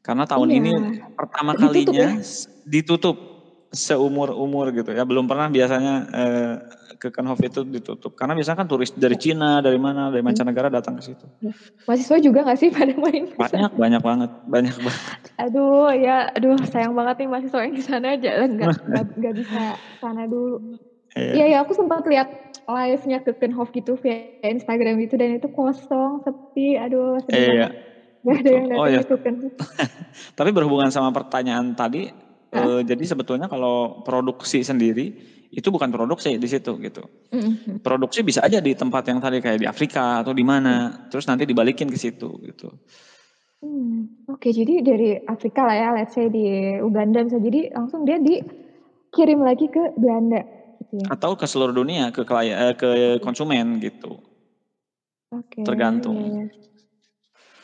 Karena 0.05 0.25
tahun 0.29 0.51
Iya, 0.51 0.63
ini 0.63 0.73
pertama 1.17 1.55
ditutup 1.59 1.97
ya? 2.03 2.11
kalinya 2.11 2.21
s 2.23 2.47
ditutup 2.65 3.34
seumur-umur 3.75 4.71
gitu 4.73 4.91
ya, 4.95 5.03
belum 5.05 5.27
pernah 5.27 5.51
biasanya, 5.51 5.95
eee, 6.11 6.55
Keukenhof 7.03 7.39
itu 7.43 7.67
ditutup. 7.67 8.15
Karena 8.15 8.33
biasanya 8.39 8.59
kan 8.65 8.69
turis 8.71 8.91
dari 8.95 9.19
Cina, 9.19 9.59
dari 9.61 9.77
mana, 9.83 10.09
dari 10.15 10.23
Mhm. 10.23 10.29
mancanegara 10.31 10.69
datang 10.73 10.95
ke 10.99 11.03
situ. 11.05 11.27
Mahasiswa 11.87 12.17
juga 12.23 12.39
nggak 12.47 12.59
sih 12.59 12.71
pada 12.73 12.95
main 12.97 13.29
ke? 13.29 13.37
Banyak 13.37 13.73
banyak 13.75 14.03
banget 14.03 14.31
banyak 14.47 14.77
banget. 14.79 15.23
Aduh, 15.43 15.91
ya 15.99 16.31
aduh 16.33 16.55
sayang 16.71 16.95
banget 16.95 17.15
nih 17.21 17.29
mahasiswa 17.29 17.61
yang 17.67 17.75
di 17.75 17.83
sana 17.85 18.09
jalan 18.17 18.49
nggak 18.57 18.71
nggak 19.19 19.35
bisa 19.41 19.61
ke 19.91 19.95
sana 20.01 20.23
dulu. 20.31 20.57
Iya 21.35 21.45
Iya. 21.45 21.45
ya 21.53 21.57
aku 21.67 21.73
sempat 21.75 22.03
lihat 22.07 22.29
live-nya 22.71 23.19
Keukenhof 23.27 23.69
gitu 23.75 23.93
via 24.01 24.31
Instagram 24.47 24.95
gitu 25.05 25.15
dan 25.21 25.37
itu 25.37 25.49
kosong, 25.53 26.23
sepi, 26.25 26.79
aduh 26.81 27.19
sedih 27.27 27.51
Iya, 27.51 27.67
ada 28.31 28.51
yang 28.51 28.67
Oh 28.79 28.87
ya, 28.89 29.01
ke 29.03 29.11
Keukenhof. 29.11 29.53
tapi 30.39 30.51
berhubungan 30.55 30.91
sama 30.95 31.11
pertanyaan 31.13 31.75
tadi, 31.77 32.09
Eee, 32.55 32.87
jadi 32.87 33.03
sebetulnya 33.11 33.51
kalau 33.51 33.99
produksi 34.07 34.63
sendiri, 34.63 35.11
itu 35.51 35.69
bukan 35.75 35.91
produksi 35.91 36.39
di 36.39 36.47
situ 36.51 36.79
gitu. 36.79 37.03
Mhm 37.33 37.61
mhm. 37.67 37.81
Produksi 37.85 38.23
bisa 38.27 38.41
aja 38.47 38.61
di 38.65 38.75
tempat 38.77 39.05
yang 39.11 39.21
tadi 39.23 39.39
kayak 39.45 39.61
di 39.63 39.69
Afrika 39.69 40.23
atau 40.25 40.33
di 40.37 40.43
mana, 40.47 40.93
terus 41.11 41.27
nanti 41.31 41.45
dibalikin 41.49 41.89
ke 41.93 41.99
situ 42.01 42.31
gitu. 42.47 42.71
Mmm, 43.63 44.27
oke 44.33 44.49
jadi 44.51 44.75
dari 44.83 45.09
Afrika 45.31 45.61
lah 45.69 45.77
ya, 45.79 45.89
let's 45.95 46.15
say 46.17 46.27
di 46.27 46.43
Uganda 46.83 47.23
bisa 47.23 47.39
jadi 47.39 47.71
langsung 47.77 48.03
dia 48.09 48.19
dikirim 48.19 49.41
lagi 49.45 49.67
ke 49.71 49.93
Belanda 49.99 50.43
gitu 50.83 50.95
ya? 51.07 51.11
Atau 51.13 51.37
ke 51.37 51.45
seluruh 51.45 51.77
dunia, 51.77 52.09
ke 52.17 52.25
klien 52.25 52.57
eee, 52.57 52.73
ke 52.81 52.91
konsumen 53.21 53.77
gitu. 53.77 54.25
Oke, 55.33 55.63
Tergantung. 55.67 56.37
iya 56.37 56.43
iya. 56.45 56.55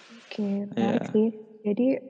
Oke, 0.08 0.42
menarik 0.72 1.02
Iya. 1.02 1.12
sih. 1.12 1.26
Jadi 1.66 2.00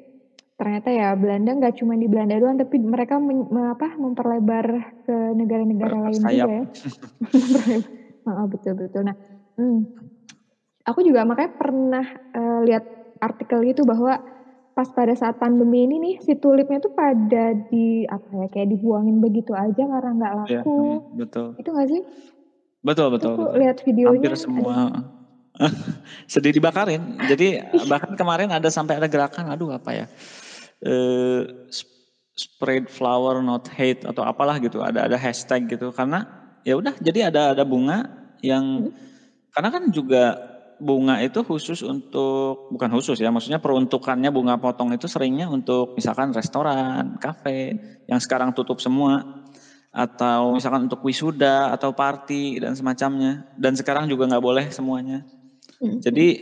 ternyata 0.61 0.89
ya 0.93 1.17
Belanda 1.17 1.57
nggak 1.57 1.75
cuma 1.81 1.97
di 1.97 2.05
Belanda 2.13 2.37
doang, 2.37 2.61
tapi 2.61 2.77
mereka 2.85 3.17
men 3.17 3.49
me 3.49 3.73
apa, 3.73 3.97
memperlebar 3.97 4.67
ke 5.09 5.17
negara-negara 5.33 5.97
lain 6.05 6.21
sayap. 6.21 6.49
juga 6.49 6.53
ya. 6.61 6.65
Heeh, 8.29 8.47
betul 8.53 8.73
betul. 8.77 9.03
Nah, 9.09 9.17
mmm, 9.57 9.79
aku 10.89 11.01
juga 11.07 11.25
makanya 11.29 11.53
pernah, 11.57 12.05
eee, 12.37 12.59
lihat 12.69 12.85
artikel 13.21 13.59
gitu 13.69 13.83
bahwa 13.89 14.21
pas 14.77 14.89
pada 14.93 15.13
saat 15.19 15.37
pandemi 15.41 15.85
ini 15.89 15.97
nih, 16.01 16.15
si 16.25 16.33
tulipnya 16.41 16.79
tuh 16.81 16.93
pada 16.95 17.53
di 17.57 18.05
apa 18.09 18.29
ya, 18.45 18.47
kayak 18.53 18.69
dibuangin 18.77 19.19
begitu 19.25 19.53
aja 19.57 19.83
karena 19.89 20.11
nggak 20.17 20.35
Iya, 20.49 20.61
laku, 20.65 20.77
mhm, 20.77 21.01
betul. 21.21 21.47
gitu 21.61 21.69
nggak 21.75 21.89
sih? 21.93 22.03
Betul 22.81 23.07
Itu 23.13 23.17
betul 23.17 23.33
betul. 23.37 23.49
lihat 23.61 23.77
Hampir 23.77 23.89
videonya 23.89 24.33
semua, 24.41 24.73
aduh. 24.73 25.05
heeh. 25.61 25.75
Sedih 26.33 26.53
dibakarin. 26.57 27.03
Jadi 27.29 27.61
bahkan 27.91 28.13
kemarin 28.17 28.49
ada 28.53 28.69
sampai 28.73 28.97
ada 29.01 29.09
gerakan, 29.11 29.53
aduh 29.53 29.71
apa 29.77 29.91
ya, 29.93 30.07
sp 31.70 31.89
spread 32.39 32.89
flower 32.91 33.41
not 33.45 33.68
hate 33.70 34.03
atau 34.09 34.24
apalah 34.24 34.57
gitu, 34.62 34.81
ada 34.85 35.07
ada 35.09 35.16
hashtag 35.20 35.68
gitu. 35.70 35.93
Karena 35.95 36.24
ya 36.66 36.76
udah 36.81 36.95
jadi 37.03 37.28
ada 37.33 37.53
ada 37.57 37.64
bunga 37.68 38.05
yang 38.45 38.87
Mhm. 38.87 38.93
karena 39.55 39.70
kan 39.74 39.85
juga 39.93 40.24
bunga 40.81 41.20
itu 41.24 41.41
khusus 41.47 41.81
untuk 41.87 42.64
bukan 42.72 42.91
khusus 42.95 43.16
ya, 43.22 43.31
maksudnya 43.35 43.59
peruntukannya 43.62 44.31
bunga 44.35 44.57
potong 44.61 44.93
itu 44.97 45.07
seringnya 45.11 45.49
untuk 45.51 45.93
misalkan 45.99 46.33
restoran, 46.37 47.14
kafe, 47.22 47.78
yang 48.11 48.18
sekarang 48.22 48.53
tutup 48.57 48.81
semua, 48.83 49.24
atau 49.95 50.55
misalkan 50.59 50.87
untuk 50.91 51.01
wisuda 51.07 51.72
atau 51.76 51.93
party 51.97 52.61
dan 52.62 52.74
semacamnya, 52.78 53.45
dan 53.59 53.74
sekarang 53.78 54.07
juga 54.11 54.26
nggak 54.31 54.45
boleh 54.45 54.66
semuanya. 54.74 55.24
Mhm 55.81 56.03
Jadi, 56.05 56.41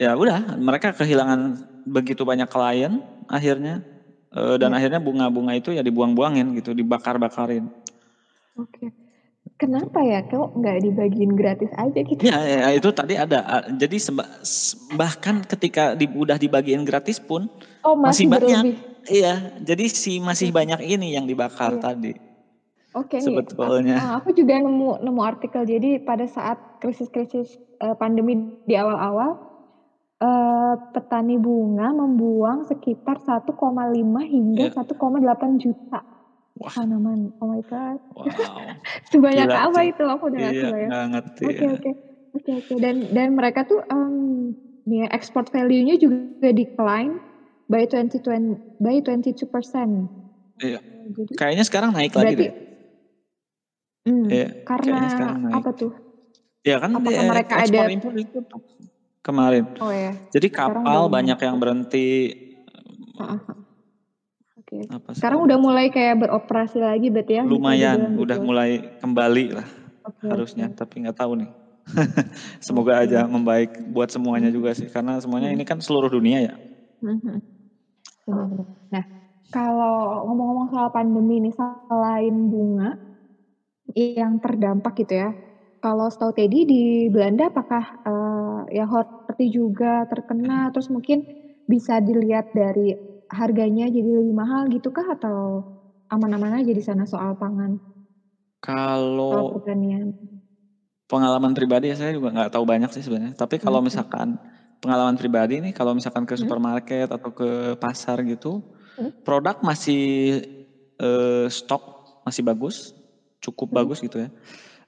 ya 0.00 0.14
udah 0.18 0.56
mereka 0.60 0.92
kehilangan 0.96 1.58
begitu 1.88 2.22
banyak 2.28 2.48
klien 2.50 3.02
akhirnya, 3.30 3.82
eee, 4.34 4.56
dan 4.62 4.70
Iya. 4.70 4.76
akhirnya 4.76 5.00
bunga-bunga 5.02 5.54
itu 5.58 5.74
ya 5.76 5.82
dibuang-buangin 5.86 6.54
gitu, 6.58 6.72
dibakar-bakarin. 6.76 7.70
Oke. 8.62 8.86
Kenapa 9.60 9.98
ya 10.10 10.20
kok 10.30 10.48
nggak 10.58 10.78
dibagiin 10.84 11.32
gratis 11.40 11.72
aja 11.84 12.00
gitu? 12.10 12.24
Iya, 12.24 12.36
ya 12.48 12.68
itu 12.80 12.88
tadi 12.96 13.12
ada, 13.12 13.60
jadi 13.68 13.96
seba 14.00 14.24
bahkan 14.96 15.44
ketika 15.44 15.92
di 15.92 16.08
udah 16.08 16.40
dibagiin 16.40 16.80
gratis 16.88 17.20
pun 17.20 17.44
Oh 17.84 17.96
masih 18.04 18.24
masih 18.24 18.24
banyak. 18.28 18.64
Iya, 19.08 19.50
jadi 19.60 19.84
si 19.88 20.20
masih 20.20 20.52
banyak 20.52 20.80
ini 20.84 21.16
yang 21.16 21.24
dibakar 21.28 21.72
Iya. 21.72 21.80
tadi. 21.80 22.12
Oke 22.94 23.18
nih, 23.20 23.42
Sebetulnya. 23.42 23.98
eee, 23.98 24.10
aku 24.18 24.30
juga 24.36 24.54
nemu 24.62 25.02
nemu 25.02 25.20
artikel. 25.22 25.62
Jadi 25.66 25.98
pada 26.00 26.24
saat 26.30 26.58
krisis-krisis, 26.80 27.58
eee, 27.82 27.94
pandemi 27.98 28.54
di 28.68 28.74
awal-awal, 28.78 29.36
eee, 30.22 30.72
petani 30.94 31.36
bunga 31.40 31.92
membuang 31.94 32.64
sekitar 32.68 33.20
1,5 33.24 34.22
hingga 34.24 34.66
Iya. 34.66 34.72
1,8 34.72 35.58
juta 35.60 36.00
Wah. 36.56 36.76
tanaman. 36.76 37.32
Oh 37.42 37.48
my 37.52 37.62
god. 37.66 38.00
Wow. 38.14 38.80
Sebanyak 39.12 39.50
Gila 39.50 39.56
apa 39.56 39.80
itu? 39.88 40.04
Aku 40.06 40.30
udah 40.32 40.40
Iya, 40.40 40.66
nggak 40.86 41.02
ngerti 41.10 41.46
Oke 41.46 41.64
ya. 41.64 41.72
oke. 41.72 41.90
Oke 42.36 42.50
oke. 42.60 42.74
Dan 42.82 43.12
dan 43.16 43.34
mereka 43.38 43.64
tuh, 43.68 43.80
nih 44.88 45.04
ya 45.04 45.08
export 45.16 45.48
value-nya 45.54 45.96
juga 46.00 46.50
decline 46.54 47.20
by 47.72 47.84
twenty 47.90 48.18
twen 48.22 48.58
by 48.82 49.00
22%. 49.04 50.10
Iya. 50.64 50.80
Jadi 51.16 51.36
Kayaknya 51.38 51.64
sekarang 51.68 51.90
naik 51.96 52.14
lagi 52.16 52.32
berarti 52.32 52.46
deh. 52.46 52.50
Mmm, 54.06 54.30
Iya, 54.30 54.46
karena 54.68 54.96
naik. 55.44 55.56
apa 55.56 55.70
tuh? 55.74 55.90
Ya 56.64 56.76
kan 56.82 56.92
Apakah 56.94 57.24
e 57.24 57.24
mereka 57.26 57.54
ada 57.64 57.82
ekspor 57.82 57.86
impor 57.92 58.12
ditutup 58.16 58.62
kemarin. 59.26 59.66
Oh 59.80 59.92
ya, 59.92 60.16
Jadi 60.34 60.48
sekarang 60.58 60.84
kapal 60.88 61.06
udah 61.06 61.10
banyak 61.12 61.38
yang 61.46 61.56
berhenti, 61.62 62.32
heeh. 63.20 63.40
Oke. 64.56 64.88
apa 64.88 65.12
Sekarang 65.16 65.40
udah 65.44 65.58
mulai 65.60 65.86
kayak 65.92 66.16
beroperasi 66.20 66.78
lagi 66.80 67.08
berarti 67.12 67.32
ya, 67.40 67.44
Lumayan, 67.44 68.16
udah 68.16 68.40
gitu? 68.40 68.40
mulai 68.40 68.80
kembali 68.96 69.52
lah 69.52 69.68
Oke 70.04 70.30
harusnya, 70.32 70.72
tapi 70.72 71.04
nggak 71.04 71.18
tahu 71.18 71.32
nih. 71.44 71.50
Semoga 72.66 73.02
Oke. 73.02 73.06
aja 73.06 73.26
membaik 73.28 73.76
buat 73.84 74.08
semuanya 74.12 74.48
juga 74.52 74.72
sih, 74.76 74.88
karena 74.90 75.20
semuanya 75.20 75.52
ini 75.52 75.64
kan 75.68 75.78
seluruh 75.82 76.08
dunia 76.12 76.40
ya. 76.48 76.54
Mhm 77.04 77.20
mhm. 77.24 77.38
Bener. 78.26 78.66
Nah, 78.94 79.04
kalau 79.54 80.24
ngomong-ngomong 80.28 80.68
soal 80.72 80.88
pandemi 80.94 81.36
nih, 81.44 81.54
selain 81.56 82.36
bunga 82.52 82.90
yang 83.96 84.38
terdampak 84.42 84.94
gitu 85.02 85.14
ya, 85.26 85.30
kalau 85.84 86.08
setahu 86.12 86.32
Teddy 86.36 86.60
di 86.68 86.82
Belanda 87.14 87.48
apakah, 87.52 87.84
eee, 88.06 88.35
ya 88.72 88.84
horti 88.88 89.46
juga 89.52 90.04
terkena, 90.10 90.54
Mhm. 90.54 90.70
terus 90.74 90.88
mungkin 90.92 91.26
bisa 91.68 91.98
dilihat 92.02 92.46
dari 92.54 92.94
harganya 93.32 93.86
jadi 93.90 94.10
lebih 94.22 94.34
mahal 94.36 94.70
gitu 94.70 94.88
kah 94.94 95.06
atau 95.16 95.66
aman-aman 96.12 96.62
aja 96.62 96.72
di 96.74 96.82
sana 96.84 97.04
soal 97.08 97.34
pangan? 97.38 97.80
Kalau 98.64 99.46
pertanian. 99.52 100.12
pengalaman 101.06 101.54
pribadi 101.54 101.90
ya 101.94 101.96
saya 101.98 102.10
juga 102.14 102.34
nggak 102.34 102.50
tahu 102.54 102.64
banyak 102.66 102.90
sih 102.94 103.02
sebenarnya. 103.06 103.34
Tapi 103.38 103.62
kalau 103.62 103.78
Mhm. 103.80 103.80
misalkan 103.84 104.38
pengalaman 104.82 105.14
pribadi 105.18 105.62
nih, 105.62 105.70
kalau 105.74 105.94
misalkan 105.94 106.26
ke 106.26 106.34
Mhm. 106.36 106.50
supermarket 106.50 107.06
atau 107.10 107.30
ke 107.30 107.78
pasar 107.78 108.22
gitu, 108.26 108.62
Mhm. 108.98 109.10
produk 109.26 109.56
masih, 109.64 110.42
eee, 111.00 111.46
stok 111.52 111.84
masih 112.26 112.42
bagus, 112.46 112.94
cukup 113.44 113.70
Mhm. 113.70 113.86
bagus 113.86 114.00
gitu 114.04 114.22
ya. 114.26 114.30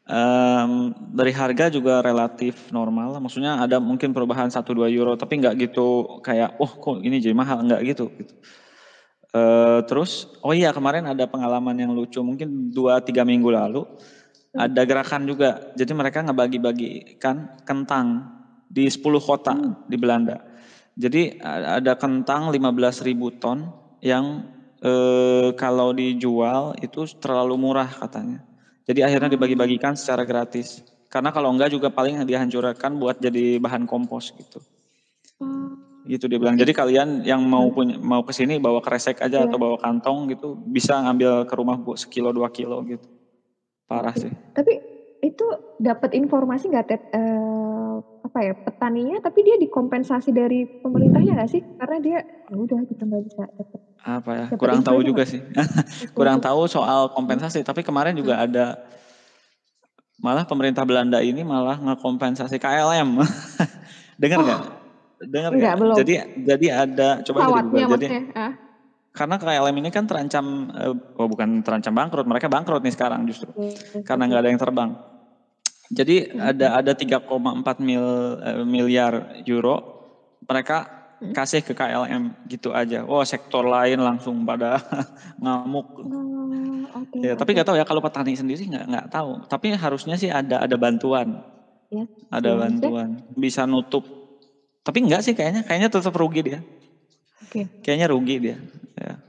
Mmm, 0.09 1.13
dari 1.13 1.37
harga 1.37 1.69
juga 1.69 2.01
relatif 2.01 2.73
normal 2.73 3.21
maksudnya 3.21 3.61
ada 3.61 3.77
mungkin 3.77 4.17
perubahan 4.17 4.49
1, 4.49 4.65
2 4.65 4.89
euro, 4.89 5.21
tapi 5.21 5.37
nggak 5.37 5.69
gitu 5.69 6.17
kayak, 6.25 6.57
"Oh 6.57 6.73
kok 6.81 7.05
ini 7.05 7.21
jadi 7.21 7.37
mahal?" 7.37 7.61
Nggak 7.61 7.81
gitu 7.93 8.05
gitu. 8.17 8.35
Uh, 9.29 9.85
terus, 9.85 10.25
oh 10.41 10.57
iya 10.57 10.73
kemarin 10.73 11.05
ada 11.05 11.29
pengalaman 11.29 11.77
yang 11.77 11.93
lucu, 11.93 12.25
mungkin 12.25 12.73
dua 12.73 13.05
tiga 13.05 13.29
minggu 13.29 13.53
lalu 13.53 13.85
hmm. 13.85 14.57
ada 14.57 14.81
gerakan 14.89 15.29
juga. 15.29 15.77
Jadi 15.77 15.93
mereka 15.93 16.25
ngebagi-bagikan 16.25 17.61
kentang 17.69 18.33
di 18.65 18.89
10 18.89 19.05
kota 19.21 19.53
hmm. 19.53 19.93
di 19.93 19.97
Belanda. 20.01 20.41
Jadi 20.97 21.37
ada 21.45 22.01
kentang 22.01 22.49
15 22.49 23.05
ribu 23.05 23.29
ton 23.37 23.69
yang 24.01 24.49
uh, 24.81 25.53
kalau 25.55 25.93
dijual 25.93 26.73
itu 26.81 27.05
terlalu 27.21 27.61
murah 27.61 27.93
katanya. 27.93 28.41
Jadi 28.89 29.05
akhirnya 29.05 29.28
dibagi-bagikan 29.28 29.95
secara 29.95 30.24
gratis. 30.24 30.80
Karena 31.12 31.28
kalau 31.28 31.53
enggak 31.53 31.76
juga 31.76 31.93
paling 31.93 32.24
dihancurkan 32.24 32.97
buat 32.97 33.20
jadi 33.20 33.61
bahan 33.61 33.84
kompos 33.84 34.32
gitu. 34.32 34.64
Hmm 35.39 35.89
gitu 36.09 36.24
dia 36.26 36.41
bilang. 36.41 36.57
Jadi 36.57 36.72
kalian 36.72 37.22
yang 37.22 37.45
mau 37.45 37.68
punya 37.68 38.01
mau 38.01 38.24
ke 38.24 38.32
sini 38.32 38.57
bawa 38.57 38.80
kresek 38.80 39.20
aja 39.20 39.45
yeah. 39.45 39.47
atau 39.47 39.61
bawa 39.61 39.76
kantong 39.76 40.32
gitu 40.32 40.57
bisa 40.57 40.97
ngambil 41.05 41.45
ke 41.45 41.55
rumah 41.55 41.76
bu 41.76 41.95
sekilo 41.95 42.32
dua 42.32 42.49
kilo 42.49 42.80
gitu. 42.89 43.05
Parah 43.84 44.16
sih. 44.16 44.32
Tapi 44.57 44.80
itu 45.20 45.45
dapat 45.76 46.16
informasi 46.16 46.72
nggak 46.72 46.86
Ted 46.89 47.03
uh, 47.12 47.58
apa 48.29 48.45
ya 48.45 48.53
petaninya 48.53 49.16
tapi 49.24 49.41
dia 49.41 49.57
dikompensasi 49.57 50.37
dari 50.37 50.68
pemerintahnya 50.85 51.33
nggak 51.41 51.51
sih? 51.51 51.64
Karena 51.81 51.97
dia 51.97 52.18
ya 52.20 52.55
udah 52.55 52.79
kita 52.85 52.93
gitu, 52.93 53.03
nggak 53.09 53.22
bisa 53.24 53.43
dapat. 53.49 53.81
Apa 54.05 54.31
ya? 54.37 54.47
Dapet 54.53 54.61
kurang 54.61 54.81
tahu 54.85 55.01
juga 55.01 55.22
sih. 55.24 55.41
kurang 56.16 56.39
tahu 56.45 56.68
soal 56.68 57.09
kompensasi. 57.16 57.64
Tapi 57.64 57.81
kemarin 57.81 58.12
juga 58.12 58.37
hmm. 58.37 58.45
ada 58.45 58.66
malah 60.20 60.45
pemerintah 60.45 60.85
Belanda 60.85 61.24
ini 61.24 61.41
malah 61.41 61.81
ngekompensasi 61.81 62.61
KLM. 62.61 63.16
Dengar 64.20 64.39
nggak? 64.45 64.61
Oh 64.61 64.79
Dengar 65.24 65.51
belum. 65.81 65.97
Jadi 65.99 66.12
jadi 66.47 66.66
ada 66.70 67.09
coba 67.24 67.39
Pesawatnya 67.43 67.87
jadi 67.99 68.07
ah. 68.39 68.53
karena 69.11 69.35
KLM 69.35 69.76
ini 69.83 69.91
kan 69.91 70.07
terancam 70.07 70.70
uh, 70.70 70.95
oh 71.18 71.26
bukan 71.26 71.64
terancam 71.66 71.91
bangkrut, 71.91 72.29
mereka 72.29 72.47
bangkrut 72.47 72.85
nih 72.87 72.95
sekarang 72.95 73.26
justru. 73.26 73.51
Hmm. 73.51 74.05
Karena 74.07 74.31
nggak 74.31 74.41
ada 74.45 74.51
yang 74.53 74.61
terbang. 74.61 74.91
Jadi 75.89 76.32
hmm. 76.32 76.41
ada 76.41 76.66
ada 76.80 76.93
3,4 76.93 77.24
mil 77.80 78.05
uh, 78.39 78.64
miliar 78.64 79.41
euro 79.49 80.05
mereka 80.45 80.84
hmm. 81.20 81.32
kasih 81.32 81.64
ke 81.64 81.72
KLM 81.72 82.49
gitu 82.49 82.76
aja. 82.76 83.05
Oh, 83.09 83.24
sektor 83.24 83.64
lain 83.64 84.01
langsung 84.01 84.45
pada 84.45 84.80
ngamuk. 85.43 85.89
Hmm, 86.05 86.84
okay, 86.93 87.18
ya, 87.24 87.32
okay. 87.32 87.41
tapi 87.41 87.51
nggak 87.57 87.66
tahu 87.66 87.76
ya 87.80 87.86
kalau 87.89 88.05
petani 88.05 88.36
sendiri 88.36 88.68
nggak 88.68 88.84
nggak 88.84 89.07
tahu. 89.09 89.49
Tapi 89.49 89.72
harusnya 89.76 90.20
sih 90.20 90.28
ada 90.28 90.61
ada 90.61 90.76
bantuan. 90.76 91.41
Ya, 91.89 92.05
ada 92.28 92.53
bantuan. 92.53 93.24
Bisa 93.32 93.64
nutup 93.64 94.18
tapi 94.89 95.05
enggak 95.05 95.20
sih 95.20 95.36
kayaknya, 95.36 95.68
kayaknya 95.68 95.93
tetap 95.93 96.16
rugi 96.16 96.41
dia. 96.41 96.64
Oke. 97.45 97.61
Okay. 97.61 97.64
Kayaknya 97.84 98.07
rugi 98.09 98.36
dia. 98.41 98.57
Ya. 98.97 99.20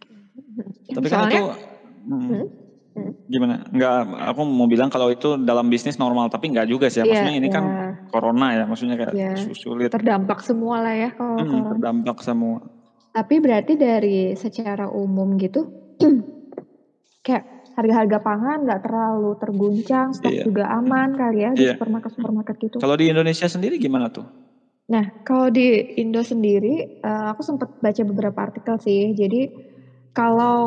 Okay. 0.00 0.96
Tapi 0.96 1.06
kan 1.12 1.28
itu 1.28 1.44
hmm, 1.44 1.52
hmm, 2.08 2.24
hmm. 2.24 2.46
Gimana? 3.28 3.54
Enggak, 3.70 4.08
aku 4.32 4.40
mau 4.46 4.66
bilang 4.66 4.88
kalau 4.88 5.12
itu 5.12 5.36
dalam 5.40 5.68
bisnis 5.68 5.96
normal, 5.96 6.30
tapi 6.30 6.50
enggak 6.52 6.68
juga 6.68 6.86
sih. 6.88 7.02
Ya. 7.02 7.08
Maksudnya 7.08 7.34
yeah, 7.34 7.40
ini 7.40 7.48
yeah. 7.48 7.56
kan 7.56 7.64
iya. 7.64 7.86
corona 8.12 8.46
ya, 8.54 8.64
maksudnya 8.64 8.96
kayak 8.96 9.14
yeah. 9.14 9.34
sulit. 9.54 9.90
Terdampak 9.92 10.40
semua 10.44 10.82
lah 10.82 10.94
ya 10.94 11.10
kalau 11.14 11.36
hmm, 11.38 11.48
corona. 11.48 11.70
Terdampak 11.76 12.18
semua. 12.24 12.58
Tapi 13.12 13.34
berarti 13.42 13.72
dari 13.74 14.18
secara 14.38 14.86
umum 14.92 15.38
gitu, 15.40 15.66
kayak 17.26 17.58
harga-harga 17.78 18.18
pangan 18.18 18.58
nggak 18.66 18.82
terlalu 18.82 19.30
terguncang, 19.38 20.10
stok 20.10 20.34
yeah. 20.34 20.44
juga 20.46 20.66
aman 20.74 21.14
kali 21.14 21.38
ya 21.46 21.50
di 21.54 21.62
yeah. 21.70 21.74
supermarket 21.78 22.10
supermarket 22.10 22.56
gitu. 22.58 22.76
Kalau 22.82 22.96
di 22.98 23.06
Indonesia 23.06 23.46
sendiri 23.46 23.78
gimana 23.78 24.10
tuh? 24.10 24.26
Nah, 24.88 25.20
kalau 25.20 25.52
di 25.52 26.00
Indo 26.00 26.24
sendiri, 26.24 27.04
uh, 27.04 27.36
aku 27.36 27.44
sempat 27.44 27.76
baca 27.78 28.02
beberapa 28.08 28.38
artikel 28.40 28.80
sih. 28.80 29.12
Jadi 29.12 29.52
kalau 30.16 30.64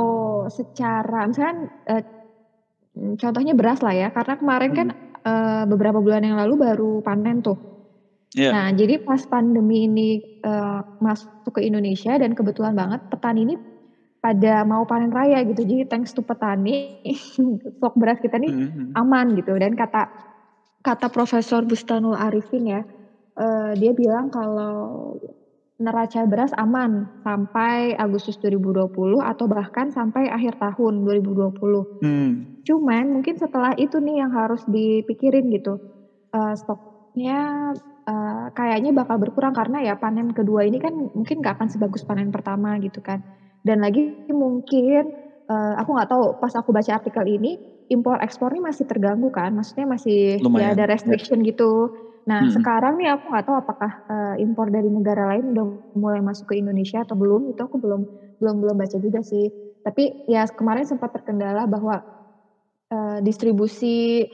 secara 0.47 1.25
misalnya 1.25 1.73
uh, 1.89 2.03
contohnya 2.95 3.53
beras 3.55 3.79
lah 3.79 3.95
ya, 3.95 4.07
karena 4.11 4.35
kemarin 4.37 4.71
kan 4.75 4.87
uh, 5.23 5.63
beberapa 5.67 5.99
bulan 6.01 6.25
yang 6.25 6.37
lalu 6.37 6.59
baru 6.59 6.91
panen 7.01 7.39
tuh. 7.43 7.57
Yeah. 8.31 8.55
Nah, 8.55 8.67
jadi 8.71 9.03
pas 9.03 9.19
pandemi 9.27 9.91
ini 9.91 10.39
uh, 10.47 10.79
masuk 11.03 11.51
ke 11.51 11.67
Indonesia 11.67 12.15
dan 12.15 12.31
kebetulan 12.31 12.71
banget 12.71 13.03
petani 13.11 13.43
ini 13.43 13.55
pada 14.23 14.63
mau 14.63 14.87
panen 14.87 15.11
raya 15.11 15.43
gitu. 15.43 15.67
Jadi 15.67 15.83
thanks 15.91 16.15
to 16.15 16.23
petani, 16.23 17.03
stok 17.75 17.95
beras 17.99 18.23
kita 18.23 18.39
nih 18.39 18.51
mm 18.51 18.67
-hmm. 18.71 18.87
aman 18.95 19.35
gitu. 19.35 19.51
Dan 19.59 19.75
kata 19.75 20.07
kata 20.79 21.11
Profesor 21.11 21.67
Bustanul 21.67 22.15
Arifin 22.15 22.71
ya, 22.71 22.81
uh, 23.35 23.75
dia 23.75 23.91
bilang 23.91 24.31
kalau 24.31 25.17
neraca 25.81 26.21
beras 26.29 26.53
aman 26.55 27.09
sampai 27.25 27.97
Agustus 27.97 28.37
2020 28.37 29.17
atau 29.19 29.45
bahkan 29.49 29.89
sampai 29.89 30.29
akhir 30.29 30.61
tahun 30.61 31.01
2020. 31.03 32.05
Hmm. 32.05 32.61
Cuman 32.61 33.05
mungkin 33.09 33.35
setelah 33.41 33.73
itu 33.75 33.97
nih 33.97 34.21
yang 34.21 34.31
harus 34.31 34.61
dipikirin 34.69 35.49
gitu. 35.49 35.81
Uh, 36.31 36.53
stoknya 36.55 37.73
uh, 38.05 38.47
kayaknya 38.53 38.93
bakal 38.93 39.17
berkurang 39.17 39.51
karena 39.57 39.81
ya 39.81 39.97
panen 39.97 40.31
kedua 40.31 40.63
ini 40.63 40.79
kan 40.79 40.93
mungkin 40.93 41.43
gak 41.43 41.59
akan 41.59 41.67
sebagus 41.67 42.05
panen 42.05 42.29
pertama 42.29 42.77
gitu 42.77 43.01
kan. 43.01 43.25
Dan 43.65 43.81
lagi 43.81 44.29
mungkin 44.29 45.11
uh, 45.49 45.73
aku 45.81 45.89
nggak 45.97 46.09
tahu 46.09 46.23
pas 46.37 46.53
aku 46.53 46.69
baca 46.69 46.97
artikel 46.97 47.25
ini 47.25 47.57
impor 47.91 48.21
ekspor 48.23 48.53
ini 48.53 48.61
masih 48.61 48.85
terganggu 48.85 49.33
kan. 49.33 49.51
Maksudnya 49.57 49.89
masih 49.89 50.37
ya 50.37 50.45
Lumayan. 50.45 50.73
ya 50.73 50.75
ada 50.77 50.85
restriction 50.93 51.41
ya. 51.41 51.53
gitu 51.53 51.71
Nah 52.25 52.45
hmm. 52.45 52.53
sekarang 52.53 52.93
nih 53.01 53.17
aku 53.17 53.25
nggak 53.33 53.45
tahu 53.45 53.57
apakah 53.57 53.91
uh, 54.05 54.35
impor 54.37 54.69
dari 54.69 54.89
negara 54.89 55.33
lain 55.33 55.57
udah 55.57 55.65
mulai 55.97 56.21
masuk 56.21 56.53
ke 56.53 56.61
Indonesia 56.61 57.01
atau 57.01 57.17
belum 57.17 57.49
itu 57.49 57.61
aku 57.61 57.81
belum 57.81 58.05
belum 58.37 58.55
belum 58.61 58.75
baca 58.77 58.97
juga 59.01 59.25
sih. 59.25 59.49
Tapi 59.81 60.29
ya 60.29 60.45
kemarin 60.45 60.85
sempat 60.85 61.09
terkendala 61.13 61.65
bahwa 61.65 62.05
uh, 62.93 63.17
distribusi 63.25 64.29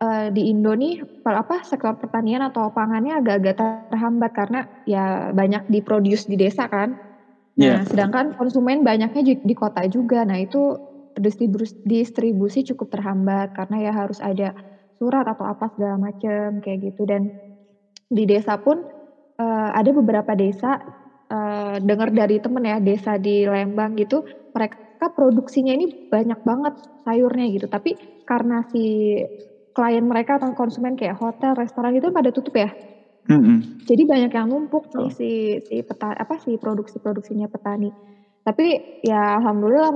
uh, 0.00 0.28
di 0.32 0.48
Indo 0.48 0.72
nih 0.72 1.04
apa 1.26 1.64
sektor 1.66 1.96
pertanian 2.00 2.44
atau 2.48 2.72
pangannya 2.72 3.20
agak-agak 3.20 3.54
terhambat 3.92 4.32
karena 4.32 4.60
ya 4.88 5.34
banyak 5.36 5.68
diproduce 5.68 6.24
di 6.24 6.36
desa 6.40 6.68
kan. 6.68 6.96
Nah 7.56 7.80
yeah. 7.80 7.80
sedangkan 7.84 8.32
konsumen 8.36 8.84
banyaknya 8.84 9.22
di, 9.24 9.34
di 9.40 9.54
kota 9.56 9.84
juga. 9.88 10.24
Nah 10.24 10.40
itu 10.40 10.76
distribusi, 11.16 11.76
distribusi 11.84 12.60
cukup 12.72 12.92
terhambat 12.92 13.52
karena 13.56 13.88
ya 13.88 13.92
harus 13.92 14.20
ada 14.20 14.52
surat 14.96 15.24
atau 15.28 15.44
apa 15.46 15.70
segala 15.72 15.96
macam 16.00 16.60
kayak 16.60 16.92
gitu. 16.92 17.06
Dan 17.06 17.32
di 18.06 18.24
desa 18.24 18.58
pun 18.60 18.80
uh, 19.38 19.70
ada 19.72 19.90
beberapa 19.92 20.32
desa 20.34 20.80
uh, 21.30 21.76
dengar 21.80 22.12
dari 22.12 22.40
temen 22.40 22.64
ya 22.64 22.78
desa 22.78 23.18
di 23.18 23.44
Lembang 23.44 23.98
gitu 23.98 24.24
mereka 24.54 25.12
produksinya 25.12 25.76
ini 25.76 26.08
banyak 26.08 26.40
banget 26.42 26.74
sayurnya 27.04 27.46
gitu. 27.52 27.66
Tapi 27.68 28.22
karena 28.24 28.64
si 28.72 29.16
klien 29.76 30.04
mereka 30.04 30.40
atau 30.40 30.56
konsumen 30.56 30.96
kayak 30.96 31.20
hotel 31.20 31.52
restoran 31.52 31.92
itu 31.92 32.08
pada 32.08 32.32
tutup 32.32 32.56
ya? 32.56 32.72
Mm-hmm. 33.26 33.82
jadi 33.90 34.02
banyak 34.06 34.32
yang 34.38 34.46
numpuk 34.46 34.86
nih 34.94 35.10
si 35.10 35.58
si 35.66 35.82
peta 35.82 36.14
apa 36.14 36.38
si 36.38 36.54
produksi 36.62 37.02
produksinya 37.02 37.50
petani. 37.50 37.90
Tapi 38.46 39.02
ya 39.02 39.42
alhamdulillah 39.42 39.90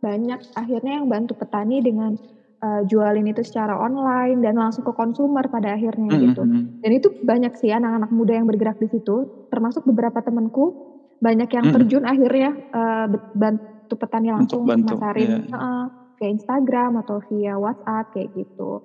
banyak 0.00 0.40
akhirnya 0.56 0.92
yang 0.96 1.06
bantu 1.06 1.36
petani 1.36 1.84
dengan 1.84 2.16
uh, 2.62 2.82
jualin 2.86 3.26
itu 3.26 3.42
secara 3.42 3.74
online 3.74 4.40
dan 4.40 4.56
langsung 4.56 4.86
ke 4.86 4.94
konsumer 4.94 5.50
pada 5.50 5.74
akhirnya 5.74 6.08
mm 6.08 6.16
-hmm. 6.16 6.26
gitu. 6.30 6.42
Dan 6.80 6.90
itu 6.94 7.08
banyak 7.20 7.52
sih 7.58 7.74
anak-anak 7.74 8.10
muda 8.14 8.38
yang 8.38 8.46
bergerak 8.46 8.78
di 8.78 8.88
situ, 8.88 9.46
termasuk 9.50 9.82
beberapa 9.84 10.22
temanku 10.22 10.94
banyak 11.18 11.50
yang 11.50 11.66
mm. 11.70 11.74
terjun 11.74 12.04
akhirnya 12.06 12.50
uh, 12.74 13.06
bantu 13.34 13.94
petani 13.98 14.30
langsung 14.34 14.66
masarin 14.66 15.46
yeah. 15.46 15.58
uh, 15.58 15.86
via 16.18 16.28
Instagram 16.30 17.02
atau 17.02 17.18
via 17.30 17.58
WhatsApp 17.58 18.14
kayak 18.14 18.30
gitu. 18.34 18.82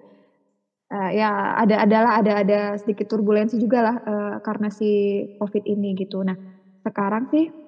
Uh, 0.88 1.12
ya 1.12 1.60
ada 1.60 1.84
adalah 1.84 2.12
ada 2.24 2.34
ada 2.48 2.60
sedikit 2.80 3.12
turbulensi 3.12 3.60
juga 3.60 3.84
lah 3.84 3.96
uh, 4.08 4.36
karena 4.40 4.72
si 4.72 5.22
COVID 5.38 5.68
ini 5.68 5.94
gitu. 6.00 6.24
Nah 6.24 6.38
sekarang 6.88 7.28
sih 7.28 7.67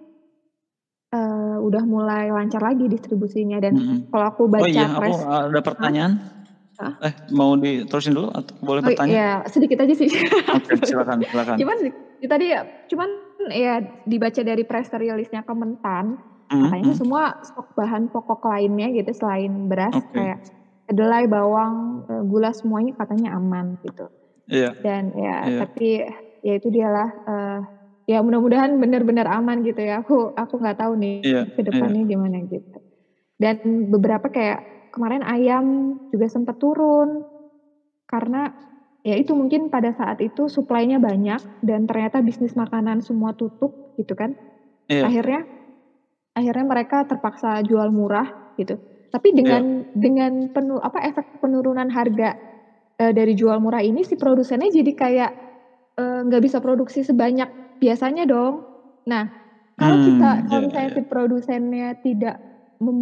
uh, 1.13 1.57
udah 1.61 1.83
mulai 1.85 2.29
lancar 2.29 2.61
lagi 2.61 2.85
distribusinya 2.85 3.57
dan 3.61 3.73
mm 3.75 3.83
-hmm. 3.83 3.99
kalau 4.13 4.25
aku 4.29 4.41
baca 4.49 4.65
Oh 4.65 4.69
iya, 4.69 4.87
press, 4.95 5.19
aku 5.19 5.29
ada 5.29 5.61
pertanyaan. 5.61 6.11
Hah? 6.79 6.93
Eh, 7.03 7.13
mau 7.35 7.59
diterusin 7.59 8.15
dulu 8.15 8.31
atau 8.31 8.55
boleh 8.63 8.79
oh, 8.79 8.85
bertanya? 8.87 9.11
Iya, 9.11 9.31
sedikit 9.51 9.83
aja 9.83 9.93
sih. 9.99 10.07
Oke, 10.55 10.79
silakan, 10.87 11.19
silakan. 11.27 11.55
Cuman 11.59 11.77
tadi 12.23 12.45
ya, 12.55 12.63
cuman 12.87 13.09
ya 13.51 13.83
dibaca 14.07 14.41
dari 14.47 14.63
press 14.63 14.87
release-nya 14.95 15.43
Kementan, 15.43 16.15
mm 16.15 16.47
-hmm. 16.47 16.61
katanya 16.71 16.93
semua 16.95 17.23
stok 17.43 17.75
bahan 17.75 18.07
pokok 18.07 18.47
lainnya 18.47 18.95
gitu 18.95 19.11
selain 19.11 19.67
beras 19.67 19.91
okay. 19.91 20.15
kayak 20.15 20.39
kedelai, 20.87 21.27
bawang, 21.27 22.07
eh, 22.07 22.23
gula 22.23 22.55
semuanya 22.55 22.95
katanya 22.95 23.35
aman 23.35 23.75
gitu. 23.83 24.07
Iya. 24.47 24.73
Dan 24.79 25.13
ya, 25.19 25.35
yeah. 25.45 25.59
tapi 25.61 25.89
ya 26.41 26.53
itu 26.55 26.67
dialah 26.71 27.09
uh, 27.27 27.59
ya 28.09 28.25
mudah-mudahan 28.25 28.81
benar-benar 28.81 29.29
aman 29.29 29.61
gitu 29.61 29.85
ya. 29.85 30.01
Aku 30.01 30.33
aku 30.33 30.57
nggak 30.57 30.81
tahu 30.81 30.97
nih 30.97 31.21
yeah, 31.21 31.45
ke 31.45 31.61
depannya 31.61 32.01
yeah. 32.01 32.09
gimana 32.09 32.37
gitu. 32.49 32.79
Dan 33.37 33.85
beberapa 33.93 34.33
kayak 34.33 34.89
kemarin 34.89 35.21
ayam 35.21 35.65
juga 36.09 36.25
sempat 36.25 36.57
turun 36.57 37.21
karena 38.09 38.49
ya 39.05 39.13
itu 39.13 39.37
mungkin 39.37 39.69
pada 39.69 39.93
saat 39.93 40.17
itu 40.25 40.49
suplainya 40.49 40.97
banyak 40.97 41.61
dan 41.61 41.85
ternyata 41.85 42.25
bisnis 42.25 42.57
makanan 42.57 43.05
semua 43.05 43.37
tutup 43.37 43.93
gitu 44.01 44.17
kan. 44.17 44.33
Yeah. 44.89 45.05
Akhirnya 45.05 45.45
akhirnya 46.33 46.65
mereka 46.65 47.05
terpaksa 47.05 47.61
jual 47.61 47.93
murah 47.93 48.57
gitu. 48.57 48.81
Tapi 49.13 49.37
dengan 49.37 49.85
yeah. 49.85 49.93
dengan 49.93 50.49
penuh 50.49 50.81
apa 50.81 51.05
efek 51.05 51.45
penurunan 51.45 51.93
harga 51.93 52.33
uh, 52.97 53.13
dari 53.13 53.37
jual 53.37 53.61
murah 53.61 53.85
ini 53.85 54.01
si 54.01 54.17
produsennya 54.17 54.73
jadi 54.73 54.91
kayak 54.97 55.31
nggak 55.99 56.41
uh, 56.41 56.45
bisa 56.47 56.57
produksi 56.57 57.05
sebanyak 57.05 57.68
biasanya 57.79 58.27
dong. 58.27 58.67
Nah, 59.07 59.25
kalau 59.79 59.95
hmm, 59.97 60.05
kita 60.05 60.29
kalau 60.45 60.59
yeah, 60.61 60.67
misalnya 60.67 60.89
yeah. 60.91 60.97
si 60.99 61.01
produsennya 61.07 61.87
tidak 62.03 62.35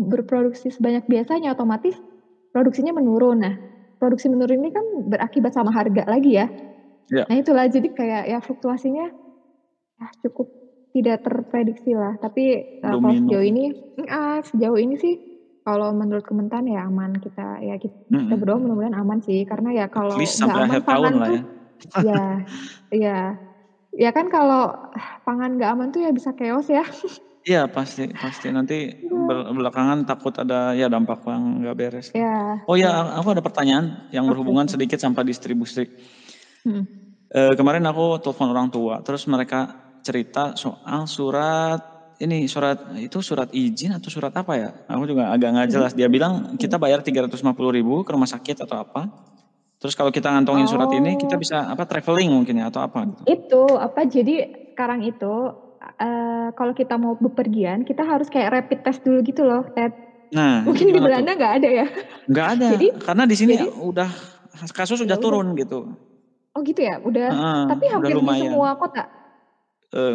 berproduksi 0.09 0.67
sebanyak 0.73 1.05
biasanya 1.05 1.53
otomatis 1.53 1.97
produksinya 2.53 2.93
menurun. 2.93 3.41
Nah, 3.41 3.55
produksi 3.97 4.29
menurun 4.29 4.61
ini 4.61 4.69
kan 4.73 4.85
berakibat 5.09 5.53
sama 5.53 5.73
harga 5.73 6.05
lagi 6.05 6.37
ya. 6.37 6.47
Yeah. 7.09 7.25
Nah, 7.25 7.35
itulah 7.41 7.65
jadi 7.67 7.89
kayak 7.91 8.23
ya 8.29 8.37
fluktuasinya 8.41 9.05
ya 9.97 10.07
cukup 10.21 10.47
tidak 10.93 11.25
terprediksi 11.25 11.93
lah. 11.97 12.17
Tapi 12.17 12.77
uh, 12.81 12.93
kalau 12.97 13.13
sejauh 13.13 13.45
ini, 13.45 13.73
uh, 14.05 14.39
sejauh 14.41 14.79
ini 14.81 14.95
sih 14.97 15.13
kalau 15.67 15.91
menurut 15.91 16.23
Kementan 16.23 16.63
ya 16.63 16.87
aman 16.87 17.11
kita 17.19 17.59
ya 17.59 17.75
kita, 17.75 17.91
mm 17.91 18.07
-hmm. 18.07 18.19
kita 18.31 18.35
berdoa 18.39 18.57
mudah-mudahan 18.63 18.97
aman 19.03 19.19
sih 19.19 19.43
karena 19.43 19.83
ya 19.83 19.85
kalau 19.91 20.15
nggak 20.15 20.47
aman 20.63 20.81
pangan 20.87 21.13
tuh 21.19 21.35
ya. 21.35 21.41
ya 22.07 22.23
ya 22.95 23.19
ya 23.97 24.13
kan 24.13 24.29
kalau 24.29 24.71
pangan 25.25 25.57
nggak 25.57 25.71
aman 25.73 25.89
tuh 25.89 26.05
ya 26.05 26.13
bisa 26.13 26.31
chaos 26.37 26.69
ya. 26.69 26.85
Iya 27.47 27.71
pasti 27.71 28.11
pasti 28.11 28.51
nanti 28.51 28.91
ya. 28.91 29.51
belakangan 29.55 30.03
takut 30.03 30.35
ada 30.35 30.75
ya 30.75 30.91
dampak 30.91 31.23
yang 31.23 31.63
nggak 31.63 31.75
beres. 31.79 32.07
Ya. 32.11 32.59
Oh 32.67 32.75
ya 32.75 32.91
aku 33.17 33.33
ada 33.33 33.39
pertanyaan 33.39 34.11
yang 34.11 34.27
berhubungan 34.27 34.67
sedikit 34.67 34.99
sampai 34.99 35.23
distribusi. 35.23 35.87
Hmm. 36.67 36.83
E, 37.31 37.55
kemarin 37.55 37.87
aku 37.87 38.19
telepon 38.19 38.51
orang 38.51 38.67
tua 38.67 38.99
terus 38.99 39.23
mereka 39.31 39.71
cerita 40.03 40.59
soal 40.59 41.07
surat 41.07 41.79
ini 42.19 42.51
surat 42.51 42.97
itu 42.99 43.23
surat 43.23 43.47
izin 43.55 43.95
atau 43.95 44.11
surat 44.11 44.35
apa 44.35 44.53
ya? 44.59 44.69
Aku 44.91 45.07
juga 45.07 45.31
agak 45.31 45.49
nggak 45.55 45.69
jelas. 45.71 45.91
Dia 45.95 46.11
bilang 46.11 46.59
kita 46.59 46.75
bayar 46.75 46.99
350 46.99 47.31
ribu 47.71 48.03
ke 48.03 48.11
rumah 48.11 48.27
sakit 48.27 48.67
atau 48.67 48.83
apa. 48.83 49.07
Terus 49.77 49.93
kalau 49.93 50.09
kita 50.09 50.33
ngantongin 50.33 50.65
oh. 50.65 50.71
surat 50.73 50.89
ini 50.89 51.21
kita 51.21 51.37
oh. 51.37 51.41
bisa 51.41 51.69
apa 51.69 51.85
traveling 51.85 52.33
mungkin 52.33 52.57
ya 52.57 52.73
atau 52.73 52.81
apa? 52.81 53.05
Gitu. 53.05 53.21
Itu 53.29 53.63
apa? 53.77 54.09
Jadi 54.09 54.35
sekarang 54.73 55.05
itu 55.05 55.33
uh, 56.01 56.49
kalau 56.57 56.73
kita 56.73 56.97
mau 56.97 57.13
bepergian 57.17 57.85
kita 57.85 58.01
harus 58.01 58.29
kayak 58.29 58.53
rapid 58.57 58.79
test 58.81 59.05
dulu 59.05 59.21
gitu 59.21 59.45
loh, 59.45 59.65
Ted. 59.77 59.93
Nah, 60.33 60.65
mungkin 60.65 60.91
di 60.91 60.99
Belanda 60.99 61.37
nggak 61.37 61.53
ada 61.63 61.69
ya? 61.69 61.85
Nggak 62.27 62.47
ada. 62.57 62.67
jadi, 62.75 62.87
karena 62.99 63.23
di 63.23 63.35
sini 63.37 63.53
jadi, 63.55 63.69
udah 63.69 64.09
kasus 64.73 64.99
sudah 64.99 65.15
ya 65.17 65.21
turun 65.21 65.53
gitu. 65.55 65.93
Oh 66.57 66.59
gitu 66.65 66.81
ya, 66.81 66.97
udah. 66.99 67.29
Uh, 67.29 67.65
tapi 67.69 67.85
hampir 67.93 68.17
di 68.17 68.49
semua 68.49 68.73
kota. 68.75 69.05
Eh, 69.87 70.13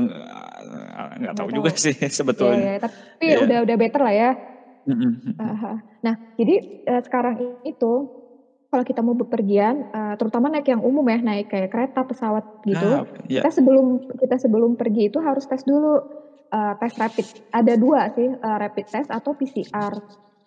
nggak 1.22 1.34
tahu 1.38 1.48
juga 1.54 1.72
sih 1.72 1.96
sebetulnya. 2.18 2.60
Ya, 2.60 2.72
ya, 2.76 2.80
tapi 2.82 3.24
yeah. 3.24 3.44
udah 3.46 3.58
udah 3.64 3.76
better 3.78 4.02
lah 4.02 4.14
ya. 4.14 4.30
uh, 4.82 5.78
nah, 6.02 6.14
jadi 6.34 6.54
uh, 6.90 7.00
sekarang 7.06 7.62
itu 7.62 8.21
kalau 8.72 8.88
kita 8.88 9.04
mau 9.04 9.12
bepergian, 9.12 9.92
uh, 9.92 10.16
terutama 10.16 10.48
naik 10.48 10.64
yang 10.72 10.80
umum 10.80 11.04
ya, 11.04 11.20
naik 11.20 11.52
kayak 11.52 11.68
kereta, 11.68 12.08
pesawat 12.08 12.64
gitu, 12.64 12.88
ah, 12.88 13.04
yeah. 13.28 13.44
kita 13.44 13.60
sebelum 13.60 14.08
kita 14.16 14.40
sebelum 14.40 14.80
pergi 14.80 15.12
itu 15.12 15.20
harus 15.20 15.44
tes 15.44 15.60
dulu 15.68 16.00
uh, 16.48 16.72
tes 16.80 16.96
rapid. 16.96 17.52
Ada 17.52 17.76
dua 17.76 18.08
sih, 18.16 18.32
uh, 18.32 18.56
rapid 18.56 18.88
test 18.88 19.12
atau 19.12 19.36
PCR. 19.36 19.92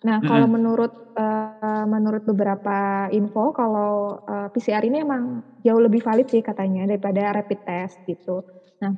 Nah, 0.02 0.18
mm-hmm. 0.18 0.26
kalau 0.26 0.46
menurut 0.50 0.92
uh, 1.14 1.86
menurut 1.86 2.26
beberapa 2.26 3.06
info, 3.14 3.54
kalau 3.54 4.18
uh, 4.26 4.50
PCR 4.50 4.82
ini 4.82 5.06
emang 5.06 5.46
jauh 5.62 5.78
lebih 5.78 6.02
valid 6.02 6.26
sih 6.26 6.42
katanya 6.42 6.82
daripada 6.90 7.30
rapid 7.30 7.62
test 7.62 8.02
gitu. 8.10 8.42
Nah, 8.82 8.92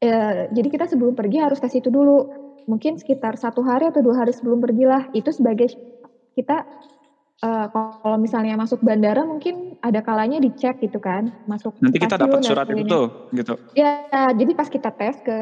e, 0.00 0.10
jadi 0.48 0.68
kita 0.72 0.88
sebelum 0.88 1.12
pergi 1.12 1.38
harus 1.42 1.60
tes 1.60 1.74
itu 1.74 1.92
dulu. 1.92 2.42
Mungkin 2.64 2.96
sekitar 2.96 3.36
satu 3.36 3.60
hari 3.60 3.92
atau 3.92 4.00
dua 4.00 4.24
hari 4.24 4.32
sebelum 4.32 4.58
pergilah. 4.58 5.12
Itu 5.12 5.28
sebagai 5.30 5.70
kita 6.32 6.64
e, 7.40 7.50
kalau 7.72 8.16
misalnya 8.20 8.54
masuk 8.54 8.82
bandara 8.84 9.22
mungkin 9.24 9.78
ada 9.80 10.04
kalanya 10.04 10.38
dicek 10.38 10.78
gitu 10.82 10.98
kan, 10.98 11.32
masuk. 11.48 11.74
Nanti 11.80 11.98
kita 11.98 12.20
dapat 12.20 12.44
surat 12.44 12.66
itu 12.70 12.84
tuh, 12.86 13.06
gitu. 13.34 13.54
Ya, 13.74 14.06
jadi 14.34 14.52
pas 14.54 14.68
kita 14.70 14.90
tes 14.94 15.18
ke 15.24 15.38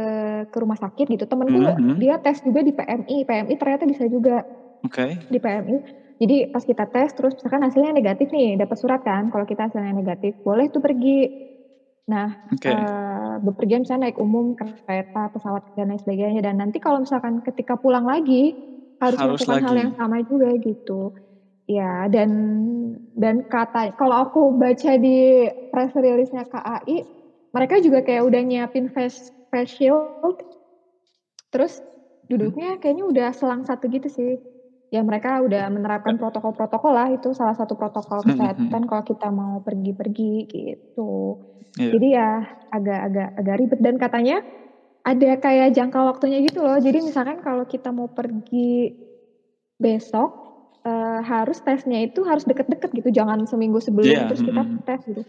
ke 0.48 0.56
rumah 0.60 0.78
sakit 0.78 1.10
gitu, 1.10 1.24
temenku 1.28 1.58
mm 1.58 1.74
-hmm. 1.76 1.96
dia 2.00 2.16
tes 2.22 2.40
juga 2.40 2.60
di 2.64 2.72
PMI, 2.72 3.16
PMI 3.28 3.54
ternyata 3.60 3.84
bisa 3.84 4.04
juga. 4.08 4.46
Oke. 4.82 4.96
Okay. 4.96 5.10
Di 5.28 5.38
PMI. 5.38 5.76
Jadi 6.22 6.36
pas 6.54 6.62
kita 6.62 6.86
tes 6.86 7.10
terus 7.18 7.34
misalkan 7.34 7.66
hasilnya 7.66 7.90
negatif 7.90 8.30
nih, 8.30 8.54
dapat 8.54 8.76
surat 8.78 9.02
kan. 9.02 9.32
Kalau 9.34 9.42
kita 9.42 9.66
hasilnya 9.66 9.90
negatif, 9.90 10.38
boleh 10.46 10.70
tuh 10.70 10.78
pergi 10.78 11.50
Nah, 12.02 12.50
okay. 12.50 12.74
uh, 12.74 12.82
eh, 12.82 13.34
bepergian 13.46 13.86
misalnya 13.86 14.10
naik 14.10 14.18
umum, 14.18 14.58
kereta, 14.58 15.30
pesawat 15.30 15.78
dan 15.78 15.94
lain 15.94 16.02
sebagainya. 16.02 16.42
Dan 16.42 16.58
nanti 16.58 16.82
kalau 16.82 16.98
misalkan 16.98 17.38
ketika 17.46 17.78
pulang 17.78 18.02
lagi 18.02 18.58
harus, 18.98 19.18
harus 19.18 19.38
melakukan 19.46 19.54
lagi. 19.54 19.66
hal 19.66 19.76
yang 19.78 19.92
sama 19.94 20.16
juga 20.26 20.50
gitu. 20.58 21.14
Ya, 21.70 22.10
dan 22.10 22.30
dan 23.14 23.46
kata 23.46 23.94
kalau 23.94 24.26
aku 24.26 24.40
baca 24.58 24.98
di 24.98 25.46
press 25.70 25.94
release-nya 25.94 26.42
KAI, 26.50 27.06
mereka 27.54 27.78
juga 27.78 28.02
kayak 28.02 28.26
udah 28.26 28.40
nyiapin 28.42 28.90
face 28.90 29.30
face 29.52 29.78
shield. 29.78 30.36
Terus 31.54 31.78
duduknya 32.26 32.80
kayaknya 32.82 33.04
udah 33.06 33.28
selang 33.30 33.62
satu 33.62 33.86
gitu 33.86 34.10
sih. 34.10 34.42
Ya 34.92 35.00
mereka 35.00 35.40
udah 35.40 35.72
menerapkan 35.72 36.20
protokol-protokol 36.20 36.92
lah 36.92 37.08
itu 37.08 37.32
salah 37.32 37.56
satu 37.56 37.78
protokol 37.78 38.20
kesehatan 38.26 38.84
kalau 38.84 39.04
kita 39.06 39.32
mau 39.32 39.62
pergi-pergi 39.64 40.50
gitu. 40.50 41.40
Yeah. 41.78 41.92
Jadi 41.96 42.08
ya 42.12 42.30
agak-agak 42.68 43.28
agak 43.38 43.56
ribet 43.56 43.80
dan 43.80 43.96
katanya 43.96 44.36
ada 45.02 45.30
kayak 45.40 45.72
jangka 45.72 45.98
waktunya 46.04 46.44
gitu 46.44 46.60
loh. 46.60 46.76
Jadi 46.76 47.00
misalkan 47.00 47.40
kalau 47.40 47.64
kita 47.64 47.88
mau 47.88 48.12
pergi 48.12 48.92
besok 49.80 50.36
uh, 50.84 51.20
harus 51.22 51.58
tesnya 51.62 52.02
itu 52.02 52.22
harus 52.22 52.46
deket-deket 52.46 52.90
gitu, 52.92 53.08
jangan 53.10 53.44
seminggu 53.48 53.78
sebelum 53.78 54.08
yeah. 54.08 54.26
terus 54.28 54.42
kita 54.42 54.62
tes 54.86 55.00
gitu. 55.06 55.22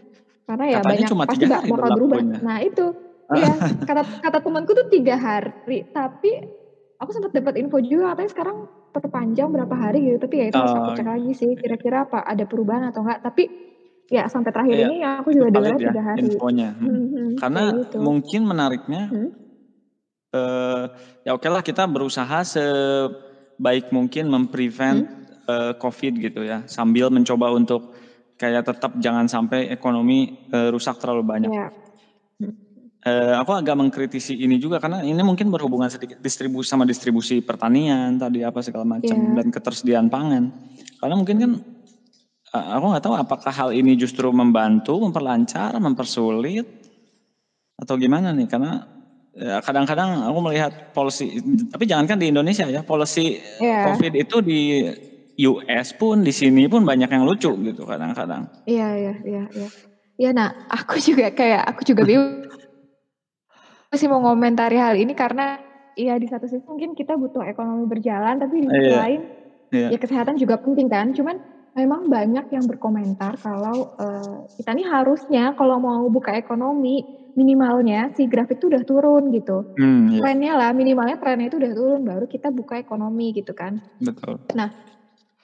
Karena 0.44 0.64
ya 0.68 0.78
katanya 0.80 0.90
banyak 0.92 1.10
cuma 1.10 1.24
pasti 1.24 1.44
nggak 1.48 1.64
bakal 1.72 1.90
berubah. 1.96 2.20
Nah 2.44 2.58
itu, 2.60 2.86
ya 3.32 3.52
kata 3.88 4.02
kata 4.20 4.38
temanku 4.44 4.76
tuh 4.76 4.86
tiga 4.92 5.16
hari. 5.16 5.88
Tapi 5.88 6.30
aku 7.00 7.10
sempat 7.16 7.32
dapat 7.32 7.56
info 7.56 7.80
juga 7.80 8.12
katanya 8.12 8.30
sekarang 8.30 8.56
perpanjang 8.92 9.48
berapa 9.48 9.72
hari 9.72 10.04
gitu. 10.04 10.18
Tapi 10.20 10.34
ya 10.36 10.44
itu 10.52 10.56
harus 10.60 10.76
aku 10.76 10.90
oh, 10.92 10.96
cek 11.00 11.08
lagi 11.08 11.32
sih. 11.32 11.50
Kira-kira 11.56 12.04
apa 12.04 12.20
ada 12.20 12.44
perubahan 12.44 12.92
atau 12.92 13.00
enggak? 13.00 13.24
Tapi 13.24 13.42
Ya 14.12 14.28
sampai 14.28 14.52
terakhir 14.52 14.76
ya, 14.76 14.86
ini 14.92 15.00
aku 15.00 15.32
juga 15.32 15.48
dengar 15.48 15.80
ya, 15.80 15.88
tiga 15.88 16.02
hari. 16.04 16.28
Infonya. 16.28 16.76
Hmm. 16.76 16.88
Hmm, 16.88 17.06
hmm 17.08 17.30
Karena 17.40 17.62
gitu. 17.72 17.96
mungkin 18.04 18.40
menariknya, 18.44 19.02
hmm? 19.08 19.30
uh, 20.36 20.84
ya 21.24 21.30
oke 21.32 21.48
lah 21.48 21.64
kita 21.64 21.88
berusaha 21.88 22.44
sebaik 22.44 23.88
mungkin 23.96 24.28
memprevent 24.28 25.08
hmm? 25.08 25.23
Uh, 25.48 25.72
COVID 25.76 26.12
gitu 26.20 26.40
ya, 26.44 26.64
sambil 26.68 27.08
mencoba 27.08 27.52
untuk 27.52 27.94
kayak 28.34 28.66
tetap 28.66 28.98
jangan 28.98 29.30
sampai 29.30 29.70
ekonomi 29.70 30.48
uh, 30.50 30.68
rusak 30.74 30.98
terlalu 30.98 31.22
banyak. 31.22 31.50
Ya. 31.50 31.68
Uh, 33.04 33.36
aku 33.36 33.52
agak 33.52 33.76
mengkritisi 33.76 34.32
ini 34.32 34.56
juga 34.56 34.80
karena 34.80 35.04
ini 35.04 35.20
mungkin 35.20 35.52
berhubungan 35.52 35.92
sedikit 35.92 36.24
distribusi 36.24 36.72
sama 36.72 36.88
distribusi 36.88 37.44
pertanian 37.44 38.16
tadi 38.16 38.40
apa 38.40 38.64
segala 38.64 38.88
macam 38.88 39.12
yeah. 39.12 39.36
dan 39.36 39.52
ketersediaan 39.52 40.08
pangan. 40.08 40.48
Karena 40.96 41.14
mungkin 41.14 41.36
kan 41.36 41.52
aku 42.54 42.84
nggak 42.96 43.04
tahu 43.04 43.14
apakah 43.20 43.52
hal 43.52 43.70
ini 43.76 43.92
justru 44.00 44.32
membantu, 44.32 44.96
memperlancar, 45.04 45.76
mempersulit 45.76 46.64
atau 47.76 48.00
gimana 48.00 48.32
nih? 48.32 48.48
Karena 48.48 48.88
ya, 49.36 49.60
kadang-kadang 49.60 50.24
aku 50.24 50.38
melihat 50.40 50.72
policy, 50.96 51.44
tapi 51.68 51.84
jangankan 51.84 52.16
di 52.16 52.32
Indonesia 52.32 52.64
ya, 52.64 52.80
policy 52.80 53.36
yeah. 53.60 53.92
COVID 53.92 54.12
itu 54.16 54.36
di 54.40 54.60
US 55.38 55.88
pun 55.98 56.22
di 56.22 56.30
sini 56.30 56.70
pun 56.70 56.86
banyak 56.86 57.10
yang 57.10 57.26
lucu 57.26 57.50
gitu 57.50 57.82
kadang-kadang. 57.82 58.46
Iya 58.66 58.88
iya 58.94 59.14
iya 59.26 59.44
iya. 59.50 59.68
Iya 60.14 60.30
nah 60.30 60.48
aku 60.70 61.02
juga 61.02 61.34
kayak 61.34 61.62
aku 61.74 61.82
juga 61.82 62.06
bingung 62.08 62.46
masih 63.90 64.10
mau 64.10 64.22
ngomentari 64.22 64.74
hal 64.78 64.98
ini 64.98 65.14
karena 65.14 65.58
iya 65.94 66.18
di 66.18 66.26
satu 66.26 66.50
sisi 66.50 66.66
mungkin 66.66 66.98
kita 66.98 67.14
butuh 67.14 67.46
ekonomi 67.46 67.86
berjalan 67.86 68.42
tapi 68.42 68.66
di 68.66 68.68
sisi 68.70 68.90
yeah. 68.90 68.98
lain 68.98 69.20
yeah. 69.70 69.90
ya 69.94 69.98
kesehatan 69.98 70.38
juga 70.38 70.58
penting 70.62 70.86
kan. 70.86 71.10
Cuman 71.14 71.36
memang 71.74 72.06
banyak 72.06 72.54
yang 72.54 72.64
berkomentar 72.70 73.34
kalau 73.42 73.98
uh, 73.98 74.46
kita 74.54 74.70
nih 74.70 74.86
harusnya 74.86 75.58
kalau 75.58 75.82
mau 75.82 76.06
buka 76.06 76.38
ekonomi 76.38 77.02
minimalnya 77.34 78.14
si 78.14 78.30
grafik 78.30 78.62
itu 78.62 78.70
udah 78.70 78.82
turun 78.86 79.34
gitu. 79.34 79.74
Hmm, 79.74 80.06
iya. 80.10 80.22
Trennya 80.22 80.52
lah 80.54 80.70
minimalnya 80.70 81.18
trennya 81.18 81.50
itu 81.50 81.58
udah 81.58 81.72
turun 81.74 82.02
baru 82.06 82.26
kita 82.30 82.54
buka 82.54 82.78
ekonomi 82.78 83.34
gitu 83.34 83.50
kan. 83.52 83.82
Betul. 83.98 84.38
Nah, 84.54 84.70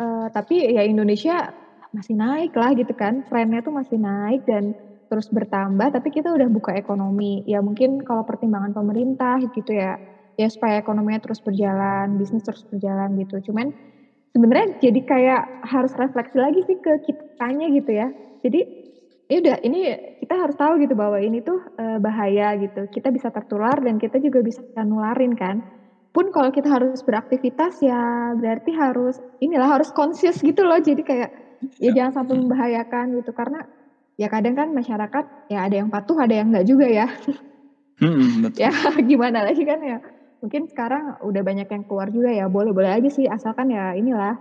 uh, 0.00 0.26
tapi 0.32 0.64
ya 0.72 0.82
Indonesia 0.88 1.52
masih 1.92 2.16
naik 2.16 2.56
lah 2.56 2.72
gitu 2.72 2.96
kan. 2.96 3.22
Trennya 3.28 3.60
tuh 3.60 3.74
masih 3.76 4.00
naik 4.00 4.48
dan 4.48 4.72
terus 5.10 5.26
bertambah 5.28 5.90
tapi 5.90 6.08
kita 6.08 6.32
udah 6.32 6.48
buka 6.48 6.72
ekonomi. 6.74 7.44
Ya 7.44 7.60
mungkin 7.60 8.00
kalau 8.02 8.24
pertimbangan 8.24 8.72
pemerintah 8.72 9.42
gitu 9.44 9.76
ya 9.76 9.98
ya 10.38 10.48
supaya 10.48 10.80
ekonominya 10.80 11.20
terus 11.20 11.44
berjalan, 11.44 12.16
bisnis 12.16 12.46
terus 12.46 12.64
berjalan 12.70 13.12
gitu. 13.20 13.52
Cuman 13.52 13.74
sebenarnya 14.32 14.78
jadi 14.80 15.00
kayak 15.04 15.42
harus 15.66 15.92
refleksi 15.98 16.38
lagi 16.38 16.60
sih 16.64 16.78
ke 16.80 17.02
kitanya 17.04 17.66
gitu 17.74 17.90
ya. 17.92 18.08
Jadi 18.40 18.60
ya 19.30 19.36
udah 19.42 19.56
ini 19.62 19.80
kita 20.22 20.34
harus 20.34 20.56
tahu 20.56 20.80
gitu 20.82 20.94
bahwa 20.96 21.20
ini 21.20 21.42
tuh 21.44 21.60
e, 21.76 22.00
bahaya 22.00 22.56
gitu. 22.56 22.88
Kita 22.88 23.12
bisa 23.12 23.28
tertular 23.34 23.76
dan 23.82 23.98
kita 24.00 24.22
juga 24.22 24.40
bisa 24.40 24.62
nularin 24.86 25.34
kan. 25.36 25.60
Pun 26.10 26.34
kalau 26.34 26.50
kita 26.50 26.66
harus 26.66 27.00
beraktivitas 27.06 27.78
ya 27.78 28.34
berarti 28.34 28.74
harus 28.74 29.22
inilah 29.38 29.78
harus 29.78 29.94
conscious 29.94 30.42
gitu 30.42 30.66
loh. 30.66 30.78
Jadi 30.82 31.02
kayak 31.06 31.30
ya, 31.78 31.90
ya 31.90 32.02
jangan 32.02 32.22
sampai 32.22 32.34
membahayakan 32.42 33.14
gitu. 33.18 33.30
Karena 33.30 33.62
ya 34.18 34.26
kadang 34.26 34.58
kan 34.58 34.68
masyarakat 34.74 35.24
ya 35.48 35.58
ada 35.66 35.74
yang 35.78 35.88
patuh 35.88 36.18
ada 36.18 36.34
yang 36.34 36.50
enggak 36.50 36.66
juga 36.66 36.86
ya. 36.90 37.06
Hmm, 38.02 38.42
betul. 38.44 38.58
ya 38.58 38.70
gimana 39.06 39.46
lagi 39.46 39.62
kan 39.62 39.78
ya. 39.80 39.98
Mungkin 40.42 40.66
sekarang 40.72 41.20
udah 41.22 41.42
banyak 41.46 41.68
yang 41.70 41.84
keluar 41.86 42.10
juga 42.10 42.30
ya. 42.34 42.50
Boleh-boleh 42.50 42.90
aja 42.90 43.10
sih 43.12 43.30
asalkan 43.30 43.70
ya 43.70 43.94
inilah 43.94 44.34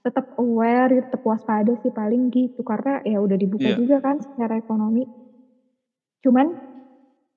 tetap 0.00 0.32
aware 0.40 1.04
tetap 1.04 1.20
waspada 1.26 1.74
sih 1.82 1.90
paling 1.90 2.30
gitu. 2.30 2.62
Karena 2.62 3.02
ya 3.02 3.18
udah 3.18 3.34
dibuka 3.34 3.74
yeah. 3.74 3.78
juga 3.78 3.98
kan 3.98 4.22
secara 4.22 4.62
ekonomi. 4.62 5.10
Cuman 6.22 6.54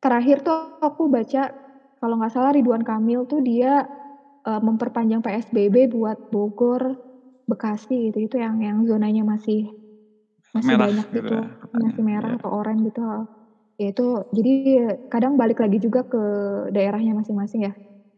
terakhir 0.03 0.43
tuh 0.43 0.75
aku 0.83 1.07
baca 1.07 1.62
kalau 2.03 2.19
nggak 2.19 2.35
salah 2.35 2.51
Ridwan 2.51 2.83
Kamil 2.83 3.23
tuh 3.23 3.39
dia 3.39 3.87
uh, 4.43 4.59
memperpanjang 4.59 5.23
PSBB 5.23 5.87
buat 5.87 6.19
Bogor, 6.27 6.99
Bekasi 7.47 8.11
gitu 8.11 8.27
itu 8.27 8.35
yang 8.35 8.59
yang 8.59 8.83
zonanya 8.83 9.23
masih 9.23 9.71
masih 10.51 10.75
merah, 10.75 10.91
banyak 10.91 11.07
gitu, 11.15 11.31
gitu 11.31 11.79
masih 11.79 12.03
merah 12.03 12.31
ya. 12.35 12.37
atau 12.43 12.49
oranye 12.51 12.91
gitu. 12.91 13.03
Ya 13.79 13.87
itu 13.95 14.07
jadi 14.35 14.51
kadang 15.07 15.39
balik 15.39 15.63
lagi 15.63 15.79
juga 15.79 16.03
ke 16.03 16.23
daerahnya 16.75 17.15
masing-masing 17.15 17.71
ya. 17.71 17.73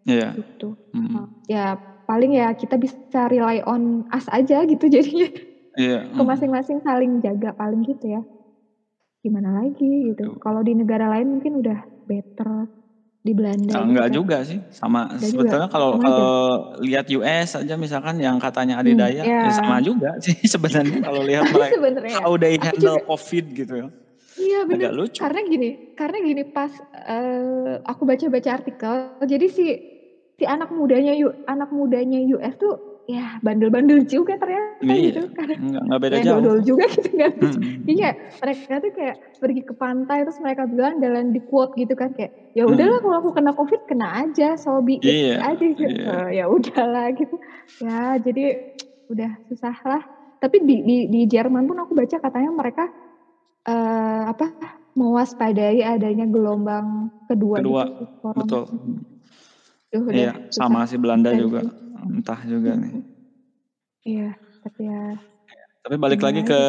Iya. 0.09 0.29
Gitu. 0.33 0.73
Hmm. 0.89 1.29
Ya 1.45 1.77
paling 2.09 2.33
ya 2.33 2.57
kita 2.57 2.81
bisa 2.81 3.29
rely 3.29 3.61
on 3.69 4.01
us 4.09 4.25
aja 4.33 4.65
gitu 4.65 4.89
jadinya. 4.97 5.29
Iya. 5.77 6.09
Ke 6.09 6.21
masing-masing 6.25 6.81
saling 6.81 7.21
jaga 7.21 7.53
paling 7.53 7.85
gitu 7.85 8.17
ya 8.17 8.25
gimana 9.25 9.57
lagi 9.61 10.13
gitu. 10.13 10.37
Kalau 10.37 10.61
di 10.61 10.77
negara 10.77 11.09
lain 11.09 11.33
mungkin 11.33 11.57
udah 11.57 11.81
better 12.05 12.69
di 13.25 13.33
Belanda. 13.33 13.73
Nah, 13.73 13.83
enggak 13.89 14.07
gitu. 14.13 14.17
juga 14.21 14.37
sih, 14.45 14.61
sama 14.69 15.09
enggak 15.09 15.33
sebetulnya 15.33 15.69
kalau 15.73 15.97
kalau 15.97 16.29
lihat 16.77 17.09
US 17.09 17.57
aja 17.57 17.73
misalkan 17.73 18.21
yang 18.21 18.37
katanya 18.37 18.77
hmm, 18.77 18.85
adidaya, 18.85 19.21
hmm, 19.25 19.33
ya. 19.33 19.49
ya 19.49 19.51
sama 19.57 19.81
juga 19.81 20.13
sih 20.25 20.37
sebenarnya 20.45 21.01
kalau 21.01 21.25
lihat 21.25 21.49
mereka 21.57 22.21
how 22.21 22.37
they 22.37 22.61
handle 22.61 23.01
juga, 23.01 23.09
COVID 23.09 23.45
gitu 23.57 23.73
ya. 23.81 23.87
Iya 24.35 24.59
benar. 24.69 24.93
Karena 25.09 25.41
gini, 25.41 25.69
karena 25.97 26.17
gini 26.21 26.43
pas 26.45 26.69
uh, 26.93 27.81
aku 27.81 28.05
baca-baca 28.05 28.49
artikel, 28.61 28.95
jadi 29.25 29.47
si 29.49 29.65
si 30.37 30.43
anak 30.45 30.69
mudanya 30.69 31.17
anak 31.49 31.73
mudanya 31.73 32.21
US 32.37 32.55
tuh 32.61 32.94
ya 33.05 33.37
bandel-bandel 33.45 34.01
juga 34.09 34.33
ternyata 34.41 34.81
iya, 34.81 35.13
gitu 35.13 35.29
kan. 35.37 35.47
nggak, 35.53 35.83
nggak 35.85 35.99
beda 36.01 36.15
ya, 36.17 36.23
jauh. 36.25 36.61
juga 36.65 36.85
gitu 36.89 37.09
kan. 37.13 37.31
Hmm. 37.37 37.61
iya 37.85 38.09
mereka 38.41 38.73
tuh 38.81 38.91
kayak 38.97 39.15
pergi 39.37 39.61
ke 39.61 39.73
pantai 39.77 40.17
terus 40.25 40.41
mereka 40.41 40.65
bilang 40.65 40.97
jalan 40.97 41.29
di 41.29 41.41
quote 41.45 41.77
gitu 41.77 41.93
kan 41.93 42.17
kayak 42.17 42.33
ya 42.57 42.65
udahlah 42.65 42.97
hmm. 42.97 43.05
kalau 43.05 43.17
aku 43.21 43.29
kena 43.37 43.51
covid 43.53 43.81
kena 43.85 44.07
aja 44.25 44.57
sobi 44.57 44.97
iya, 45.05 45.37
aja 45.37 45.65
gitu. 45.65 45.85
iya. 45.85 46.33
Ya 46.33 46.45
udahlah 46.49 47.13
gitu. 47.13 47.37
Ya 47.81 48.17
jadi 48.17 48.73
udah 49.05 49.31
susah 49.53 49.77
lah 49.85 50.01
tapi 50.41 50.65
di, 50.65 50.81
di 50.81 50.97
di 51.05 51.21
Jerman 51.29 51.69
pun 51.69 51.77
aku 51.77 51.93
baca 51.93 52.17
katanya 52.17 52.49
mereka 52.49 52.89
uh, 53.69 54.33
apa 54.33 54.49
mewaspadai 54.95 55.83
adanya 55.83 56.25
gelombang 56.25 57.11
kedua, 57.27 57.59
kedua. 57.59 57.83
gitu, 57.85 58.03
betul 58.33 58.63
Duh, 59.95 60.11
iya 60.11 60.35
sama 60.51 60.83
si 60.83 60.99
Belanda 60.99 61.31
juga 61.31 61.63
entah 62.03 62.39
juga 62.43 62.75
nih. 62.75 62.93
Iya, 64.05 64.29
tapi 64.61 64.81
ya. 64.85 65.17
Tapi 65.85 65.95
balik 66.01 66.21
lagi 66.21 66.41
ke 66.41 66.59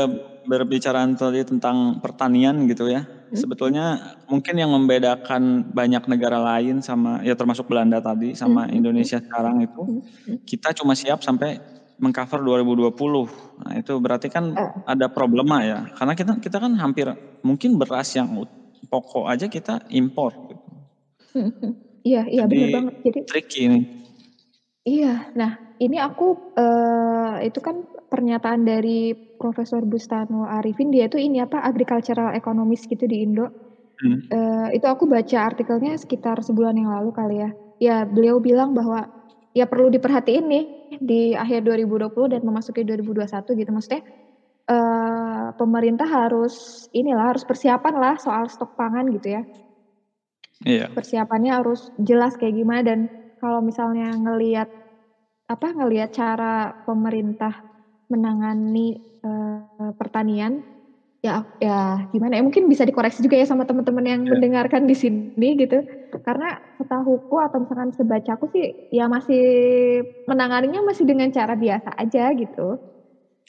berbicara 0.45 1.09
tadi 1.17 1.41
tentang 1.45 2.01
pertanian 2.01 2.69
gitu 2.69 2.89
ya. 2.89 3.05
Hmm? 3.05 3.37
Sebetulnya 3.37 4.17
mungkin 4.29 4.55
yang 4.57 4.71
membedakan 4.73 5.73
banyak 5.73 6.05
negara 6.07 6.39
lain 6.39 6.85
sama 6.85 7.25
ya 7.25 7.35
termasuk 7.35 7.67
Belanda 7.67 7.99
tadi 7.99 8.37
sama 8.37 8.69
hmm. 8.69 8.77
Indonesia 8.77 9.19
sekarang 9.19 9.65
itu 9.65 9.83
hmm. 9.83 10.47
kita 10.47 10.77
cuma 10.77 10.93
siap 10.95 11.25
sampai 11.25 11.59
mengcover 11.97 12.45
2020. 12.45 12.93
Nah, 13.65 13.73
itu 13.81 13.93
berarti 13.97 14.29
kan 14.29 14.53
uh. 14.53 14.85
ada 14.85 15.09
problema 15.09 15.65
ya. 15.65 15.89
Karena 15.97 16.13
kita 16.13 16.37
kita 16.39 16.61
kan 16.61 16.77
hampir 16.77 17.09
mungkin 17.41 17.81
beras 17.81 18.13
yang 18.17 18.33
pokok 18.87 19.27
aja 19.27 19.49
kita 19.49 19.85
impor 19.91 20.33
gitu. 20.53 20.65
Iya, 22.07 22.23
iya 22.31 22.45
benar 22.47 22.69
banget. 22.71 22.95
Jadi 23.03 23.19
tricky 23.27 23.61
ini. 23.67 23.81
Iya, 24.87 25.35
nah 25.35 25.59
ini 25.83 25.99
aku 25.99 26.55
uh, 26.55 27.43
itu 27.43 27.59
kan 27.59 27.83
pernyataan 28.07 28.63
dari 28.63 29.11
Profesor 29.13 29.83
Bustano 29.83 30.47
Arifin 30.47 30.95
dia 30.95 31.11
tuh 31.11 31.19
ini 31.19 31.43
apa 31.43 31.59
agricultural 31.67 32.39
economist 32.39 32.87
gitu 32.87 33.11
di 33.11 33.27
Indo. 33.27 33.51
Hmm. 33.99 34.23
Uh, 34.31 34.69
itu 34.71 34.87
aku 34.87 35.11
baca 35.11 35.51
artikelnya 35.51 35.99
sekitar 35.99 36.39
sebulan 36.47 36.79
yang 36.79 36.95
lalu 36.95 37.11
kali 37.11 37.37
ya. 37.43 37.51
Ya 37.83 37.97
beliau 38.07 38.39
bilang 38.39 38.79
bahwa 38.79 39.11
ya 39.51 39.67
perlu 39.67 39.91
diperhatiin 39.91 40.47
nih 40.47 40.65
di 41.03 41.23
akhir 41.35 41.67
2020 41.67 42.39
dan 42.39 42.41
memasuki 42.47 42.87
2021 42.87 43.27
gitu 43.59 43.71
maksudnya 43.75 44.03
uh, 44.71 45.51
pemerintah 45.59 46.07
harus 46.07 46.87
inilah 46.95 47.35
harus 47.35 47.43
persiapan 47.43 47.95
lah 47.99 48.15
soal 48.23 48.47
stok 48.47 48.79
pangan 48.79 49.11
gitu 49.11 49.35
ya. 49.35 49.43
Iya. 50.65 50.89
Persiapannya 50.95 51.53
harus 51.53 51.93
jelas 52.01 52.39
kayak 52.39 52.57
gimana 52.57 52.81
dan 52.87 53.13
kalau 53.37 53.61
misalnya 53.61 54.17
ngelihat 54.17 54.73
apa 55.47 55.67
ngelihat 55.77 56.11
cara 56.11 56.73
pemerintah 56.83 57.63
menangani 58.11 58.99
uh, 59.23 59.93
pertanian 59.95 60.63
ya 61.25 61.43
ya 61.59 62.07
gimana 62.15 62.39
ya 62.39 62.43
mungkin 62.45 62.71
bisa 62.71 62.87
dikoreksi 62.87 63.25
juga 63.25 63.35
ya 63.35 63.47
sama 63.49 63.67
teman-teman 63.67 64.05
yang 64.07 64.23
yeah. 64.23 64.31
mendengarkan 64.37 64.87
di 64.87 64.95
sini 64.95 65.59
gitu 65.59 65.83
karena 66.23 66.63
setahuku 66.79 67.37
atau 67.43 67.67
misalkan 67.67 67.91
sebacaku 67.91 68.47
sih 68.55 68.67
ya 68.95 69.11
masih 69.11 69.43
menanganinya 70.31 70.87
masih 70.87 71.03
dengan 71.03 71.33
cara 71.35 71.59
biasa 71.59 71.99
aja 71.99 72.31
gitu 72.37 72.79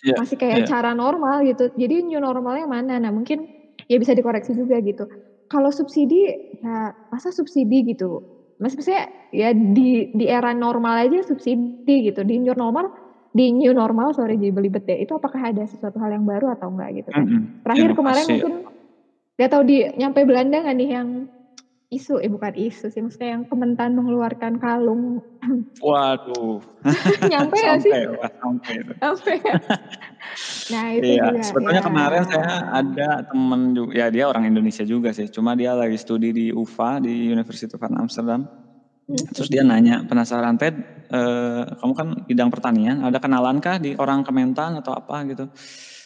yeah. 0.01 0.17
masih 0.17 0.41
kayak 0.41 0.65
yeah. 0.65 0.69
cara 0.69 0.97
normal 0.97 1.45
gitu 1.45 1.69
jadi 1.77 2.01
new 2.01 2.17
normalnya 2.17 2.65
mana 2.65 2.97
nah 2.97 3.13
mungkin 3.13 3.45
ya 3.85 4.01
bisa 4.01 4.17
dikoreksi 4.17 4.57
juga 4.57 4.81
gitu 4.81 5.05
kalau 5.47 5.71
subsidi 5.71 6.35
ya 6.63 6.91
masa 7.11 7.31
subsidi 7.31 7.83
gitu? 7.87 8.23
Maksudnya 8.57 9.07
ya 9.31 9.53
di 9.53 10.11
di 10.11 10.25
era 10.27 10.51
normal 10.51 11.07
aja 11.07 11.23
subsidi 11.23 12.11
gitu. 12.11 12.23
Di 12.23 12.35
new 12.39 12.55
normal 12.55 12.91
di 13.31 13.53
new 13.53 13.71
normal 13.75 14.17
sorry 14.17 14.39
jadi 14.39 14.49
belibet 14.49 14.83
ya 14.87 14.97
itu 14.97 15.13
apakah 15.13 15.53
ada 15.53 15.61
sesuatu 15.67 16.01
hal 16.01 16.15
yang 16.15 16.25
baru 16.25 16.51
atau 16.57 16.73
enggak 16.73 17.03
gitu 17.03 17.09
kan? 17.13 17.23
Mm 17.23 17.29
-hmm. 17.29 17.43
terakhir 17.63 17.89
kemarin 17.93 18.25
mungkin 18.33 18.53
nggak 19.37 19.49
tahu 19.53 19.63
di 19.69 19.77
nyampe 19.93 20.19
Belanda 20.25 20.57
nggak 20.65 20.77
nih 20.81 20.89
yang 20.89 21.07
isu 21.87 22.19
eh 22.19 22.27
bukan 22.27 22.51
isu 22.51 22.91
sih 22.91 22.99
maksudnya 22.99 23.39
yang 23.39 23.43
Kementan 23.47 23.95
mengeluarkan 23.95 24.59
kalung. 24.59 25.23
Waduh. 25.85 26.59
Nyampe 27.31 27.57
ya 27.63 27.79
sih? 27.79 27.91
Sampai 28.43 28.75
sampai 28.99 29.35
nah 30.73 30.91
itu 30.91 31.15
iya, 31.15 31.31
juga 31.31 31.39
sebetulnya 31.39 31.81
ya. 31.81 31.87
kemarin 31.87 32.23
saya 32.27 32.53
ada 32.75 33.09
temen 33.23 33.61
juga 33.71 33.91
ya 33.95 34.07
dia 34.11 34.27
orang 34.27 34.43
Indonesia 34.51 34.83
juga 34.83 35.15
sih 35.15 35.31
cuma 35.31 35.55
dia 35.55 35.71
lagi 35.71 35.95
studi 35.95 36.35
di 36.35 36.45
UVA 36.51 36.99
di 36.99 37.31
University 37.31 37.71
of 37.71 37.81
Amsterdam. 37.83 38.43
Hmm. 39.07 39.23
terus 39.31 39.47
dia 39.47 39.63
nanya 39.63 40.03
penasaran 40.03 40.59
Ted 40.59 40.75
eh, 41.07 41.63
kamu 41.63 41.93
kan 41.95 42.07
bidang 42.27 42.51
pertanian 42.51 43.07
ada 43.07 43.23
kenalan 43.23 43.63
kah 43.63 43.79
di 43.79 43.95
orang 43.95 44.27
Kementan 44.27 44.83
atau 44.83 44.91
apa 44.91 45.23
gitu? 45.31 45.47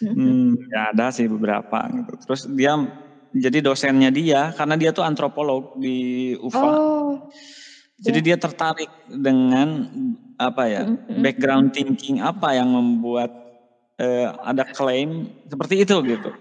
Hmm, 0.05 0.13
hmm 0.13 0.69
ya 0.69 0.93
ada 0.93 1.09
sih 1.09 1.25
beberapa 1.25 1.81
gitu. 1.89 2.13
Terus 2.21 2.41
dia 2.53 2.77
jadi 3.31 3.63
dosennya 3.63 4.11
dia 4.11 4.51
karena 4.55 4.75
dia 4.75 4.91
tuh 4.91 5.07
antropolog 5.07 5.79
di 5.79 6.31
UVA. 6.39 6.59
Oh. 6.59 7.31
Jadi 8.01 8.19
yeah. 8.19 8.27
dia 8.33 8.37
tertarik 8.41 8.91
dengan 9.07 9.87
apa 10.41 10.63
ya 10.65 10.83
mm-hmm. 10.89 11.21
background 11.21 11.67
thinking 11.69 12.17
apa 12.17 12.57
yang 12.57 12.73
membuat 12.73 13.29
uh, 14.01 14.27
ada 14.41 14.65
klaim 14.73 15.29
seperti 15.45 15.85
itu 15.85 15.95
gitu. 16.09 16.31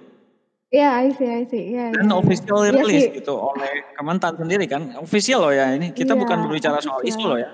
Iya, 0.71 0.87
yeah, 0.87 1.03
I 1.03 1.11
see, 1.19 1.27
I 1.27 1.43
see. 1.51 1.65
Yeah, 1.75 1.91
Dan 1.91 2.15
yeah, 2.15 2.21
official 2.23 2.63
yeah. 2.63 2.71
release 2.79 3.11
yeah, 3.11 3.17
gitu 3.19 3.35
oleh 3.35 3.91
Kementan 3.99 4.39
sendiri 4.39 4.71
kan, 4.71 4.95
official 5.03 5.43
loh 5.43 5.51
ya 5.51 5.75
ini. 5.75 5.91
Kita 5.91 6.15
yeah, 6.15 6.23
bukan 6.23 6.47
berbicara 6.47 6.79
soal 6.79 7.03
isu 7.03 7.27
loh 7.27 7.39
ya. 7.43 7.51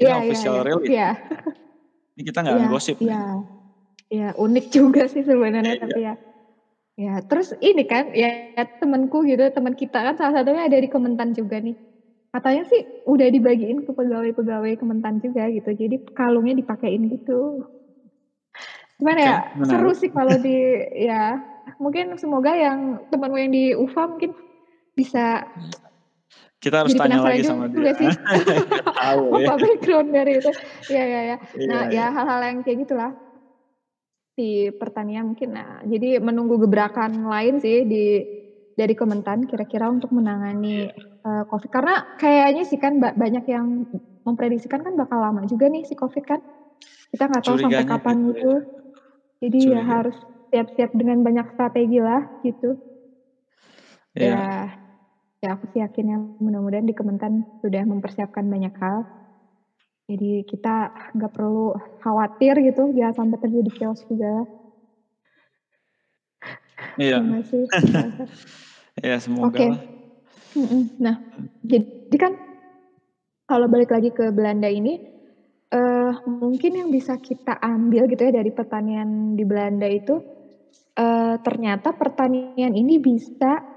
Ini 0.00 0.08
yeah, 0.08 0.18
official 0.24 0.54
yeah, 0.56 0.64
release. 0.64 0.96
Yeah. 0.96 1.14
Ini 2.16 2.22
kita 2.24 2.38
nggak 2.40 2.56
yeah, 2.56 2.72
gosip. 2.72 2.96
Iya, 3.04 3.12
yeah. 3.12 3.32
yeah, 4.08 4.30
unik 4.32 4.66
juga 4.72 5.04
sih 5.12 5.28
sebenarnya 5.28 5.76
yeah, 5.76 5.84
tapi 5.84 6.00
yeah. 6.00 6.16
ya. 6.16 6.25
Ya, 6.96 7.20
terus 7.20 7.52
ini 7.60 7.84
kan 7.84 8.08
ya 8.16 8.48
temanku 8.80 9.20
gitu, 9.28 9.44
teman 9.52 9.76
kita 9.76 10.00
kan 10.00 10.16
salah 10.16 10.40
satunya 10.40 10.64
ada 10.64 10.80
di 10.80 10.88
Kementan 10.88 11.36
juga 11.36 11.60
nih. 11.60 11.76
Katanya 12.32 12.64
sih 12.64 12.88
udah 13.04 13.28
dibagiin 13.28 13.84
ke 13.84 13.92
pegawai-pegawai 13.92 14.80
Kementan 14.80 15.20
juga 15.20 15.44
gitu. 15.52 15.76
Jadi 15.76 16.00
kalungnya 16.16 16.56
dipakein 16.56 17.04
gitu. 17.12 17.68
Gimana 18.96 19.20
ya? 19.20 19.36
Seru 19.68 19.92
sih 19.92 20.08
kalau 20.08 20.40
di 20.40 20.56
ya 20.96 21.36
mungkin 21.76 22.16
semoga 22.16 22.56
yang 22.56 23.04
temanmu 23.12 23.36
yang 23.44 23.52
di 23.52 23.76
UFA 23.76 24.08
mungkin 24.08 24.32
bisa 24.96 25.44
kita 26.64 26.80
harus 26.80 26.96
tanya 26.96 27.20
lagi 27.20 27.44
sama 27.44 27.68
dia. 27.68 27.92
Sih. 27.92 28.08
Tahu 29.04 29.36
ya. 29.44 29.52
background 29.60 30.08
dari 30.16 30.40
itu. 30.40 30.52
Ya 30.88 31.04
ya 31.04 31.20
ya. 31.28 31.36
Nah, 31.68 31.92
iya, 31.92 31.92
ya 31.92 31.92
iya. 31.92 32.06
hal-hal 32.08 32.40
yang 32.40 32.58
kayak 32.64 32.88
gitulah 32.88 33.12
di 34.36 34.68
pertanian 34.76 35.32
mungkin. 35.32 35.56
Nah, 35.56 35.80
jadi 35.88 36.20
menunggu 36.20 36.60
gebrakan 36.60 37.24
lain 37.24 37.56
sih 37.58 37.88
di 37.88 38.20
dari 38.76 38.92
Kementan 38.92 39.48
kira-kira 39.48 39.88
untuk 39.88 40.12
menangani 40.12 40.92
uh, 41.24 41.42
COVID. 41.48 41.72
Karena 41.72 42.04
kayaknya 42.20 42.68
sih 42.68 42.76
kan 42.76 43.00
banyak 43.00 43.44
yang 43.48 43.88
memprediksikan 44.28 44.84
kan 44.84 44.94
bakal 44.94 45.24
lama 45.24 45.48
juga 45.48 45.72
nih 45.72 45.88
si 45.88 45.96
COVID 45.96 46.24
kan. 46.28 46.40
Kita 47.08 47.32
nggak 47.32 47.44
tahu 47.48 47.56
sampai 47.56 47.88
kapan 47.88 48.16
gitu. 48.28 48.30
gitu. 48.36 48.52
Jadi 49.40 49.60
ya 49.64 49.64
Curiga. 49.64 49.80
ya 49.80 49.82
harus 49.88 50.16
siap-siap 50.52 50.90
dengan 50.92 51.24
banyak 51.24 51.46
strategi 51.56 51.98
lah 51.98 52.22
gitu. 52.44 52.76
Yeah. 54.12 54.76
Ya, 55.40 55.48
ya 55.48 55.48
aku 55.56 55.64
sih 55.72 55.80
yakin 55.80 56.04
ya 56.12 56.18
mudah-mudahan 56.40 56.84
di 56.84 56.92
Kementan 56.92 57.48
sudah 57.64 57.82
mempersiapkan 57.88 58.44
banyak 58.44 58.76
hal. 58.76 59.08
Jadi 60.06 60.46
kita 60.46 60.94
nggak 61.18 61.32
perlu 61.34 61.74
khawatir 61.98 62.54
gitu, 62.62 62.94
jangan 62.94 63.26
sampai 63.26 63.38
terjadi 63.42 63.70
chaos 63.74 64.00
juga. 64.06 64.46
Iya. 66.94 67.18
Iya 69.02 69.16
semoga. 69.24 69.50
Oke. 69.50 69.66
Okay. 69.66 69.70
Nah, 71.02 71.20
jadi 71.60 72.16
kan 72.16 72.32
kalau 73.50 73.66
balik 73.66 73.90
lagi 73.90 74.14
ke 74.14 74.30
Belanda 74.30 74.70
ini, 74.70 75.02
uh, 75.74 76.12
mungkin 76.26 76.72
yang 76.86 76.88
bisa 76.94 77.18
kita 77.18 77.58
ambil 77.58 78.06
gitu 78.06 78.30
ya 78.30 78.40
dari 78.40 78.50
pertanian 78.54 79.34
di 79.34 79.42
Belanda 79.42 79.90
itu, 79.90 80.22
uh, 80.96 81.34
ternyata 81.42 81.92
pertanian 81.92 82.72
ini 82.72 83.02
bisa 83.02 83.75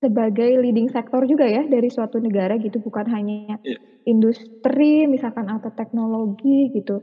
sebagai 0.00 0.60
leading 0.60 0.92
sektor 0.92 1.24
juga 1.24 1.48
ya 1.48 1.64
dari 1.64 1.88
suatu 1.88 2.20
negara 2.20 2.60
gitu, 2.60 2.78
bukan 2.84 3.08
hanya 3.08 3.56
yeah. 3.64 3.80
industri 4.04 5.08
misalkan 5.08 5.48
atau 5.48 5.72
teknologi 5.72 6.68
gitu. 6.76 7.00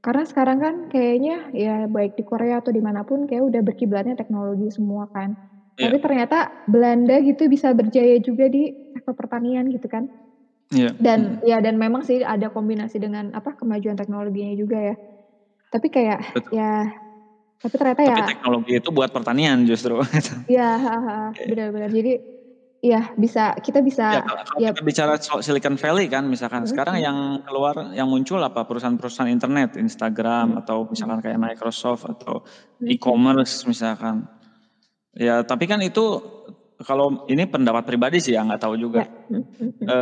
Karena 0.00 0.24
sekarang 0.24 0.58
kan 0.62 0.74
kayaknya 0.88 1.52
ya 1.52 1.84
baik 1.84 2.16
di 2.16 2.24
Korea 2.24 2.64
atau 2.64 2.72
di 2.72 2.80
mana 2.80 3.04
pun 3.04 3.28
kayak 3.28 3.44
udah 3.44 3.60
berkiblatnya 3.60 4.16
teknologi 4.16 4.72
semua 4.72 5.10
kan. 5.12 5.36
Yeah. 5.76 5.90
Tapi 5.90 5.96
ternyata 6.00 6.38
Belanda 6.70 7.20
gitu 7.20 7.50
bisa 7.50 7.74
berjaya 7.76 8.16
juga 8.22 8.48
di 8.48 8.72
sektor 8.96 9.12
pertanian 9.12 9.68
gitu 9.68 9.90
kan. 9.90 10.08
Yeah. 10.70 10.94
Dan 10.96 11.42
hmm. 11.42 11.50
ya 11.50 11.58
dan 11.60 11.76
memang 11.76 12.06
sih 12.06 12.22
ada 12.22 12.48
kombinasi 12.48 13.02
dengan 13.02 13.34
apa 13.34 13.58
kemajuan 13.58 13.98
teknologinya 13.98 14.54
juga 14.54 14.78
ya. 14.78 14.96
Tapi 15.70 15.86
kayak 15.92 16.20
Betul. 16.32 16.56
ya 16.56 16.88
tapi 17.60 17.74
ternyata 17.76 18.00
tapi 18.00 18.24
ya 18.24 18.24
teknologi 18.24 18.72
itu 18.80 18.88
buat 18.88 19.12
pertanian 19.12 19.68
justru. 19.68 20.00
Iya, 20.48 20.80
benar-benar. 21.44 21.92
Jadi 21.92 22.40
Iya 22.80 23.12
bisa 23.12 23.52
kita 23.60 23.84
bisa 23.84 24.08
ya, 24.08 24.22
kalau 24.24 24.40
ya. 24.56 24.72
kita 24.72 24.80
bicara 24.80 25.12
Silicon 25.20 25.76
Valley 25.76 26.08
kan 26.08 26.24
misalkan 26.24 26.64
hmm. 26.64 26.70
sekarang 26.72 26.96
yang 26.96 27.44
keluar 27.44 27.92
yang 27.92 28.08
muncul 28.08 28.40
apa 28.40 28.64
perusahaan-perusahaan 28.64 29.28
internet 29.28 29.76
Instagram 29.76 30.56
hmm. 30.56 30.60
atau 30.64 30.88
misalkan 30.88 31.20
kayak 31.20 31.36
Microsoft 31.36 32.08
atau 32.08 32.40
hmm. 32.80 32.88
e-commerce 32.88 33.68
misalkan 33.68 34.24
ya 35.12 35.44
tapi 35.44 35.68
kan 35.68 35.84
itu 35.84 36.24
kalau 36.80 37.28
ini 37.28 37.44
pendapat 37.44 37.84
pribadi 37.84 38.16
sih 38.16 38.32
ya 38.32 38.48
nggak 38.48 38.64
tahu 38.64 38.80
juga 38.80 39.04
ya. 39.04 39.12
e, 39.84 39.96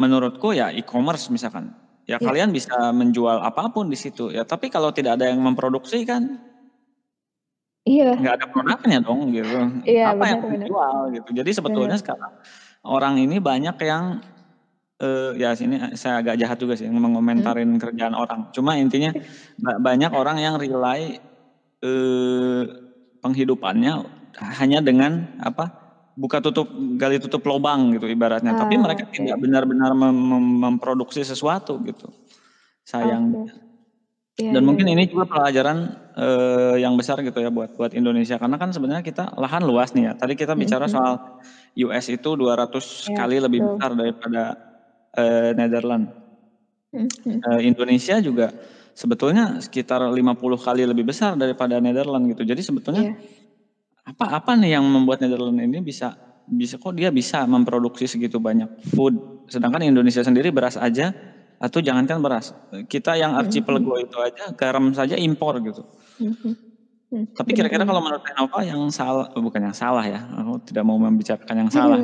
menurutku 0.00 0.56
ya 0.56 0.72
e-commerce 0.72 1.28
misalkan 1.28 1.76
ya, 2.08 2.16
ya 2.16 2.24
kalian 2.24 2.48
bisa 2.48 2.96
menjual 2.96 3.44
apa 3.44 3.68
pun 3.68 3.92
di 3.92 3.98
situ 4.00 4.32
ya 4.32 4.48
tapi 4.48 4.72
kalau 4.72 4.88
tidak 4.88 5.20
ada 5.20 5.28
yang 5.28 5.44
memproduksi 5.44 6.08
kan 6.08 6.40
Iya. 7.86 8.18
Nggak 8.18 8.34
ada 8.42 8.46
produknya 8.50 8.98
dong 8.98 9.30
gitu. 9.30 9.58
Iya, 9.86 10.10
Apa 10.10 10.18
benar, 10.18 10.30
yang 10.34 10.40
benar. 10.42 10.66
dijual 10.66 10.98
gitu. 11.14 11.28
Jadi 11.38 11.50
sebetulnya 11.54 11.96
benar. 11.96 12.02
sekarang 12.02 12.32
orang 12.82 13.14
ini 13.22 13.36
banyak 13.38 13.76
yang 13.86 14.04
uh, 14.98 15.30
ya 15.38 15.54
sini 15.54 15.94
saya 15.94 16.18
agak 16.18 16.34
jahat 16.42 16.58
juga 16.58 16.74
sih 16.74 16.90
mengomentarin 16.90 17.78
hmm. 17.78 17.82
kerjaan 17.82 18.18
orang. 18.18 18.50
Cuma 18.50 18.74
intinya 18.74 19.14
banyak 19.62 20.10
orang 20.10 20.42
yang 20.42 20.58
rely 20.58 21.22
uh, 21.86 22.62
penghidupannya 23.22 24.02
hanya 24.58 24.82
dengan 24.82 25.38
apa? 25.38 25.86
buka 26.16 26.40
tutup 26.40 26.72
gali 26.96 27.20
tutup 27.20 27.44
lubang 27.44 27.92
gitu 27.92 28.08
ibaratnya. 28.08 28.56
Ah, 28.56 28.64
Tapi 28.64 28.80
mereka 28.80 29.04
okay. 29.04 29.20
tidak 29.20 29.36
benar-benar 29.36 29.92
mem 29.92 30.16
memproduksi 30.64 31.20
sesuatu 31.20 31.76
gitu. 31.84 32.08
Sayang. 32.88 33.44
Okay. 33.44 33.65
Yeah, 34.36 34.52
Dan 34.52 34.60
yeah, 34.60 34.68
mungkin 34.68 34.84
yeah. 34.84 34.94
ini 35.00 35.08
juga 35.08 35.24
pelajaran 35.32 35.96
uh, 36.12 36.76
yang 36.76 36.92
besar 37.00 37.24
gitu 37.24 37.40
ya 37.40 37.48
buat 37.48 37.72
buat 37.72 37.96
Indonesia 37.96 38.36
karena 38.36 38.60
kan 38.60 38.68
sebenarnya 38.68 39.00
kita 39.00 39.32
lahan 39.32 39.64
luas 39.64 39.96
nih 39.96 40.08
ya. 40.08 40.12
Tadi 40.12 40.36
kita 40.36 40.52
bicara 40.52 40.84
mm 40.84 40.92
-hmm. 40.92 41.00
soal 41.00 41.14
US 41.88 42.04
itu 42.12 42.30
200 42.36 42.44
yeah, 42.44 43.16
kali 43.16 43.36
lebih 43.40 43.64
so. 43.64 43.66
besar 43.72 43.90
daripada 43.96 44.42
uh, 45.16 45.50
Netherlands. 45.56 46.12
Mm 46.92 47.08
-hmm. 47.08 47.36
uh, 47.48 47.60
Indonesia 47.64 48.20
juga 48.20 48.52
sebetulnya 48.92 49.56
sekitar 49.56 50.04
50 50.04 50.20
kali 50.60 50.84
lebih 50.84 51.08
besar 51.08 51.32
daripada 51.40 51.80
Netherlands 51.80 52.28
gitu. 52.36 52.44
Jadi 52.44 52.60
sebetulnya 52.60 53.16
yeah. 53.16 53.16
apa 54.04 54.36
apa 54.36 54.52
nih 54.52 54.76
yang 54.76 54.84
membuat 54.84 55.24
Netherlands 55.24 55.64
ini 55.64 55.80
bisa 55.80 56.12
bisa 56.44 56.76
kok 56.76 56.92
dia 56.92 57.08
bisa 57.08 57.42
memproduksi 57.48 58.06
segitu 58.06 58.38
banyak 58.38 58.70
food 58.94 59.18
sedangkan 59.50 59.82
Indonesia 59.82 60.22
sendiri 60.22 60.54
beras 60.54 60.78
aja 60.78 61.10
atau 61.56 61.78
jangankan 61.80 62.18
beras. 62.20 62.52
Kita 62.86 63.16
yang 63.16 63.34
archipelago 63.36 63.96
itu 64.00 64.16
aja 64.20 64.52
garam 64.52 64.92
saja 64.92 65.16
impor 65.16 65.58
gitu. 65.64 65.82
Tapi 67.06 67.50
kira-kira 67.54 67.86
kalau 67.86 68.02
menurut 68.02 68.24
Nova 68.34 68.60
yang 68.66 68.90
salah 68.90 69.30
oh, 69.32 69.40
bukan 69.40 69.70
yang 69.70 69.76
salah 69.76 70.04
ya. 70.04 70.20
Aku 70.42 70.60
tidak 70.66 70.84
mau 70.84 70.98
membicarakan 70.98 71.66
yang 71.66 71.70
salah. 71.70 71.98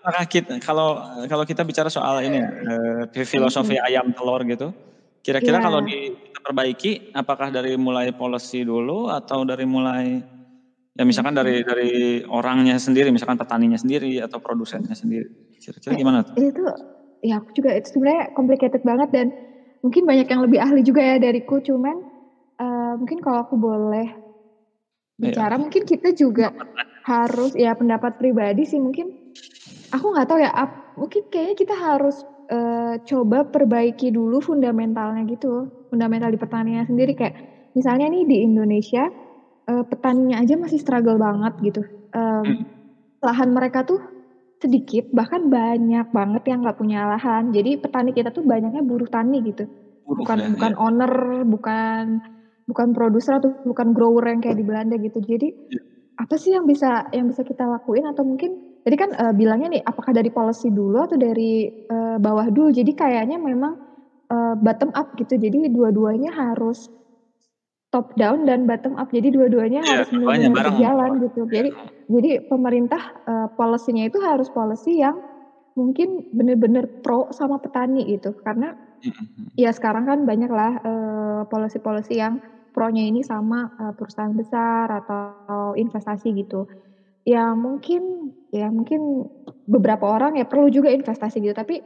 Apakah 0.00 0.24
kita 0.28 0.58
kalau 0.60 1.00
kalau 1.30 1.44
kita 1.46 1.64
bicara 1.64 1.88
soal 1.88 2.20
ini 2.24 2.42
eh, 3.14 3.24
filosofi 3.24 3.80
ayam 3.80 4.12
telur 4.12 4.42
gitu 4.44 4.74
kira-kira 5.24 5.56
yeah. 5.58 5.64
kalau 5.64 5.80
di, 5.80 6.12
kita 6.12 6.38
perbaiki 6.44 6.92
apakah 7.16 7.48
dari 7.48 7.80
mulai 7.80 8.12
policy 8.12 8.60
dulu 8.60 9.08
atau 9.08 9.48
dari 9.48 9.64
mulai 9.64 10.20
ya 10.92 11.02
misalkan 11.02 11.32
dari 11.32 11.64
dari 11.64 12.20
orangnya 12.28 12.76
sendiri 12.76 13.08
misalkan 13.08 13.40
petaninya 13.40 13.80
sendiri 13.80 14.20
atau 14.20 14.38
produsennya 14.44 14.92
sendiri 14.92 15.56
kira-kira 15.56 15.96
gimana 15.96 16.28
tuh? 16.28 16.36
itu 16.36 16.60
ya 17.24 17.40
aku 17.40 17.56
juga 17.56 17.72
itu 17.72 17.96
sebenarnya 17.96 18.36
complicated 18.36 18.84
banget 18.84 19.08
dan 19.08 19.26
mungkin 19.80 20.04
banyak 20.04 20.28
yang 20.28 20.42
lebih 20.44 20.60
ahli 20.60 20.84
juga 20.84 21.00
ya 21.00 21.16
dariku. 21.16 21.64
Cuman 21.64 21.96
uh, 22.60 22.94
mungkin 23.00 23.24
kalau 23.24 23.48
aku 23.48 23.56
boleh 23.56 24.12
bicara 25.16 25.56
yeah. 25.56 25.60
mungkin 25.60 25.88
kita 25.88 26.12
juga 26.12 26.52
harus 27.08 27.56
ya 27.56 27.72
pendapat 27.72 28.20
pribadi 28.20 28.68
sih. 28.68 28.76
Mungkin 28.76 29.08
aku 29.88 30.06
nggak 30.12 30.28
tahu 30.28 30.38
ya 30.44 30.52
ap, 30.52 30.96
mungkin 31.00 31.24
kayaknya 31.32 31.56
kita 31.56 31.74
harus 31.74 32.20
uh, 32.52 33.00
coba 33.08 33.48
perbaiki 33.48 34.12
dulu 34.12 34.44
fundamentalnya 34.44 35.24
gitu 35.24 35.72
fundamental 35.88 36.28
di 36.28 36.36
pertanian 36.36 36.84
sendiri. 36.84 37.16
Kayak 37.16 37.40
misalnya 37.72 38.12
nih 38.12 38.24
di 38.28 38.36
Indonesia 38.44 39.08
uh, 39.68 39.84
petaninya 39.88 40.44
aja 40.44 40.60
masih 40.60 40.76
struggle 40.76 41.16
banget 41.16 41.56
gitu. 41.64 41.82
Um, 42.14 42.68
lahan 43.24 43.56
mereka 43.56 43.88
tuh 43.88 44.13
sedikit 44.64 45.12
bahkan 45.12 45.52
banyak 45.52 46.08
banget 46.08 46.42
yang 46.48 46.64
nggak 46.64 46.80
punya 46.80 47.04
lahan. 47.04 47.52
Jadi 47.52 47.76
petani 47.76 48.16
kita 48.16 48.32
tuh 48.32 48.48
banyaknya 48.48 48.80
buruh 48.80 49.04
tani 49.04 49.44
gitu. 49.44 49.68
Bukan 50.08 50.38
ya, 50.40 50.48
bukan 50.56 50.72
ya. 50.72 50.78
owner 50.80 51.12
bukan 51.44 52.04
bukan 52.64 52.88
produser 52.96 53.44
atau 53.44 53.52
bukan 53.68 53.92
grower 53.92 54.24
yang 54.24 54.40
kayak 54.40 54.56
di 54.56 54.64
Belanda 54.64 54.96
gitu. 54.96 55.20
Jadi 55.20 55.48
ya. 55.68 55.80
apa 56.16 56.34
sih 56.40 56.56
yang 56.56 56.64
bisa 56.64 57.12
yang 57.12 57.28
bisa 57.28 57.44
kita 57.44 57.68
lakuin? 57.68 58.08
Atau 58.08 58.24
mungkin 58.24 58.80
jadi 58.88 58.96
kan 58.96 59.10
uh, 59.12 59.32
bilangnya 59.36 59.80
nih 59.80 59.82
apakah 59.84 60.16
dari 60.16 60.32
policy 60.32 60.72
dulu 60.72 61.04
atau 61.04 61.20
dari 61.20 61.68
uh, 61.92 62.16
bawah 62.16 62.48
dulu? 62.48 62.72
Jadi 62.72 62.96
kayaknya 62.96 63.36
memang 63.36 63.76
uh, 64.32 64.54
bottom 64.56 64.96
up 64.96 65.12
gitu. 65.20 65.36
Jadi 65.36 65.68
dua-duanya 65.68 66.32
harus 66.32 66.88
top 67.94 68.10
down 68.18 68.42
dan 68.42 68.66
bottom 68.66 68.98
up. 68.98 69.06
Jadi 69.14 69.30
dua-duanya 69.30 69.86
ya, 69.86 70.02
harus 70.02 70.10
benar-benar 70.10 70.74
berjalan 70.74 71.10
gitu. 71.22 71.40
Jadi 71.46 71.70
jadi 72.10 72.30
pemerintah 72.50 73.02
uh, 73.30 73.48
policy-nya 73.54 74.10
itu 74.10 74.18
harus 74.18 74.50
policy 74.50 74.98
yang 74.98 75.22
mungkin 75.78 76.26
benar-benar 76.34 76.90
pro 77.06 77.30
sama 77.30 77.62
petani 77.62 78.02
gitu. 78.10 78.34
Karena 78.42 78.74
mm-hmm. 78.74 79.54
ya 79.54 79.70
sekarang 79.70 80.10
kan 80.10 80.26
banyak 80.26 80.50
lah 80.50 80.72
uh, 80.82 81.40
policy-policy 81.46 82.18
yang 82.18 82.42
pro-nya 82.74 83.06
ini 83.06 83.22
sama 83.22 83.70
uh, 83.78 83.94
perusahaan 83.94 84.34
besar 84.34 84.90
atau 84.90 85.78
investasi 85.78 86.34
gitu. 86.34 86.66
Ya 87.22 87.54
mungkin 87.54 88.34
ya 88.50 88.74
mungkin 88.74 89.30
beberapa 89.70 90.10
orang 90.10 90.34
ya 90.34 90.50
perlu 90.50 90.66
juga 90.66 90.90
investasi 90.90 91.38
gitu. 91.38 91.54
Tapi 91.54 91.78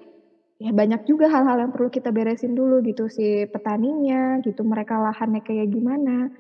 ya 0.58 0.74
banyak 0.74 1.06
juga 1.06 1.30
hal-hal 1.30 1.62
yang 1.66 1.72
perlu 1.72 1.88
kita 1.88 2.10
beresin 2.10 2.58
dulu 2.58 2.82
gitu 2.82 3.06
si 3.06 3.46
petaninya 3.46 4.42
gitu 4.42 4.66
mereka 4.66 4.98
lahannya 4.98 5.42
kayak 5.42 5.70
gimana. 5.70 6.30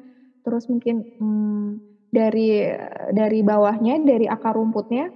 Terus 0.42 0.66
mungkin 0.66 1.06
hmm, 1.18 1.66
dari 2.10 2.66
dari 3.14 3.40
bawahnya 3.46 4.02
dari 4.02 4.26
akar 4.26 4.58
rumputnya 4.58 5.10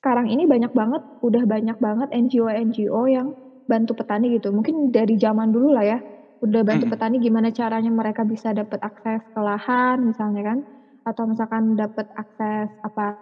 sekarang 0.00 0.28
ini 0.28 0.44
banyak 0.44 0.72
banget 0.72 1.02
udah 1.24 1.44
banyak 1.48 1.76
banget 1.80 2.08
NGO 2.12 2.48
NGO 2.48 3.02
yang 3.08 3.36
bantu 3.68 3.92
petani 3.96 4.36
gitu. 4.36 4.52
Mungkin 4.52 4.92
dari 4.92 5.16
zaman 5.20 5.52
dulu 5.52 5.72
lah 5.76 5.84
ya 5.84 5.98
udah 6.44 6.60
bantu 6.60 6.92
petani 6.92 7.16
gimana 7.24 7.48
caranya 7.48 7.88
mereka 7.88 8.20
bisa 8.28 8.52
dapat 8.52 8.76
akses 8.84 9.24
ke 9.32 9.40
lahan 9.40 10.04
misalnya 10.04 10.42
kan 10.44 10.58
atau 11.04 11.24
misalkan 11.24 11.72
dapat 11.72 12.04
akses 12.16 12.68
apa 12.84 13.16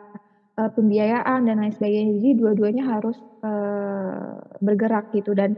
uh, 0.59 0.71
pembiayaan 0.73 1.47
dan 1.47 1.57
lain 1.61 1.75
sebagainya. 1.75 2.19
Jadi 2.19 2.31
dua-duanya 2.37 2.85
harus 2.89 3.21
uh, 3.45 4.41
bergerak 4.59 5.09
gitu 5.13 5.33
dan 5.33 5.57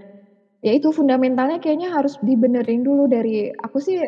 ya 0.64 0.72
itu 0.72 0.90
fundamentalnya 0.90 1.60
kayaknya 1.60 1.92
harus 1.92 2.16
dibenerin 2.20 2.80
dulu 2.80 3.04
dari 3.04 3.52
aku 3.52 3.78
sih 3.84 4.00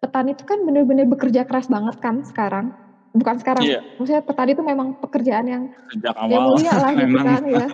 petani 0.00 0.32
itu 0.32 0.46
kan 0.46 0.62
bener-bener 0.62 1.04
bekerja 1.04 1.44
keras 1.44 1.66
banget 1.68 1.98
kan 2.00 2.22
sekarang 2.24 2.72
bukan 3.10 3.36
sekarang. 3.42 3.64
Iya. 3.66 3.80
Maksudnya 3.98 4.22
petani 4.22 4.50
itu 4.54 4.62
memang 4.62 4.88
pekerjaan 4.98 5.46
yang 5.46 5.62
Sejak 5.90 6.14
yang 6.30 6.42
awal 6.46 6.54
mulia 6.54 6.74
lah 6.78 6.92
gitu 6.94 7.18
kan 7.26 7.42
ya. 7.42 7.66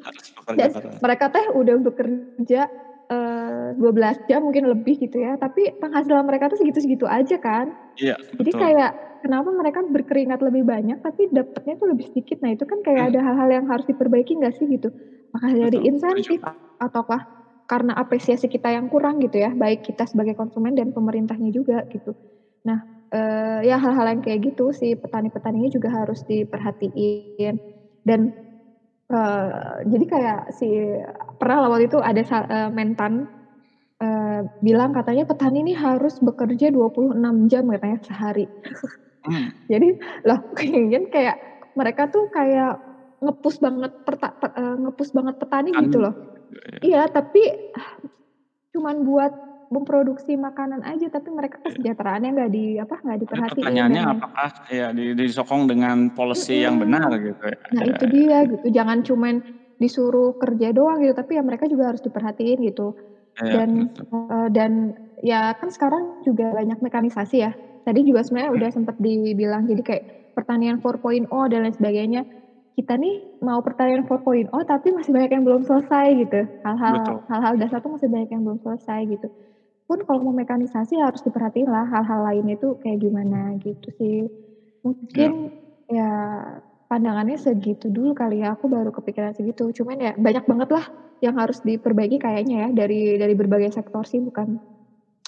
Harus 0.00 0.26
bekerja 0.34 0.56
Dan 0.56 0.70
keras. 0.72 0.98
mereka 1.04 1.24
teh 1.28 1.44
udah 1.52 1.74
bekerja 1.84 2.60
eh, 3.10 3.68
12 3.76 4.16
jam 4.30 4.40
mungkin 4.46 4.70
lebih 4.70 4.96
gitu 5.02 5.18
ya. 5.20 5.36
Tapi 5.40 5.76
penghasilan 5.82 6.24
mereka 6.26 6.48
tuh 6.52 6.58
segitu-segitu 6.62 7.06
aja 7.10 7.36
kan. 7.42 7.72
Iya, 7.98 8.16
Jadi 8.40 8.52
betul. 8.52 8.60
kayak 8.62 8.92
kenapa 9.24 9.50
mereka 9.52 9.80
berkeringat 9.84 10.40
lebih 10.40 10.64
banyak 10.64 10.98
tapi 11.04 11.28
dapatnya 11.32 11.74
tuh 11.80 11.88
lebih 11.92 12.06
sedikit. 12.12 12.38
Nah 12.44 12.52
itu 12.56 12.64
kan 12.64 12.80
kayak 12.86 13.02
Hmm. 13.02 13.14
ada 13.14 13.20
hal-hal 13.26 13.48
yang 13.52 13.66
harus 13.68 13.84
diperbaiki 13.88 14.38
nggak 14.40 14.54
sih 14.56 14.66
gitu. 14.70 14.88
Maka 15.34 15.52
dari 15.54 15.78
Betul, 15.78 15.90
insentif 15.90 16.40
setuju. 16.40 16.56
ataukah 16.80 17.22
karena 17.70 17.94
apresiasi 17.94 18.50
kita 18.50 18.72
yang 18.74 18.90
kurang 18.90 19.22
gitu 19.22 19.38
ya, 19.38 19.54
baik 19.54 19.86
kita 19.86 20.04
sebagai 20.08 20.34
konsumen 20.34 20.74
dan 20.74 20.90
pemerintahnya 20.96 21.50
juga 21.54 21.84
gitu. 21.92 22.16
Nah 22.66 22.80
eh, 23.14 23.60
ya 23.68 23.76
hal-hal 23.80 24.06
yang 24.16 24.22
kayak 24.24 24.40
gitu 24.54 24.72
si 24.74 24.94
petani-petaninya 24.98 25.70
juga 25.72 25.90
harus 25.92 26.22
diperhatiin 26.26 27.60
dan 28.06 28.32
eh, 29.12 29.40
jadi 29.92 30.04
kayak 30.12 30.38
si 30.58 30.64
pernah 31.38 31.56
waktu 31.70 31.84
itu 31.88 31.98
ada 32.08 32.20
eh, 32.54 32.68
mentan 32.78 33.12
eh, 34.02 34.24
bilang 34.66 34.90
katanya 34.98 35.22
petani 35.30 35.56
ini 35.64 35.72
harus 35.86 36.14
bekerja 36.26 36.66
26 36.76 37.36
jam 37.52 37.64
katanya 37.72 37.98
sehari. 38.08 38.42
Hmm, 39.24 39.48
Jadi 39.72 39.86
loh 40.26 40.38
kayaknya 40.58 40.98
kayak 41.14 41.36
mereka 41.78 42.02
tuh 42.12 42.24
kayak 42.36 42.68
ngepus 43.22 43.56
banget 43.64 43.92
perta, 44.06 44.26
pe- 44.40 44.54
eh, 44.58 44.72
ngepus 44.82 45.10
banget 45.16 45.34
petani 45.40 45.68
Petani. 45.70 45.84
gitu 45.86 45.96
loh. 46.04 46.12
Iya. 46.50 46.78
Iya, 46.86 47.00
tapi 47.16 47.40
ah, 47.76 47.90
cuman 48.74 48.96
buat 49.08 49.32
memproduksi 49.70 50.34
makanan 50.34 50.82
aja 50.82 51.06
tapi 51.08 51.30
mereka 51.30 51.62
kesejahteraannya 51.62 52.30
nggak 52.34 52.50
di 52.50 52.64
apa 52.76 52.94
nggak 52.98 53.16
Jadi 53.16 53.24
diperhatiin 53.24 53.54
pertanyaannya 53.54 54.02
lain- 54.02 54.14
apakah 54.18 54.48
ya 54.66 54.86
di- 54.90 55.14
disokong 55.14 55.62
dengan 55.70 55.96
policy 56.10 56.66
yang 56.66 56.76
Mm-mm. 56.76 56.84
benar 56.90 57.10
gitu 57.22 57.42
ya. 57.46 57.56
Nah 57.70 57.82
Ya, 57.86 57.90
itu 57.94 58.04
dia 58.10 58.38
gitu, 58.50 58.66
jangan 58.68 58.98
cuman 59.06 59.34
disuruh 59.80 60.36
kerja 60.36 60.74
doang 60.74 61.00
gitu, 61.00 61.14
tapi 61.16 61.38
ya 61.38 61.42
mereka 61.46 61.64
juga 61.70 61.94
harus 61.94 62.02
diperhatiin 62.02 62.58
gitu. 62.66 62.92
ya, 63.40 63.62
Dan 63.62 63.70
betul. 63.88 64.04
eh, 64.10 64.48
dan 64.52 64.72
ya 65.22 65.54
kan 65.56 65.70
sekarang 65.72 66.18
juga 66.20 66.50
banyak 66.52 66.78
mekanisasi 66.82 67.36
ya. 67.40 67.54
Tadi 67.86 68.04
juga 68.04 68.20
sebenarnya 68.26 68.52
udah 68.52 68.70
sempat 68.74 68.98
dibilang 69.00 69.64
jadi 69.64 69.80
kayak 69.80 70.04
pertanian 70.36 70.82
4.0 70.82 71.30
dan 71.48 71.64
lain 71.64 71.72
sebagainya. 71.78 72.22
Kita 72.76 72.96
nih 72.98 73.24
mau 73.40 73.60
pertanian 73.64 74.04
4.0 74.04 74.50
tapi 74.66 74.92
masih 74.92 75.14
banyak 75.14 75.30
yang 75.32 75.44
belum 75.46 75.62
selesai 75.64 76.06
gitu. 76.18 76.40
Hal-hal 76.66 76.94
Betul. 77.00 77.16
hal-hal 77.30 77.54
dasar 77.56 77.78
tuh 77.80 77.92
masih 77.96 78.08
banyak 78.12 78.30
yang 78.34 78.42
belum 78.44 78.58
selesai 78.60 79.00
gitu. 79.08 79.26
Pun 79.90 80.06
kalau 80.06 80.22
mau 80.22 80.34
mekanisasi 80.38 81.02
harus 81.02 81.18
diperhatiin 81.26 81.66
lah 81.66 81.82
hal-hal 81.82 82.22
lainnya 82.22 82.54
itu 82.54 82.78
kayak 82.78 83.02
gimana 83.02 83.58
gitu 83.58 83.90
sih. 83.98 84.30
Mungkin 84.86 85.50
ya 85.90 86.10
pandangannya 86.86 87.34
segitu 87.34 87.90
dulu 87.90 88.14
kali 88.14 88.38
ya. 88.38 88.54
Aku 88.54 88.70
baru 88.70 88.94
kepikiran 88.94 89.34
segitu. 89.34 89.66
Cuman 89.74 89.98
ya 89.98 90.12
banyak 90.14 90.46
banget 90.46 90.70
lah 90.70 90.86
yang 91.18 91.34
harus 91.34 91.58
diperbaiki 91.66 92.22
kayaknya 92.22 92.56
ya 92.64 92.68
dari 92.70 93.18
dari 93.18 93.34
berbagai 93.34 93.74
sektor 93.74 94.06
sih 94.06 94.22
bukan 94.22 94.62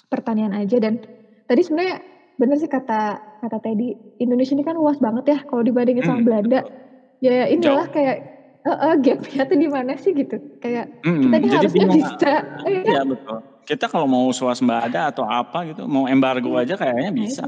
pertanian 0.08 0.54
aja 0.54 0.78
dan 0.78 1.02
tadi 1.44 1.60
sebenarnya 1.66 2.00
bener 2.38 2.56
sih 2.56 2.70
kata 2.70 3.18
kata 3.18 3.56
Teddy 3.60 3.92
Indonesia 4.22 4.54
ini 4.56 4.64
kan 4.64 4.78
luas 4.78 4.96
banget 5.02 5.24
ya 5.36 5.38
kalau 5.44 5.60
dibandingin 5.60 6.06
sama 6.06 6.22
Hmm, 6.22 6.24
Belanda 6.24 6.60
betul. 6.64 6.72
ya 7.20 7.44
inilah 7.50 7.86
Jauh. 7.90 7.92
kayak 7.92 8.16
eh 8.62 8.78
eh, 8.88 8.94
gapnya 9.02 9.42
tuh 9.50 9.58
di 9.58 9.68
mana 9.68 9.92
sih 9.98 10.12
gitu 10.14 10.38
kayak 10.62 10.86
Mm-mm, 11.02 11.28
kita 11.28 11.36
ini 11.36 11.46
jadi 11.50 11.58
harusnya 11.58 11.76
bingung. 11.82 11.98
bisa 11.98 12.32
eh, 12.64 12.82
Iya 12.88 13.00
betul. 13.04 13.38
Kita 13.62 13.86
kalau 13.86 14.10
mau 14.10 14.26
swasembada 14.34 15.14
atau 15.14 15.22
apa 15.22 15.62
gitu, 15.70 15.86
mau 15.86 16.10
embargo 16.10 16.50
Iya. 16.58 16.62
aja 16.66 16.74
kayaknya 16.82 17.10
nah 17.14 17.18
bisa. 17.22 17.44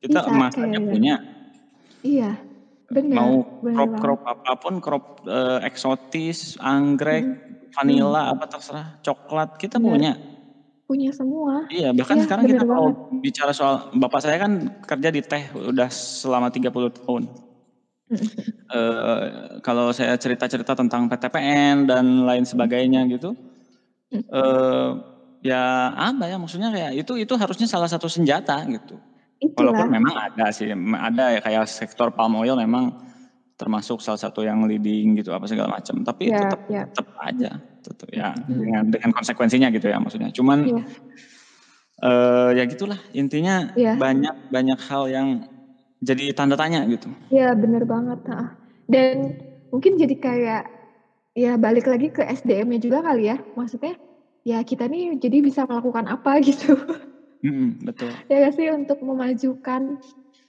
Kita 0.00 0.20
bisa 0.24 0.32
emas 0.32 0.52
aja 0.56 0.78
punya. 0.80 1.16
iya 2.04 2.30
benar 2.92 3.16
Mau 3.16 3.32
crop 3.64 3.92
crop 4.00 4.20
apa 4.24 4.50
pun, 4.60 4.74
crop 4.80 5.04
eh, 5.24 5.58
eksotis, 5.68 6.56
anggrek, 6.60 7.24
Mm-mm. 7.24 7.72
vanilla, 7.76 8.32
apa 8.32 8.44
terserah, 8.48 8.86
coklat 9.04 9.56
kita 9.60 9.76
benar 9.80 9.90
punya. 9.92 10.12
punya 10.84 11.08
semua 11.16 11.64
Iya, 11.72 11.96
bahkan 11.96 12.20
iya 12.20 12.24
sekarang 12.28 12.44
kita 12.44 12.64
kalau 12.68 12.92
banget 12.92 12.96
bicara 13.24 13.52
soal 13.56 13.88
bapak 13.96 14.20
saya 14.20 14.36
kan 14.36 14.52
kerja 14.84 15.08
di 15.08 15.20
teh 15.24 15.44
udah 15.56 15.88
selama 15.88 16.52
30 16.52 16.92
tahun. 16.92 17.24
Eh, 18.68 19.20
kalau 19.64 19.88
saya 19.92 20.16
cerita-cerita 20.20 20.76
tentang 20.76 21.08
PTPN 21.08 21.84
dan 21.88 22.24
lain 22.24 22.44
sebagainya 22.44 23.04
gitu, 23.12 23.32
Mm. 24.12 24.22
Ya 25.44 25.92
apa 25.92 26.24
ya 26.24 26.40
maksudnya 26.40 26.72
kayak 26.72 27.04
itu 27.04 27.20
itu 27.20 27.34
harusnya 27.36 27.68
salah 27.68 27.86
satu 27.86 28.08
senjata 28.08 28.64
gitu. 28.72 28.96
itulah 29.44 29.76
Walaupun 29.76 29.92
memang 29.92 30.14
ada 30.16 30.48
sih, 30.48 30.72
ada 30.96 31.36
ya 31.36 31.40
kayak 31.44 31.68
sektor 31.68 32.08
palm 32.16 32.40
oil 32.40 32.56
memang 32.56 32.96
termasuk 33.60 34.00
salah 34.00 34.16
satu 34.16 34.40
yang 34.40 34.64
leading 34.64 35.20
gitu 35.20 35.36
apa 35.36 35.44
segala 35.44 35.76
macam. 35.76 36.00
Tapi 36.00 36.32
ya 36.32 36.40
tetap 36.48 36.60
ya 36.72 36.82
tetap 36.88 37.06
aja, 37.20 37.50
tetap 37.84 38.08
ya 38.08 38.32
Mm-mm. 38.32 38.56
dengan 38.56 38.82
dengan 38.88 39.10
konsekuensinya 39.12 39.68
gitu 39.68 39.92
ya 39.92 40.00
maksudnya. 40.00 40.32
Cuman 40.32 40.58
iya 40.64 40.82
eh 41.94 42.50
ya 42.58 42.64
gitulah 42.66 42.98
intinya 43.14 43.70
iya 43.78 43.94
banyak 43.94 44.50
banyak 44.50 44.78
hal 44.90 45.06
yang 45.12 45.44
jadi 46.00 46.32
tanda 46.32 46.56
tanya 46.56 46.80
gitu. 46.88 47.12
Iya 47.28 47.52
bener 47.52 47.84
banget. 47.84 48.24
ah. 48.32 48.56
Dan 48.88 49.36
mungkin 49.68 50.00
jadi 50.00 50.16
kayak 50.16 50.62
ya 51.36 51.60
balik 51.60 51.84
lagi 51.84 52.08
ke 52.08 52.24
SDM-nya 52.24 52.80
juga 52.80 53.04
kali 53.04 53.28
ya. 53.28 53.36
Maksudnya 53.56 53.96
ya 54.44 54.60
kita 54.60 54.86
nih 54.92 55.16
jadi 55.16 55.40
bisa 55.40 55.64
melakukan 55.64 56.04
apa 56.06 56.38
gitu. 56.46 56.76
Mm-mm, 57.44 57.76
betul. 57.84 58.08
ya 58.28 58.48
gak 58.48 58.54
sih 58.56 58.68
untuk 58.72 59.00
memajukan. 59.04 59.96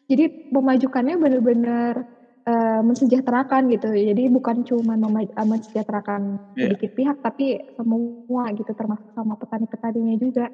Jadi 0.05 0.23
memajukannya 0.53 1.15
bener-bener 1.17 2.05
eh, 2.45 2.81
mensejahterakan 2.85 3.67
gitu. 3.73 3.89
Jadi 3.91 4.23
bukan 4.29 4.61
cuma 4.67 4.93
eh, 4.99 5.47
mensejahterakan 5.47 6.39
Iya. 6.55 6.71
sedikit 6.71 6.91
pihak 6.95 7.17
tapi 7.19 7.59
semua 7.75 8.43
gitu 8.55 8.71
termasuk 8.71 9.09
sama 9.11 9.35
petani-petaninya 9.35 10.15
juga. 10.21 10.45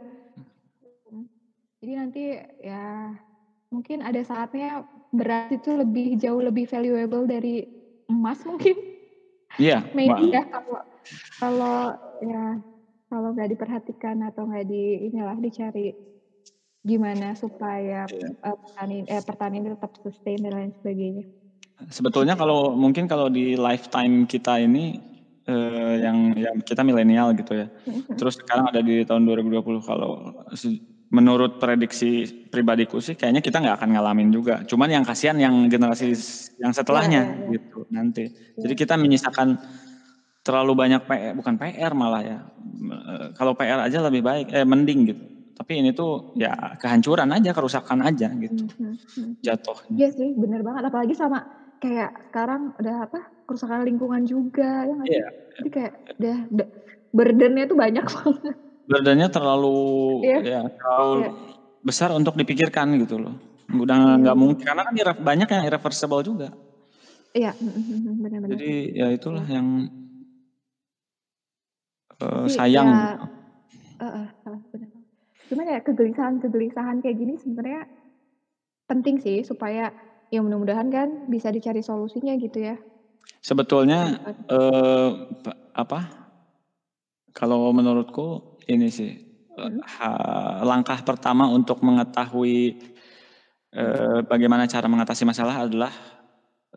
Jadi 1.81 1.93
nanti 1.97 2.23
ya 2.61 3.09
mungkin 3.73 4.05
ada 4.05 4.21
saatnya 4.21 4.85
beras 5.09 5.49
itu 5.49 5.73
lebih 5.73 6.13
jauh 6.19 6.41
lebih 6.43 6.69
valuable 6.69 7.25
dari 7.25 7.65
emas 8.05 8.43
mungkin 8.45 8.77
Iya, 9.57 9.81
maybe 9.97 10.29
Wah, 10.29 10.29
ya 10.37 10.43
kalau 10.49 10.77
kalau 11.41 11.77
ya 12.21 12.43
kalau 13.12 13.36
nggak 13.36 13.51
diperhatikan 13.51 14.24
atau 14.24 14.47
nggak 14.47 14.66
di 14.72 15.12
inilah 15.12 15.36
dicari 15.36 15.91
gimana 16.82 17.36
supaya 17.36 18.07
iya. 18.07 18.30
eh, 18.32 18.55
petani 18.57 18.97
eh 19.05 19.22
pertanian 19.22 19.68
tetap 19.76 19.91
sustain 19.99 20.39
dan 20.39 20.53
lain 20.55 20.72
sebagainya. 20.80 21.24
Sebetulnya 21.91 22.39
kalau 22.39 22.74
mungkin 22.74 23.05
kalau 23.12 23.28
di 23.28 23.59
lifetime 23.59 24.24
kita 24.26 24.64
ini 24.64 24.95
eh, 25.45 25.95
yang 26.01 26.32
yang 26.39 26.55
kita 26.64 26.82
milenial 26.88 27.36
gitu 27.36 27.53
ya. 27.53 27.68
Terus 28.16 28.39
sekarang 28.39 28.72
ada 28.72 28.82
di 28.82 29.03
tahun 29.03 29.28
2020 29.28 29.82
kalau 29.84 30.32
menurut 31.12 31.59
prediksi 31.59 32.24
pribadiku 32.47 33.03
sih 33.03 33.20
kayaknya 33.20 33.43
kita 33.43 33.59
nggak 33.59 33.76
akan 33.84 33.89
ngalamin 33.97 34.30
juga. 34.32 34.64
Cuman 34.64 34.88
yang 34.88 35.03
kasihan 35.03 35.36
yang 35.36 35.68
generasi 35.68 36.16
s- 36.16 36.47
yang 36.55 36.72
Ya, 36.72 36.78
setelahnya 36.82 37.22
ya, 37.28 37.36
ya. 37.36 37.47
gitu 37.59 37.78
nanti. 37.91 38.24
Jadi 38.55 38.74
Ya. 38.74 38.80
kita 38.88 38.95
menyisakan 38.95 39.59
terlalu 40.41 40.73
banyak 40.73 41.01
PR, 41.05 41.33
bukan 41.33 41.53
PR 41.55 41.93
malah 41.93 42.21
ya. 42.21 42.39
Eh, 42.81 43.27
Kalau 43.37 43.53
PR 43.53 43.79
aja 43.79 44.01
lebih 44.01 44.21
baik, 44.21 44.49
eh 44.51 44.65
mending 44.65 44.99
gitu. 45.05 45.23
Tapi 45.51 45.77
ini 45.77 45.93
tuh 45.93 46.33
ya 46.33 46.73
kehancuran 46.81 47.29
aja, 47.29 47.53
kerusakan 47.53 48.01
aja 48.01 48.33
gitu 48.33 48.65
Hmm, 48.65 48.97
hmm, 48.97 48.97
hmm. 48.97 49.31
jatuhnya. 49.45 49.93
Iya 49.93 50.09
sih, 50.09 50.29
bener 50.33 50.65
banget. 50.65 50.89
Apalagi 50.89 51.13
sama 51.13 51.45
kayak 51.77 52.33
sekarang 52.33 52.73
udah 52.81 52.95
apa 53.05 53.19
kerusakan 53.45 53.85
lingkungan 53.85 54.25
juga 54.25 54.89
ya? 54.89 54.97
Iya. 55.05 55.27
Jadi 55.61 55.69
kayak 55.69 55.93
udah, 56.17 56.35
udah 56.49 56.67
burdennya 57.13 57.65
tuh 57.69 57.77
banyak 57.77 58.05
banget. 58.09 58.55
Burdennya 58.89 59.27
terlalu 59.29 59.77
Iya, 60.25 60.37
ya 60.41 60.61
terlalu 60.73 61.13
iya, 61.21 61.29
besar 61.85 62.09
untuk 62.17 62.33
dipikirkan 62.33 62.97
gitu 62.97 63.21
loh. 63.21 63.37
Udah 63.69 64.17
iya, 64.17 64.17
nggak 64.17 64.35
bener. 64.35 64.41
mungkin 64.41 64.65
karena 64.65 64.81
kan 64.89 64.93
banyak 65.21 65.47
yang 65.47 65.63
irreversible 65.69 66.25
juga. 66.25 66.49
Iya, 67.31 67.53
hmm, 67.53 67.69
hmm, 67.69 67.83
hmm, 68.01 68.13
benar-benar. 68.17 68.49
Jadi 68.57 68.71
ya 68.97 69.07
itulah 69.13 69.45
Iya. 69.45 69.61
yang 69.61 69.67
eh, 72.22 72.45
Tapi 72.45 72.51
sayang 72.53 72.88
ya, 72.89 73.17
eh, 74.01 74.30
benar. 74.72 74.89
Cuman 75.51 75.65
ya 75.67 75.80
kegelisahan-kegelisahan 75.84 77.03
kayak 77.03 77.17
gini 77.17 77.34
sebenarnya 77.41 77.84
penting 78.88 79.19
sih 79.19 79.43
supaya 79.43 79.91
ya 80.32 80.39
mudah-mudahan 80.39 80.88
kan 80.88 81.09
bisa 81.28 81.51
dicari 81.51 81.84
solusinya 81.84 82.36
gitu 82.39 82.61
ya. 82.61 82.80
Sebetulnya 83.43 84.15
pa- 85.43 85.59
apa? 85.76 85.99
Kalau 87.32 87.72
menurutku 87.72 88.43
ini 88.67 88.91
sih 88.91 89.11
Hmm, 89.51 89.84
ha- 89.84 90.63
langkah 90.63 91.03
pertama 91.03 91.51
untuk 91.51 91.84
mengetahui 91.84 92.80
eh, 93.76 94.19
bagaimana 94.24 94.63
cara 94.63 94.88
mengatasi 94.88 95.28
masalah 95.28 95.67
adalah 95.67 95.91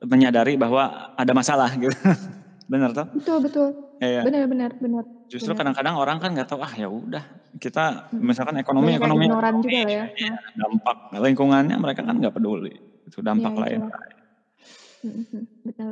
menyadari 0.02 0.58
bahwa 0.58 1.14
ada 1.14 1.30
masalah 1.30 1.70
gitu. 1.78 1.94
Benar 2.70 2.90
toh? 2.90 3.06
Betul 3.14 3.38
betul. 3.46 3.83
Iya. 4.02 4.20
Benar-benar 4.26 4.74
benar 4.78 5.04
Justru 5.30 5.54
benar. 5.54 5.70
kadang-kadang 5.74 5.94
orang 5.96 6.16
kan 6.18 6.30
nggak 6.34 6.48
tahu 6.50 6.60
ah 6.60 6.72
ya 6.74 6.90
udah 6.90 7.24
kita 7.56 8.10
misalkan 8.12 8.58
ekonomi 8.58 8.94
Banyak 8.94 9.00
ekonomi 9.00 9.24
ignoran 9.26 9.54
ekonomi 9.58 9.70
juga 9.70 9.78
ya. 9.86 10.04
ya, 10.10 10.34
Hah? 10.34 10.38
dampak 10.54 10.96
lingkungannya 11.14 11.76
mereka 11.78 12.00
kan 12.02 12.16
nggak 12.18 12.34
peduli 12.34 12.74
gitu 13.06 13.22
dampak 13.22 13.52
Iya, 13.54 13.60
lain. 13.62 13.80
betul. 15.62 15.90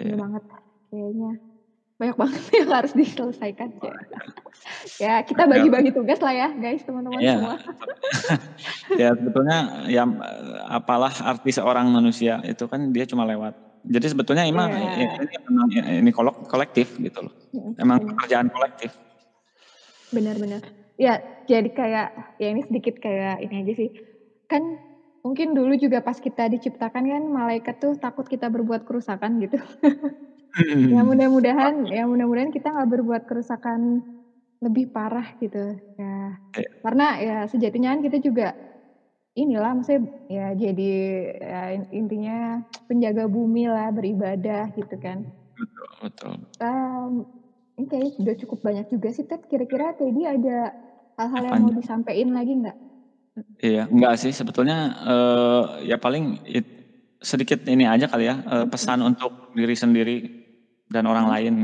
Iya. 0.00 0.14
banget 0.16 0.42
kayaknya. 0.90 1.32
Banyak 2.00 2.16
banget 2.16 2.40
yang 2.64 2.70
harus 2.72 2.92
diselesaikan 2.96 3.68
sih. 3.76 3.92
Ya 4.96 5.20
kita 5.20 5.44
bagi-bagi 5.44 5.92
tugas 5.92 6.16
lah 6.24 6.32
ya 6.32 6.48
guys, 6.52 6.80
teman-teman 6.84 7.20
Iya, 7.20 7.36
semua. 7.36 7.56
ya 9.02 9.08
sebetulnya 9.12 9.58
ya, 9.84 10.04
apalah 10.66 11.12
arti 11.20 11.52
seorang 11.52 11.92
manusia, 11.92 12.40
itu 12.42 12.64
kan 12.64 12.88
dia 12.88 13.04
cuma 13.04 13.28
lewat. 13.28 13.52
Jadi 13.80 14.06
sebetulnya 14.12 14.44
ini 14.44 14.52
mah 14.52 14.68
ini 14.68 15.08
Iya. 15.08 15.40
memang 15.48 15.68
ini 16.04 16.10
kolok 16.12 16.36
kolektif 16.44 17.00
gitu 17.00 17.24
loh. 17.24 17.32
Emang 17.80 17.96
bener. 17.96 18.12
pekerjaan 18.12 18.46
kolektif. 18.52 18.90
Bener. 20.12 20.36
Ya 21.00 21.24
jadi 21.48 21.68
kayak, 21.72 22.08
ya 22.36 22.48
ini 22.52 22.60
sedikit 22.68 23.00
kayak 23.00 23.40
ini 23.40 23.64
aja 23.64 23.72
sih, 23.72 23.90
kan 24.46 24.60
mungkin 25.24 25.56
dulu 25.56 25.76
juga 25.80 26.04
pas 26.04 26.16
kita 26.20 26.48
diciptakan 26.52 27.04
kan 27.08 27.24
malaikat 27.24 27.76
tuh 27.80 27.96
takut 27.96 28.28
kita 28.28 28.52
berbuat 28.52 28.84
kerusakan 28.84 29.40
gitu. 29.40 29.56
Ya 30.70 31.00
Mhm. 31.00 31.06
mudah-mudahan 31.08 31.74
ya 31.88 32.04
mudah-mudahan 32.10 32.50
kita 32.52 32.74
nggak 32.74 32.90
berbuat 32.90 33.22
kerusakan 33.24 34.04
lebih 34.60 34.92
parah 34.92 35.32
gitu, 35.40 35.78
ya. 35.96 36.36
Iya. 36.58 36.68
Karena 36.84 37.06
ya 37.22 37.36
sejatinya 37.48 37.96
kan 37.96 38.00
kita 38.04 38.18
juga 38.20 38.52
inilah 39.38 39.70
maksudnya 39.76 40.02
ya 40.30 40.44
jadi 40.56 40.82
ya 41.42 41.60
intinya 41.94 42.62
penjaga 42.88 43.24
bumi 43.30 43.66
lah, 43.70 43.90
beribadah 43.94 44.70
gitu 44.76 44.94
kan. 45.02 45.30
Betul 45.58 45.88
betul. 46.02 46.50
Mmm, 46.60 47.24
ini 47.78 47.86
kayaknya 47.90 48.12
udah 48.22 48.36
cukup 48.42 48.58
banyak 48.66 48.86
juga 48.94 49.08
sih 49.16 49.24
Ted, 49.28 49.42
kira-kira 49.50 49.96
Teddy 49.98 50.22
ada 50.28 50.72
hal-hal 51.18 51.42
yang 51.50 51.58
mau 51.62 51.72
disampein 51.78 52.30
lagi 52.36 52.52
nggak? 52.60 52.76
Iya, 53.60 53.80
enggak 53.92 54.14
sih 54.22 54.32
sebetulnya, 54.32 54.76
eee, 55.04 55.88
ya 55.90 55.96
paling 56.00 56.38
it 56.48 56.66
sedikit 57.20 57.60
ini 57.68 57.84
aja 57.88 58.06
kali 58.08 58.24
ya, 58.30 58.36
Mhm. 58.58 58.70
pesan 58.72 59.00
untuk 59.04 59.32
diri 59.52 59.74
sendiri 59.76 60.16
dan 60.92 61.04
orang 61.10 61.26
Mhm. 61.26 61.34
lain. 61.34 61.54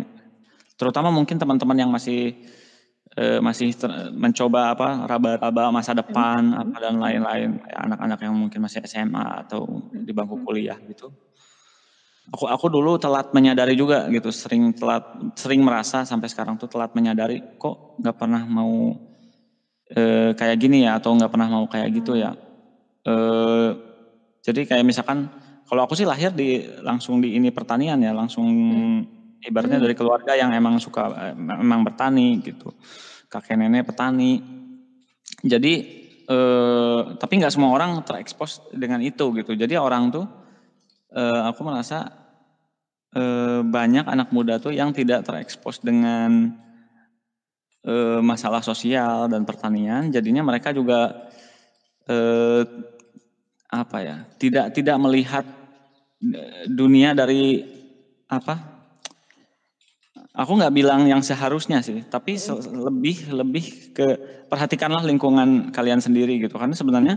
Terutama 0.80 1.10
mungkin 1.14 1.36
teman-teman 1.40 1.78
yang 1.78 1.90
masih, 1.94 2.36
eee, 3.18 3.38
masih 3.44 3.72
ter 3.80 3.90
mencoba 4.14 4.72
apa, 4.76 4.86
raba-raba 5.10 5.62
masa 5.74 5.92
depan 5.96 6.42
mhm 6.48 6.56
apa 6.56 6.76
dan 6.84 6.96
lain-lain, 7.00 7.50
anak-anak 7.84 8.18
yang 8.24 8.34
mungkin 8.36 8.60
masih 8.64 8.80
SMA 8.86 9.42
atau 9.44 9.62
di 9.92 10.12
bangku 10.16 10.36
mhm. 10.36 10.46
kuliah 10.46 10.78
gitu. 10.88 11.10
Aku 12.34 12.50
aku 12.50 12.66
dulu 12.66 12.98
telat 12.98 13.30
menyadari 13.30 13.78
juga 13.78 14.10
gitu, 14.10 14.34
sering 14.34 14.74
telat 14.74 15.06
sering 15.38 15.62
merasa 15.62 16.02
sampai 16.02 16.26
sekarang 16.26 16.58
tuh 16.58 16.66
telat 16.66 16.90
menyadari, 16.90 17.38
kok 17.54 17.78
nggak 18.02 18.16
pernah 18.18 18.42
mau, 18.50 18.98
eee, 19.92 20.32
kayak 20.38 20.56
gini 20.62 20.86
ya, 20.86 20.98
atau 20.98 21.14
nggak 21.16 21.30
pernah 21.32 21.48
mau 21.50 21.64
kayak 21.70 21.88
gitu 22.02 22.18
ya. 22.18 22.34
Eee, 23.08 23.76
jadi 24.46 24.62
kayak 24.68 24.84
misalkan 24.88 25.30
kalau 25.68 25.84
aku 25.86 25.94
sih 25.98 26.06
lahir 26.08 26.32
di 26.34 26.64
langsung 26.84 27.20
di 27.24 27.36
ini 27.38 27.50
pertanian 27.54 28.00
ya, 28.02 28.12
langsung 28.16 28.48
Mhm. 28.68 29.06
Ibaratnya 29.48 29.78
Mmm. 29.78 29.86
dari 29.86 29.94
keluarga 29.98 30.32
yang 30.38 30.50
emang 30.54 30.76
suka, 30.82 31.02
eee, 31.14 31.34
memang 31.38 31.82
bertani 31.86 32.38
gitu. 32.44 32.70
Kakek 33.32 33.56
nenek 33.60 33.86
petani. 33.88 34.40
Jadi, 35.44 35.74
eee, 36.28 37.00
tapi 37.20 37.32
nggak 37.40 37.52
semua 37.54 37.70
orang 37.76 38.00
terekspos 38.06 38.62
dengan 38.72 39.00
itu 39.04 39.30
gitu. 39.36 39.52
Jadi 39.56 39.74
orang 39.78 40.10
tuh, 40.14 40.26
eee, 41.14 41.42
aku 41.50 41.62
merasa, 41.66 42.08
eee, 43.18 43.60
banyak 43.66 44.04
anak 44.14 44.28
muda 44.34 44.54
tuh 44.62 44.72
yang 44.74 44.90
tidak 44.94 45.20
terekspos 45.26 45.76
dengan, 45.82 46.30
eee, 47.86 48.20
masalah 48.24 48.60
sosial 48.64 49.28
dan 49.32 49.42
pertanian, 49.48 50.10
jadinya 50.14 50.42
mereka 50.46 50.70
juga, 50.76 51.12
eee, 52.08 52.64
apa 53.70 53.98
ya, 54.02 54.16
tidak 54.38 54.70
tidak 54.74 54.96
melihat, 55.02 55.44
eee, 56.22 56.68
dunia 56.70 57.12
dari 57.16 57.62
apa, 58.30 58.66
aku 60.36 60.52
nggak 60.60 60.74
bilang 60.76 61.08
yang 61.08 61.20
seharusnya 61.24 61.80
sih, 61.84 62.04
tapi 62.08 62.36
se 62.40 62.52
lebih 62.56 63.16
lebih 63.32 63.64
ke 63.96 64.16
perhatikanlah 64.52 65.02
lingkungan 65.08 65.72
kalian 65.74 66.00
sendiri 66.04 66.38
gitu. 66.44 66.56
Karena 66.60 66.76
sebenarnya, 66.76 67.16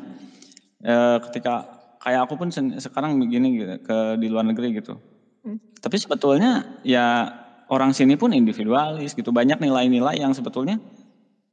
eee, 0.83 1.17
ketika 1.29 1.67
kayak 2.03 2.27
aku 2.29 2.35
pun 2.41 2.49
sekarang 2.53 3.17
begini 3.21 3.47
gitu, 3.61 3.73
ke 3.83 3.97
di 4.21 4.27
luar 4.31 4.45
negeri 4.47 4.75
gitu. 4.79 4.99
Mhm. 5.47 5.59
Tapi 5.83 5.97
sebetulnya 6.01 6.63
ya 6.85 7.29
orang 7.71 7.91
sini 7.95 8.15
pun 8.19 8.31
individualis 8.35 9.13
gitu, 9.17 9.31
banyak 9.35 9.59
nilai-nilai 9.63 10.19
yang 10.21 10.33
sebetulnya, 10.37 10.79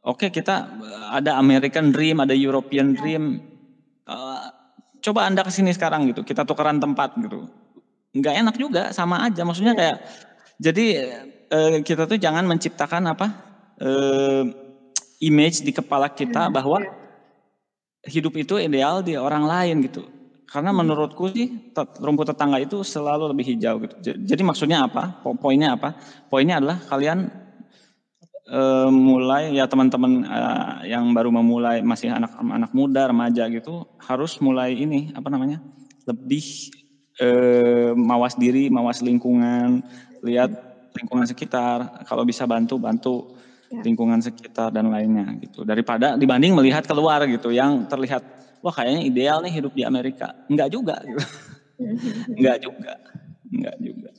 oke 0.07 0.31
kita, 0.35 0.71
eee, 0.73 1.07
ada 1.23 1.39
American 1.41 1.91
Dream, 1.95 2.21
ada 2.25 2.35
European 2.37 2.93
Iya. 2.95 2.99
Dream, 3.01 3.25
eee, 4.09 4.41
coba 5.05 5.27
Anda 5.31 5.43
ke 5.47 5.53
sini 5.55 5.73
sekarang 5.77 6.09
gitu, 6.11 6.23
kita 6.27 6.45
tukeran 6.49 6.79
tempat 6.83 7.15
gitu. 7.21 7.49
Nggak 8.17 8.35
enak 8.47 8.57
juga, 8.61 8.83
sama 8.97 9.23
aja, 9.27 9.43
maksudnya 9.49 9.75
Iya. 9.77 9.81
kayak 9.81 9.99
jadi, 10.63 10.87
eee, 11.53 11.83
kita 11.87 12.07
tuh 12.11 12.19
jangan 12.21 12.45
menciptakan 12.49 13.05
apa, 13.13 13.37
eee, 13.83 14.49
image 15.25 15.63
di 15.67 15.73
kepala 15.75 16.09
kita 16.13 16.49
Nah, 16.49 16.53
bahwa 16.53 16.81
hidup 18.07 18.35
itu 18.39 18.55
ideal 18.61 19.03
di 19.03 19.17
orang 19.19 19.45
lain 19.49 19.83
gitu. 19.85 20.05
Karena 20.47 20.71
Mhm. 20.71 20.79
menurutku 20.79 21.27
sih 21.35 21.51
rumput 21.99 22.31
tetangga 22.35 22.63
itu 22.63 22.83
selalu 22.87 23.33
lebih 23.35 23.47
hijau 23.57 23.83
gitu. 23.83 23.95
Ja 23.99 24.13
jadi 24.15 24.43
maksudnya 24.47 24.87
apa, 24.87 25.15
po 25.23 25.35
poinnya 25.35 25.75
apa, 25.75 25.93
poinnya 26.31 26.63
adalah 26.63 26.79
kalian, 26.87 27.27
eee, 28.51 28.89
mulai 28.93 29.55
ya 29.57 29.67
teman-teman, 29.71 30.25
eee, 30.27 30.93
yang 30.95 31.11
baru 31.17 31.31
memulai 31.35 31.83
masih 31.87 32.11
anak 32.15 32.33
anak 32.39 32.71
muda, 32.77 33.09
remaja 33.11 33.49
gitu, 33.53 33.87
harus 34.03 34.39
mulai 34.43 34.77
ini, 34.79 35.11
apa 35.17 35.29
namanya, 35.33 35.61
lebih, 36.09 36.45
eee, 37.23 37.93
mawas 37.97 38.35
diri, 38.39 38.69
mawas 38.73 39.01
lingkungan, 39.05 39.83
lihat. 40.25 40.53
Lingkungan 40.97 41.27
sekitar, 41.29 41.93
kalau 42.09 42.25
bisa 42.25 42.49
bantu, 42.49 42.81
bantu 42.81 43.17
Ya. 43.67 43.83
lingkungan 43.83 44.23
sekitar 44.23 44.71
dan 44.71 44.87
lainnya 44.95 45.27
gitu. 45.43 45.67
Daripada 45.67 46.15
dibanding 46.15 46.55
melihat 46.55 46.87
keluar 46.87 47.19
gitu, 47.27 47.51
yang 47.51 47.83
terlihat, 47.91 48.23
wah 48.63 48.71
kayaknya 48.71 49.03
ideal 49.03 49.43
nih 49.43 49.59
hidup 49.59 49.75
di 49.75 49.83
Amerika, 49.83 50.31
enggak 50.47 50.71
juga 50.71 50.95
gitu. 51.03 51.19
Enggak 52.39 52.57
juga 52.65 52.95
enggak 53.53 53.77
juga. 53.83 54.11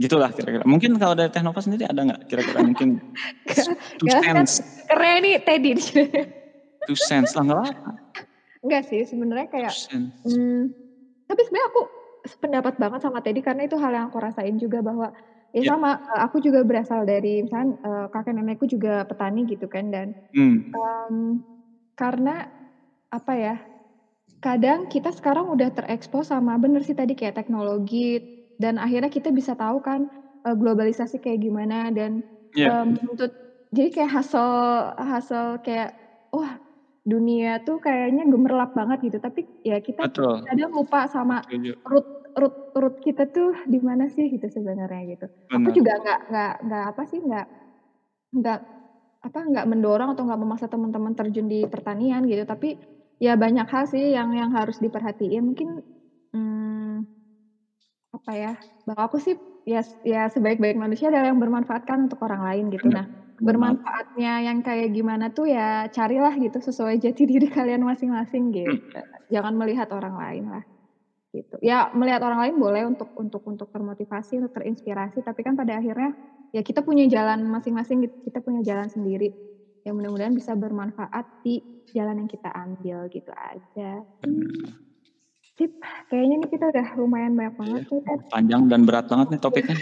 Gitulah 0.00 0.30
kira-kira. 0.32 0.64
Mungkin 0.64 0.96
kalau 0.96 1.12
dari 1.18 1.28
Teh 1.28 1.42
Nova 1.44 1.60
sendiri 1.60 1.84
ada 1.84 1.98
nggak 1.98 2.22
kira-kira 2.30 2.62
mungkin 2.64 2.96
Nggak 3.46 3.66
two 4.00 4.06
nggak 4.08 4.22
cents? 4.22 4.54
kerennya 4.88 5.18
nih 5.20 5.34
Teddy 5.44 5.70
di 5.76 5.82
sini. 5.82 6.08
Two 6.88 6.96
cents 6.96 7.34
lah, 7.36 7.42
nggak 7.42 7.58
apa-apa. 7.58 7.90
Enggak 8.62 8.82
sih, 8.86 9.02
sebenarnya 9.02 9.46
kayak, 9.50 9.74
mmm, 10.24 10.70
tapi 11.26 11.40
sebenarnya 11.42 11.68
aku 11.74 11.82
sependapat 12.22 12.74
banget 12.78 13.00
sama 13.02 13.18
Teddy 13.18 13.42
karena 13.42 13.66
itu 13.66 13.74
hal 13.82 13.90
yang 13.90 14.06
aku 14.06 14.18
rasain 14.22 14.54
juga 14.62 14.78
bahwa 14.78 15.10
ya 15.56 15.62
Ya. 15.62 15.70
sama, 15.70 15.96
eee, 16.00 16.20
aku 16.26 16.38
juga 16.44 16.60
berasal 16.68 17.04
dari 17.08 17.44
misalkan, 17.44 17.76
eee, 17.80 18.06
kakek 18.12 18.34
nenekku 18.36 18.66
juga 18.70 19.04
petani 19.08 19.44
gitu 19.48 19.66
kan 19.70 19.88
dan, 19.94 20.08
Mmm. 20.34 20.72
mmm, 20.74 21.42
karena 21.98 22.46
apa 23.14 23.32
ya, 23.38 23.54
kadang 24.44 24.86
kita 24.90 25.10
sekarang 25.14 25.46
udah 25.54 25.70
terekspos 25.74 26.30
sama 26.34 26.56
bener 26.62 26.82
sih 26.86 26.96
tadi 26.98 27.14
kayak 27.18 27.36
teknologi 27.38 28.20
dan 28.60 28.76
akhirnya 28.82 29.10
kita 29.12 29.30
bisa 29.34 29.54
tahu 29.58 29.78
kan, 29.84 30.08
eee, 30.46 30.54
globalisasi 30.60 31.18
kayak 31.24 31.40
gimana 31.44 31.90
dan, 31.94 32.22
Iya. 32.54 32.68
eee, 32.68 32.84
menuntut 32.88 33.32
jadi 33.74 33.90
kayak 33.94 34.12
hustle 34.16 34.92
hustle 34.98 35.58
kayak, 35.64 35.94
wah 36.34 36.58
dunia 37.08 37.58
tuh 37.66 37.78
kayaknya 37.84 38.24
gemerlap 38.30 38.70
banget 38.78 38.98
gitu, 39.12 39.18
tapi 39.22 39.46
ya 39.66 39.78
kita 39.82 40.02
Betul. 40.02 40.48
kadang 40.48 40.70
lupa 40.76 41.06
sama 41.10 41.42
root 41.86 42.06
root 42.40 42.54
root 42.76 42.94
kita 43.02 43.22
tuh 43.30 43.52
di 43.68 43.78
mana 43.82 44.04
sih 44.12 44.26
gitu 44.32 44.46
sebenarnya 44.50 45.00
gitu. 45.16 45.26
Aku 45.56 45.68
Bener. 45.68 45.76
juga 45.76 45.92
nggak 46.02 46.18
nggak 46.28 46.50
nggak 46.66 46.82
apa 46.94 47.02
sih, 47.10 47.18
nggak 47.26 47.46
nggak 48.38 48.58
apa, 49.26 49.38
nggak 49.50 49.66
mendorong 49.70 50.08
atau 50.14 50.24
nggak 50.28 50.40
memaksa 50.42 50.66
teman-teman 50.72 51.14
terjun 51.18 51.46
di 51.50 51.64
pertanian 51.70 52.22
gitu, 52.30 52.44
tapi 52.48 52.76
ya 53.22 53.34
banyak 53.40 53.66
hal 53.70 53.84
sih 53.90 54.14
yang 54.16 54.30
yang 54.36 54.50
harus 54.54 54.78
diperhatiin. 54.84 55.42
Mungkin, 55.48 55.68
mmm, 56.34 57.06
apa 58.16 58.32
ya, 58.36 58.50
kalau 58.84 59.02
aku 59.08 59.16
sih 59.24 59.34
ya 59.64 59.80
ya 60.04 60.26
sebaik-baik 60.34 60.76
manusia 60.76 61.08
adalah 61.10 61.30
yang 61.32 61.40
bermanfaat 61.42 61.82
kan 61.88 61.98
untuk 62.08 62.18
orang 62.26 62.42
lain 62.48 62.64
gitu. 62.74 62.86
Bener, 62.86 62.96
Nah, 62.96 63.06
bermanfaatnya 63.42 64.30
yang 64.46 64.58
kayak 64.66 64.88
gimana 64.96 65.30
tuh 65.34 65.46
ya 65.50 65.86
carilah 65.90 66.34
gitu 66.38 66.58
sesuai 66.62 66.98
jati 67.02 67.22
diri 67.30 67.46
kalian 67.50 67.82
masing-masing 67.86 68.50
gitu. 68.54 68.76
Mhm. 68.94 69.02
Jangan 69.32 69.54
melihat 69.60 69.88
orang 69.96 70.14
lain 70.18 70.44
lah, 70.52 70.62
gitu. 71.32 71.56
Ya 71.64 71.88
melihat 71.96 72.20
orang 72.24 72.40
lain 72.48 72.54
boleh 72.60 72.82
untuk 72.88 73.08
untuk 73.16 73.42
untuk 73.48 73.68
termotivasi, 73.72 74.38
untuk 74.44 74.52
terinspirasi, 74.54 75.24
tapi 75.24 75.40
kan 75.44 75.56
pada 75.58 75.80
akhirnya 75.80 76.12
ya 76.52 76.60
kita 76.64 76.84
punya 76.84 77.08
jalan 77.08 77.48
masing-masing 77.48 78.04
gitu, 78.06 78.14
kita 78.28 78.38
punya 78.44 78.60
jalan 78.64 78.88
sendiri. 78.92 79.32
Ya 79.84 79.90
mudah-mudahan 79.96 80.36
bisa 80.36 80.52
bermanfaat 80.54 81.26
di 81.42 81.64
jalan 81.96 82.24
yang 82.24 82.30
kita 82.30 82.48
ambil 82.54 83.08
gitu 83.10 83.32
aja. 83.34 84.04
Bener. 84.22 84.78
Sip, 85.58 85.72
kayaknya 86.08 86.36
nih 86.40 86.50
kita 86.54 86.64
udah 86.72 86.86
lumayan 86.96 87.32
banyak 87.36 87.54
banget 87.60 87.82
Iya, 87.84 87.92
nih 87.92 88.00
Ted. 88.08 88.20
panjang 88.32 88.62
dan 88.72 88.80
berat 88.88 89.04
banget 89.10 89.26
nih 89.36 89.40
topiknya. 89.44 89.76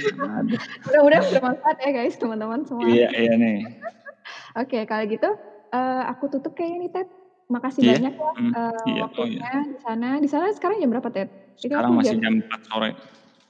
Mudah-mudahan 0.89 1.24
bermanfaat 1.31 1.77
ya 1.85 1.90
guys, 1.94 2.14
teman-teman 2.18 2.60
semua. 2.66 2.90
Iya 2.90 3.09
iya 3.14 3.35
nih. 3.39 3.56
Oke 4.60 4.78
kalau 4.90 5.05
gitu, 5.06 5.28
eee, 5.74 6.02
aku 6.12 6.24
tutup 6.32 6.52
kayaknya 6.59 6.78
nih 6.86 6.90
Ted. 6.94 7.09
Makasih 7.55 7.82
Iya, 7.82 7.90
banyak 7.90 8.12
ya, 8.22 8.31
mhm, 8.39 8.52
eee, 8.55 8.90
iya, 8.90 9.02
oh 9.18 9.27
iya. 9.32 9.43
waktunya 9.43 9.66
di 9.72 9.77
sana. 9.86 10.06
Di 10.24 10.28
sana 10.32 10.47
sekarang 10.56 10.77
jam 10.82 10.90
berapa, 10.94 11.10
Ted? 11.14 11.28
Ini 11.64 11.74
Sekarang 11.74 11.93
masih 11.98 12.16
jam 12.16 12.18
jam 12.22 12.32
4 12.40 12.60
sore. 12.68 12.90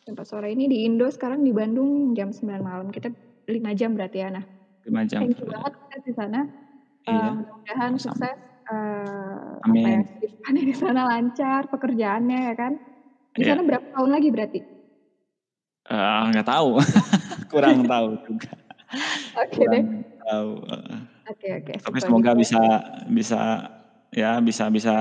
jam 0.06 0.12
4 0.16 0.26
sore. 0.28 0.48
Ini 0.56 0.64
di 0.72 0.76
Indo 0.88 1.06
sekarang 1.12 1.40
di 1.44 1.52
Bandung 1.52 2.16
jam 2.16 2.32
9 2.32 2.62
malam. 2.64 2.88
Kita 2.88 3.08
5 3.52 3.70
jam 3.76 3.92
berarti 3.96 4.16
ya. 4.24 4.28
Nah, 4.32 4.44
5 4.84 5.02
jam 5.04 5.24
thank 5.24 5.34
you 5.40 5.46
banget 5.50 5.72
Ted 5.90 6.02
di 6.08 6.14
sana. 6.16 6.38
Iya, 7.08 7.28
mudah-mudahan 7.36 7.94
sama-sama. 7.96 8.26
sukses, 8.26 8.38
eee, 8.70 9.56
apa 9.74 9.86
ya, 9.94 10.00
Amin. 10.00 10.10
di 10.70 10.74
sana 10.76 11.00
lancar, 11.10 11.62
pekerjaannya 11.72 12.38
ya 12.50 12.54
kan. 12.60 12.72
Di 13.38 13.42
Iya. 13.42 13.48
sana 13.48 13.62
berapa 13.66 13.86
tahun 13.94 14.10
lagi 14.16 14.28
berarti? 14.34 14.60
Nggak 15.88 16.44
tahu, 16.46 16.68
kurang 17.52 17.78
tahu 17.90 18.08
juga. 18.26 18.52
Oke 19.36 19.68
deh. 19.72 19.84
Kurang 19.84 20.16
tahu. 20.28 20.50
Oke 21.28 21.46
oke, 21.60 21.74
sip 21.84 21.94
Tapi 21.94 21.98
semoga 22.04 22.32
bisa 22.36 22.60
bisa 23.08 23.66
ya 24.10 24.42
bisa 24.42 24.66
bisa 24.68 24.92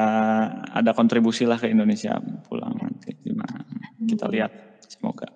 ada 0.70 0.92
kontribusilah 0.94 1.58
ke 1.58 1.68
Indonesia 1.68 2.18
pulang 2.46 2.74
nanti 2.78 3.14
gimana, 3.22 3.66
kita 4.06 4.26
Hmm. 4.26 4.34
lihat, 4.34 4.52
semoga. 4.86 5.28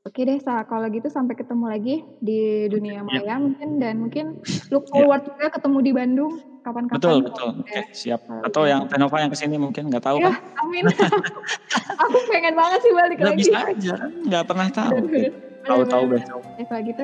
Oke 0.00 0.24
deh, 0.24 0.40
sa 0.40 0.64
kalau 0.64 0.88
gitu 0.88 1.12
sampai 1.12 1.36
ketemu 1.36 1.64
lagi 1.68 1.94
di 2.18 2.64
dunia 2.66 3.04
maya 3.04 3.36
mungkin 3.36 3.76
dan 3.76 4.00
mungkin 4.00 4.40
look 4.72 4.88
Iya. 4.88 4.90
forward 5.04 5.22
juga 5.28 5.46
ketemu 5.52 5.78
di 5.84 5.92
Bandung 5.92 6.32
kapan-kapan 6.64 6.96
Betul 6.96 7.16
betul, 7.20 7.48
oke 7.60 7.80
siap. 7.92 8.20
Atau 8.40 8.64
yang 8.64 8.88
Tenova 8.88 9.20
yang 9.20 9.28
ke 9.28 9.36
sini 9.36 9.60
mungkin 9.60 9.92
nggak 9.92 10.00
tahu 10.00 10.16
Iya, 10.18 10.32
kan? 10.32 10.64
amin. 10.64 10.84
Aku 12.08 12.16
pengen 12.32 12.54
banget 12.56 12.80
sih 12.80 12.92
balik 12.96 13.18
Ya 13.20 13.24
lagi. 13.28 13.36
bisa 13.44 13.58
aja, 13.60 13.94
nggak 14.24 14.44
pernah 14.48 14.68
tahu 14.72 14.96
Tahu-tahu 15.68 16.04
besok. 16.08 16.40
Ya 16.56 16.64
kalau 16.64 16.82
gitu, 16.88 17.02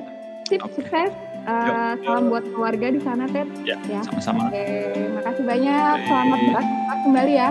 sip 0.48 0.60
Oke. 0.64 0.72
sukses, 0.80 1.12
Eee, 1.46 1.90
salam 2.02 2.24
buat 2.26 2.44
keluarga 2.50 2.86
di 2.90 2.98
sana, 2.98 3.24
Ted, 3.30 3.46
Ya, 3.62 3.78
ya. 3.86 4.02
sama-sama. 4.02 4.50
Oke, 4.50 4.66
makasih 5.14 5.44
banyak. 5.46 5.96
Selamat 6.04 6.40
beraktivitas 6.42 6.98
kembali 7.06 7.32
ya. 7.32 7.48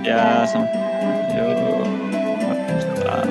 Ya, 0.00 0.16
Ya, 0.16 0.24
sama-sama. 0.48 0.64
sampai 0.66 1.36
Yuk, 1.36 1.84
waalaikumsalam. 2.40 3.26